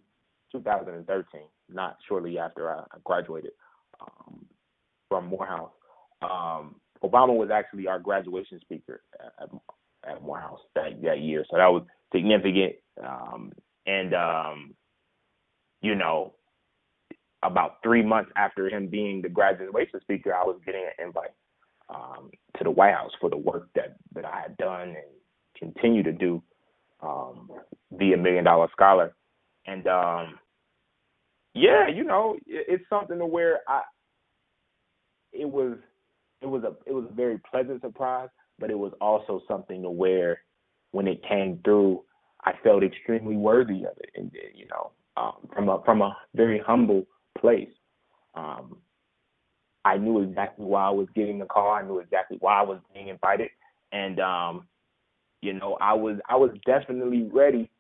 2013 0.53 1.43
not 1.73 1.97
shortly 2.07 2.39
after 2.39 2.71
i, 2.71 2.85
graduated 3.05 3.53
um, 4.01 4.45
from 5.09 5.27
morehouse. 5.27 5.71
Um 6.23 6.77
Obama 7.03 7.35
was 7.35 7.51
actually 7.51 7.87
our 7.87 7.99
graduation 7.99 8.61
speaker 8.61 9.03
at, 9.41 9.49
at 10.09 10.23
Morehouse 10.23 10.61
that, 10.75 11.01
that 11.03 11.21
year, 11.21 11.45
so 11.51 11.57
that 11.57 11.67
was 11.67 11.85
significant. 12.13 12.75
Um, 13.03 13.53
and 13.87 14.15
um, 14.15 14.75
you 15.81 15.95
know, 15.95 16.35
about 17.43 17.79
three 17.83 18.03
months 18.03 18.31
after 18.37 18.69
him 18.69 18.89
being 18.89 19.23
the 19.23 19.29
graduation 19.29 20.01
speaker, 20.03 20.35
I 20.35 20.45
was 20.45 20.61
getting 20.65 20.83
an 20.83 21.07
invite 21.07 21.31
um, 21.89 22.31
to 22.59 22.65
the 22.65 22.71
White 22.71 22.95
House 22.95 23.13
for 23.21 23.31
the 23.31 23.37
work 23.37 23.69
that 23.75 23.97
that 24.15 24.25
I 24.25 24.41
had 24.43 24.57
done 24.59 24.89
and 24.91 24.97
continue 25.59 26.03
to 26.03 26.13
do, 26.13 26.43
um, 27.03 27.51
be 27.99 28.13
a 28.13 28.17
million 28.17 28.45
dollar 28.45 28.69
scholar, 28.73 29.15
and 29.67 29.87
um, 29.87 30.39
yeah, 31.55 31.89
you 31.89 32.05
know, 32.05 32.37
it, 32.47 32.67
it's 32.69 32.85
something 32.89 33.19
to 33.19 33.27
where 33.27 33.61
I 33.67 33.83
it 35.33 35.49
was 35.49 35.79
it 36.43 36.47
was 36.47 36.65
a 36.65 36.75
it 36.87 36.93
was 36.93 37.05
a 37.11 37.15
very 37.15 37.39
pleasant 37.51 37.81
surprise, 37.83 38.29
but 38.59 38.71
it 38.71 38.79
was 38.79 38.93
also 39.01 39.43
something 39.49 39.83
to 39.83 39.91
where 39.91 40.41
when 40.93 41.07
it 41.07 41.23
came 41.29 41.61
through, 41.65 42.03
I 42.45 42.53
felt 42.63 42.83
extremely 42.83 43.37
worthy 43.37 43.85
of 43.85 43.97
it, 43.99 44.11
and 44.17 44.31
you 44.55 44.67
know, 44.69 44.93
um, 45.17 45.49
from 45.53 45.69
a 45.69 45.83
from 45.85 46.03
a 46.03 46.17
very 46.35 46.59
humble 46.59 47.05
place. 47.39 47.71
Um, 48.35 48.77
I 49.85 49.97
knew 49.97 50.23
exactly 50.23 50.67
why 50.67 50.87
I 50.87 50.91
was 50.91 51.09
getting 51.15 51.39
the 51.39 51.47
call. 51.47 51.73
I 51.73 51.83
knew 51.83 51.99
exactly 51.99 52.37
why 52.41 52.61
I 52.61 52.63
was 52.63 52.79
being 52.93 53.09
invited, 53.09 53.51
and 53.93 54.21
um, 54.21 54.69
you 55.43 55.53
know, 55.53 55.77
I 55.81 55.95
was 55.95 56.19
I 56.29 56.37
was 56.37 56.51
definitely 56.67 57.29
ready 57.33 57.71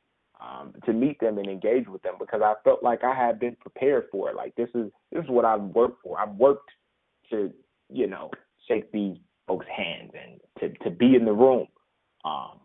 um, 0.40 0.72
to 0.86 0.92
meet 0.92 1.20
them 1.20 1.38
and 1.38 1.48
engage 1.48 1.86
with 1.88 2.02
them 2.02 2.14
because 2.18 2.40
I 2.42 2.54
felt 2.64 2.82
like 2.82 3.04
I 3.04 3.14
had 3.14 3.38
been 3.38 3.56
prepared 3.56 4.04
for 4.10 4.30
it. 4.30 4.36
Like 4.36 4.54
this 4.56 4.68
is 4.74 4.90
this 5.12 5.24
is 5.24 5.30
what 5.30 5.44
I've 5.44 5.60
worked 5.60 6.02
for. 6.02 6.18
I've 6.18 6.34
worked 6.36 6.70
to 7.30 7.52
you 7.88 8.06
know 8.06 8.30
shake 8.70 8.90
these 8.92 9.16
folks' 9.46 9.66
hands 9.74 10.12
and 10.14 10.40
to 10.60 10.84
to 10.84 10.90
be 10.90 11.16
in 11.16 11.24
the 11.24 11.32
room, 11.32 11.66
um, 12.24 12.60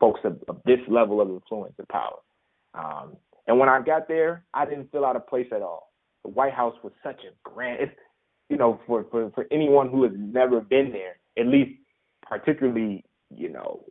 folks 0.00 0.20
of, 0.24 0.38
of 0.48 0.60
this 0.64 0.80
level 0.88 1.20
of 1.20 1.30
influence 1.30 1.74
and 1.78 1.88
power. 1.88 2.18
Um, 2.74 3.16
and 3.46 3.58
when 3.58 3.68
I 3.68 3.80
got 3.80 4.08
there, 4.08 4.44
I 4.54 4.64
didn't 4.64 4.90
feel 4.92 5.04
out 5.04 5.16
of 5.16 5.26
place 5.26 5.48
at 5.54 5.62
all. 5.62 5.92
The 6.24 6.30
White 6.30 6.52
House 6.54 6.76
was 6.82 6.92
such 7.02 7.20
a 7.24 7.48
grand, 7.48 7.80
it's, 7.80 7.92
you 8.48 8.56
know, 8.56 8.80
for, 8.86 9.04
for 9.10 9.30
for 9.30 9.46
anyone 9.50 9.88
who 9.88 10.02
has 10.04 10.12
never 10.16 10.60
been 10.60 10.92
there, 10.92 11.16
at 11.38 11.46
least 11.46 11.78
particularly, 12.22 13.04
you 13.34 13.48
know, 13.48 13.84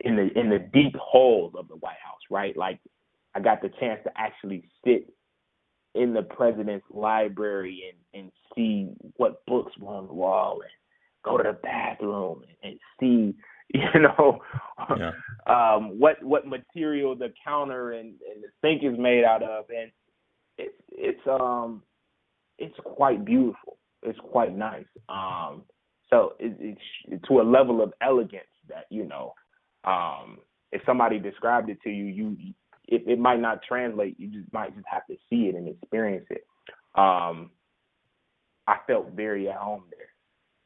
in 0.00 0.16
the 0.16 0.28
in 0.38 0.50
the 0.50 0.58
deep 0.58 0.94
holes 0.96 1.54
of 1.58 1.68
the 1.68 1.76
White 1.76 2.02
House, 2.04 2.20
right? 2.30 2.56
Like 2.56 2.80
I 3.34 3.40
got 3.40 3.62
the 3.62 3.70
chance 3.80 4.00
to 4.04 4.10
actually 4.16 4.68
sit 4.84 5.12
in 5.94 6.12
the 6.12 6.22
president's 6.22 6.86
library 6.90 7.82
and, 7.88 8.22
and 8.22 8.32
see 8.54 8.90
what 9.16 9.44
books 9.46 9.72
were 9.78 9.94
on 9.94 10.06
the 10.06 10.12
wall 10.12 10.60
and 10.62 10.70
go 11.24 11.36
to 11.36 11.44
the 11.44 11.58
bathroom 11.62 12.42
and, 12.62 12.72
and 12.72 12.80
see, 13.00 13.36
you 13.74 14.00
know, 14.00 14.38
yeah. 14.96 15.12
um, 15.46 15.98
what 15.98 16.22
what 16.22 16.46
material 16.46 17.16
the 17.16 17.32
counter 17.44 17.92
and, 17.92 18.08
and 18.08 18.42
the 18.42 18.48
sink 18.60 18.82
is 18.84 18.98
made 18.98 19.24
out 19.24 19.42
of. 19.42 19.64
And 19.70 19.90
it's 20.58 20.74
it's 20.90 21.26
um 21.26 21.82
it's 22.58 22.76
quite 22.84 23.24
beautiful. 23.24 23.78
It's 24.02 24.18
quite 24.20 24.54
nice. 24.56 24.84
Um 25.08 25.62
so 26.10 26.34
it, 26.38 26.78
it's 27.08 27.26
to 27.26 27.40
a 27.40 27.42
level 27.42 27.82
of 27.82 27.92
elegance 28.00 28.44
that, 28.68 28.84
you 28.90 29.04
know, 29.04 29.34
um, 29.84 30.38
if 30.72 30.82
somebody 30.86 31.18
described 31.18 31.70
it 31.70 31.78
to 31.82 31.90
you, 31.90 32.04
you 32.04 32.36
it, 32.88 33.02
it 33.06 33.18
might 33.18 33.40
not 33.40 33.62
translate. 33.66 34.18
You 34.18 34.28
just 34.28 34.52
might 34.52 34.74
just 34.74 34.86
have 34.90 35.06
to 35.06 35.16
see 35.30 35.48
it 35.48 35.54
and 35.54 35.68
experience 35.68 36.26
it. 36.30 36.46
Um, 36.94 37.50
I 38.66 38.76
felt 38.86 39.12
very 39.12 39.48
at 39.48 39.56
home 39.56 39.84
there. 39.90 40.08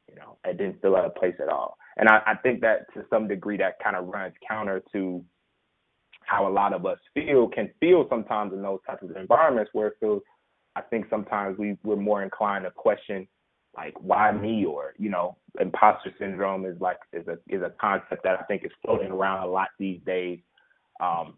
You 0.08 0.16
know, 0.16 0.38
I 0.44 0.52
didn't 0.52 0.80
feel 0.80 0.96
out 0.96 1.04
of 1.04 1.14
place 1.14 1.34
at 1.40 1.48
all. 1.48 1.76
And 1.96 2.08
I, 2.08 2.20
I 2.26 2.34
think 2.36 2.60
that 2.60 2.92
to 2.94 3.04
some 3.10 3.28
degree 3.28 3.56
that 3.58 3.82
kind 3.82 3.96
of 3.96 4.06
runs 4.06 4.34
counter 4.48 4.82
to 4.92 5.24
how 6.24 6.46
a 6.46 6.52
lot 6.52 6.72
of 6.72 6.86
us 6.86 6.98
feel 7.14 7.48
can 7.48 7.70
feel 7.80 8.06
sometimes 8.08 8.52
in 8.52 8.62
those 8.62 8.80
types 8.86 9.02
of 9.02 9.16
environments 9.16 9.70
where 9.72 9.88
it 9.88 9.94
feels 10.00 10.22
I 10.76 10.82
think 10.82 11.06
sometimes 11.10 11.58
we, 11.58 11.76
we're 11.82 11.96
more 11.96 12.22
inclined 12.22 12.64
to 12.64 12.70
question 12.70 13.26
like 13.76 13.94
why 14.00 14.32
me 14.32 14.64
or 14.64 14.94
you 14.98 15.10
know 15.10 15.36
imposter 15.60 16.12
syndrome 16.18 16.64
is 16.64 16.76
like 16.80 16.98
is 17.12 17.26
a 17.28 17.38
is 17.48 17.62
a 17.62 17.72
concept 17.80 18.22
that 18.24 18.38
I 18.40 18.42
think 18.44 18.64
is 18.64 18.70
floating 18.84 19.10
around 19.10 19.42
a 19.42 19.50
lot 19.50 19.68
these 19.78 20.00
days. 20.06 20.38
Um, 21.00 21.34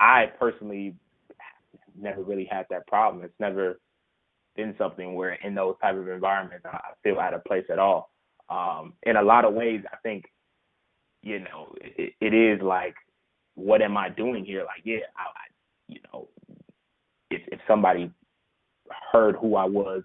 I 0.00 0.26
personally 0.38 0.94
never 1.96 2.22
really 2.22 2.48
had 2.50 2.66
that 2.70 2.86
problem. 2.86 3.22
It's 3.22 3.38
never 3.38 3.78
been 4.56 4.74
something 4.78 5.14
where 5.14 5.34
in 5.44 5.54
those 5.54 5.76
type 5.80 5.96
of 5.96 6.08
environments 6.08 6.64
I 6.66 6.78
feel 7.04 7.20
out 7.20 7.34
of 7.34 7.44
place 7.44 7.66
at 7.70 7.78
all. 7.78 8.10
Um, 8.48 8.94
in 9.04 9.16
a 9.16 9.22
lot 9.22 9.44
of 9.44 9.54
ways, 9.54 9.82
I 9.92 9.96
think 10.02 10.24
you 11.22 11.38
know 11.38 11.74
it, 11.80 12.14
it 12.20 12.34
is 12.34 12.60
like 12.62 12.94
what 13.54 13.82
am 13.82 13.96
I 13.96 14.08
doing 14.08 14.44
here? 14.44 14.60
Like 14.60 14.82
yeah, 14.84 15.06
I, 15.16 15.22
I 15.22 15.44
you 15.86 16.00
know 16.12 16.28
if 17.30 17.42
if 17.52 17.60
somebody 17.68 18.10
heard 19.12 19.36
who 19.36 19.54
I 19.56 19.66
was 19.66 20.02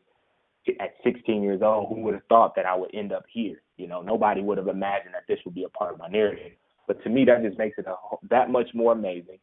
at 0.79 0.93
16 1.03 1.41
years 1.41 1.61
old, 1.63 1.89
who 1.89 2.01
would 2.01 2.15
have 2.15 2.23
thought 2.27 2.55
that 2.55 2.65
I 2.65 2.75
would 2.75 2.93
end 2.93 3.11
up 3.13 3.25
here? 3.31 3.61
You 3.77 3.87
know, 3.87 4.01
nobody 4.01 4.41
would 4.41 4.57
have 4.57 4.67
imagined 4.67 5.13
that 5.13 5.23
this 5.27 5.39
would 5.45 5.55
be 5.55 5.63
a 5.63 5.69
part 5.69 5.93
of 5.93 5.99
my 5.99 6.07
narrative. 6.07 6.53
But 6.87 7.03
to 7.03 7.09
me, 7.09 7.25
that 7.25 7.43
just 7.43 7.57
makes 7.57 7.77
it 7.77 7.85
a, 7.87 7.95
that 8.29 8.49
much 8.49 8.69
more 8.73 8.93
amazing. 8.93 9.39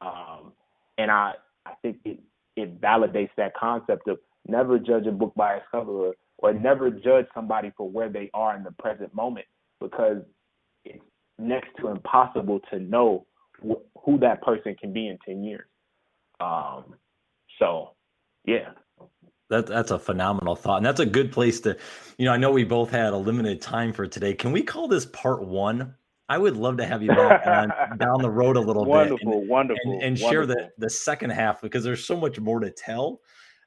Um, 0.00 0.52
and 0.98 1.10
I, 1.10 1.32
I 1.64 1.72
think 1.82 1.98
it, 2.04 2.20
it 2.56 2.80
validates 2.80 3.30
that 3.36 3.54
concept 3.54 4.08
of 4.08 4.18
never 4.46 4.78
judge 4.78 5.06
a 5.06 5.12
book 5.12 5.34
by 5.34 5.54
its 5.54 5.66
cover 5.70 6.12
or, 6.38 6.52
never 6.52 6.90
judge 6.90 7.26
somebody 7.34 7.72
for 7.76 7.88
where 7.88 8.08
they 8.08 8.30
are 8.32 8.56
in 8.56 8.62
the 8.62 8.70
present 8.72 9.12
moment 9.14 9.46
because 9.80 10.18
it's 10.84 11.02
next 11.38 11.68
to 11.80 11.88
impossible 11.88 12.60
to 12.70 12.78
know 12.78 13.26
wh- 13.66 13.82
who 14.04 14.18
that 14.18 14.40
person 14.42 14.76
can 14.80 14.92
be 14.92 15.08
in 15.08 15.18
10 15.26 15.42
years. 15.42 15.66
Um, 16.38 16.94
so, 17.58 17.90
yeah, 18.44 18.70
that 19.48 19.66
that's 19.66 19.90
a 19.92 19.98
phenomenal 19.98 20.56
thought, 20.56 20.78
and 20.78 20.86
that's 20.86 21.00
a 21.00 21.06
good 21.06 21.30
place 21.30 21.60
to, 21.60 21.76
you 22.18 22.24
know, 22.24 22.32
I 22.32 22.36
know 22.36 22.50
we 22.50 22.64
both 22.64 22.90
had 22.90 23.12
a 23.12 23.16
limited 23.16 23.60
time 23.60 23.92
for 23.92 24.06
today. 24.06 24.34
Can 24.34 24.52
we 24.52 24.62
call 24.62 24.88
this 24.88 25.06
part 25.06 25.44
one? 25.44 25.94
I 26.28 26.38
would 26.38 26.56
love 26.56 26.78
to 26.78 26.86
have 26.86 27.02
you 27.02 27.08
back 27.08 27.46
on 27.46 27.98
down 27.98 28.20
the 28.20 28.30
road 28.30 28.56
a 28.56 28.60
little 28.60 28.84
wonderful, 28.84 29.32
bit, 29.32 29.40
and, 29.40 29.48
wonderful, 29.48 29.92
and, 29.92 30.02
and 30.02 30.20
wonderful. 30.20 30.30
share 30.30 30.46
the 30.46 30.70
the 30.78 30.90
second 30.90 31.30
half 31.30 31.60
because 31.60 31.84
there's 31.84 32.04
so 32.04 32.16
much 32.16 32.40
more 32.40 32.60
to 32.60 32.70
tell. 32.70 33.20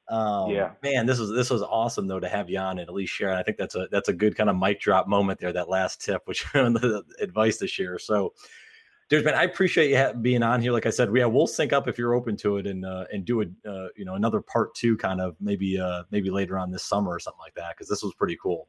Um, 0.09 0.49
yeah, 0.49 0.71
man, 0.83 1.05
this 1.05 1.19
was 1.19 1.31
this 1.31 1.49
was 1.49 1.61
awesome 1.61 2.07
though 2.07 2.19
to 2.19 2.27
have 2.27 2.49
you 2.49 2.59
on 2.59 2.79
and 2.79 2.89
at 2.89 2.93
least 2.93 3.13
share. 3.13 3.33
I 3.33 3.43
think 3.43 3.57
that's 3.57 3.75
a 3.75 3.87
that's 3.91 4.09
a 4.09 4.13
good 4.13 4.35
kind 4.35 4.49
of 4.49 4.57
mic 4.57 4.79
drop 4.81 5.07
moment 5.07 5.39
there. 5.39 5.53
That 5.53 5.69
last 5.69 6.01
tip, 6.03 6.23
which 6.25 6.45
the 6.53 7.03
advice 7.19 7.57
to 7.57 7.67
share. 7.67 7.99
So 7.99 8.33
Dude, 9.09 9.25
man, 9.25 9.33
I 9.33 9.43
appreciate 9.43 9.89
you 9.89 10.19
being 10.21 10.43
on 10.43 10.61
here. 10.61 10.71
Like 10.71 10.85
I 10.85 10.91
said, 10.91 11.09
yeah, 11.15 11.25
we'll 11.25 11.47
sync 11.47 11.73
up 11.73 11.87
if 11.87 11.97
you're 11.97 12.13
open 12.13 12.37
to 12.37 12.57
it 12.57 12.67
and 12.67 12.85
uh, 12.85 13.05
and 13.11 13.25
do 13.25 13.41
a 13.41 13.45
uh, 13.67 13.87
you 13.97 14.05
know 14.05 14.13
another 14.13 14.39
part 14.39 14.75
two 14.75 14.95
kind 14.97 15.19
of 15.19 15.35
maybe 15.41 15.79
uh 15.79 16.03
maybe 16.11 16.29
later 16.29 16.59
on 16.59 16.69
this 16.69 16.83
summer 16.83 17.11
or 17.11 17.19
something 17.19 17.39
like 17.39 17.55
that 17.55 17.75
because 17.75 17.89
this 17.89 18.03
was 18.03 18.13
pretty 18.13 18.37
cool. 18.39 18.67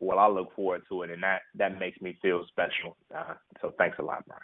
Well, 0.00 0.18
I 0.18 0.28
look 0.28 0.54
forward 0.54 0.82
to 0.90 1.02
it, 1.02 1.10
and 1.10 1.22
that 1.22 1.42
that 1.54 1.78
makes 1.78 2.00
me 2.00 2.18
feel 2.20 2.44
special. 2.48 2.96
Uh, 3.14 3.34
so 3.60 3.72
thanks 3.78 3.98
a 3.98 4.02
lot, 4.02 4.24
Brian. 4.26 4.42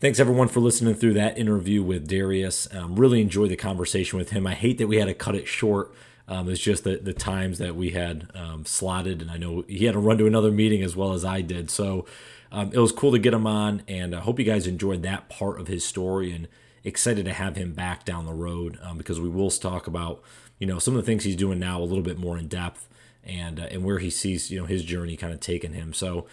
Thanks 0.00 0.20
everyone 0.20 0.48
for 0.48 0.60
listening 0.60 0.94
through 0.94 1.14
that 1.14 1.36
interview 1.36 1.82
with 1.82 2.06
Darius. 2.06 2.72
Um, 2.72 2.94
really 2.94 3.20
enjoyed 3.20 3.50
the 3.50 3.56
conversation 3.56 4.16
with 4.16 4.30
him. 4.30 4.46
I 4.46 4.54
hate 4.54 4.78
that 4.78 4.86
we 4.86 4.98
had 4.98 5.06
to 5.06 5.14
cut 5.14 5.34
it 5.34 5.48
short. 5.48 5.92
Um, 6.28 6.48
it's 6.48 6.60
just 6.60 6.84
the 6.84 6.98
the 6.98 7.12
times 7.12 7.58
that 7.58 7.74
we 7.74 7.90
had 7.90 8.30
um, 8.34 8.64
slotted, 8.64 9.20
and 9.20 9.30
I 9.30 9.36
know 9.36 9.64
he 9.68 9.86
had 9.86 9.92
to 9.92 9.98
run 9.98 10.18
to 10.18 10.26
another 10.26 10.52
meeting 10.52 10.82
as 10.82 10.94
well 10.94 11.12
as 11.12 11.24
I 11.24 11.40
did. 11.40 11.70
So 11.70 12.06
um, 12.52 12.70
it 12.72 12.78
was 12.78 12.92
cool 12.92 13.12
to 13.12 13.18
get 13.18 13.34
him 13.34 13.46
on, 13.46 13.82
and 13.88 14.14
I 14.14 14.20
hope 14.20 14.38
you 14.38 14.44
guys 14.44 14.66
enjoyed 14.66 15.02
that 15.02 15.28
part 15.28 15.60
of 15.60 15.66
his 15.66 15.84
story 15.84 16.32
and 16.32 16.48
excited 16.84 17.24
to 17.24 17.32
have 17.32 17.56
him 17.56 17.72
back 17.72 18.04
down 18.04 18.24
the 18.24 18.32
road 18.32 18.78
um, 18.82 18.98
because 18.98 19.20
we 19.20 19.28
will 19.28 19.50
talk 19.50 19.86
about 19.86 20.22
you 20.58 20.66
know 20.66 20.78
some 20.78 20.94
of 20.94 21.02
the 21.02 21.06
things 21.06 21.24
he's 21.24 21.36
doing 21.36 21.58
now 21.58 21.80
a 21.80 21.84
little 21.84 22.04
bit 22.04 22.18
more 22.18 22.38
in 22.38 22.48
depth 22.48 22.88
and 23.24 23.60
uh, 23.60 23.68
and 23.70 23.84
where 23.84 23.98
he 23.98 24.10
sees 24.10 24.50
you 24.50 24.58
know 24.58 24.66
his 24.66 24.84
journey 24.84 25.16
kind 25.16 25.32
of 25.32 25.40
taking 25.40 25.72
him. 25.72 25.92
So 25.92 26.26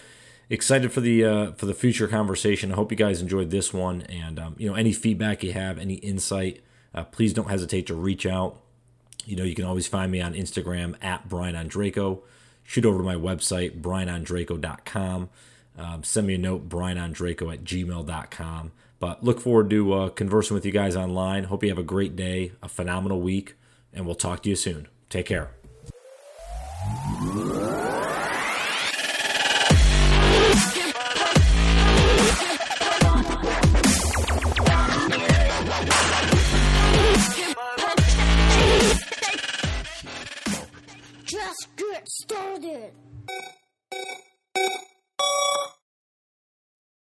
excited 0.49 0.91
for 0.91 1.01
the 1.01 1.23
uh, 1.23 1.51
for 1.53 1.65
the 1.65 1.73
future 1.73 2.07
conversation. 2.07 2.71
I 2.71 2.75
hope 2.75 2.91
you 2.91 2.97
guys 2.97 3.21
enjoyed 3.21 3.51
this 3.51 3.73
one, 3.73 4.01
and 4.03 4.39
um, 4.39 4.55
you 4.57 4.69
know 4.69 4.75
any 4.75 4.93
feedback 4.93 5.43
you 5.43 5.53
have, 5.53 5.77
any 5.77 5.95
insight, 5.95 6.61
uh, 6.93 7.03
please 7.03 7.33
don't 7.33 7.49
hesitate 7.49 7.87
to 7.87 7.95
reach 7.95 8.25
out. 8.25 8.59
You 9.25 9.35
know 9.35 9.43
you 9.43 9.55
can 9.55 9.65
always 9.65 9.87
find 9.87 10.11
me 10.11 10.21
on 10.21 10.33
Instagram 10.33 10.95
at 11.03 11.27
Brian 11.27 11.55
Ondrako. 11.55 12.21
Shoot 12.63 12.85
over 12.85 12.97
to 12.97 13.03
my 13.03 13.15
website 13.15 13.79
brianondrako.com. 13.81 15.29
Um, 15.77 16.03
send 16.03 16.25
me 16.25 16.35
a 16.35 16.37
note, 16.37 16.67
brianondrako 16.67 17.53
at 17.53 17.63
gmail.com. 17.63 18.71
But 18.99 19.23
look 19.23 19.39
forward 19.41 19.69
to 19.71 19.93
uh, 19.93 20.09
conversing 20.09 20.55
with 20.55 20.65
you 20.65 20.71
guys 20.71 20.95
online. 20.95 21.45
Hope 21.45 21.63
you 21.63 21.69
have 21.69 21.77
a 21.77 21.83
great 21.83 22.15
day, 22.15 22.53
a 22.63 22.69
phenomenal 22.69 23.21
week, 23.21 23.55
and 23.93 24.05
we'll 24.05 24.15
talk 24.15 24.41
to 24.43 24.49
you 24.49 24.55
soon. 24.55 24.87
Take 25.09 25.27
care. 25.27 25.54
Just 41.25 41.67
get 41.75 42.07
started. 42.07 42.91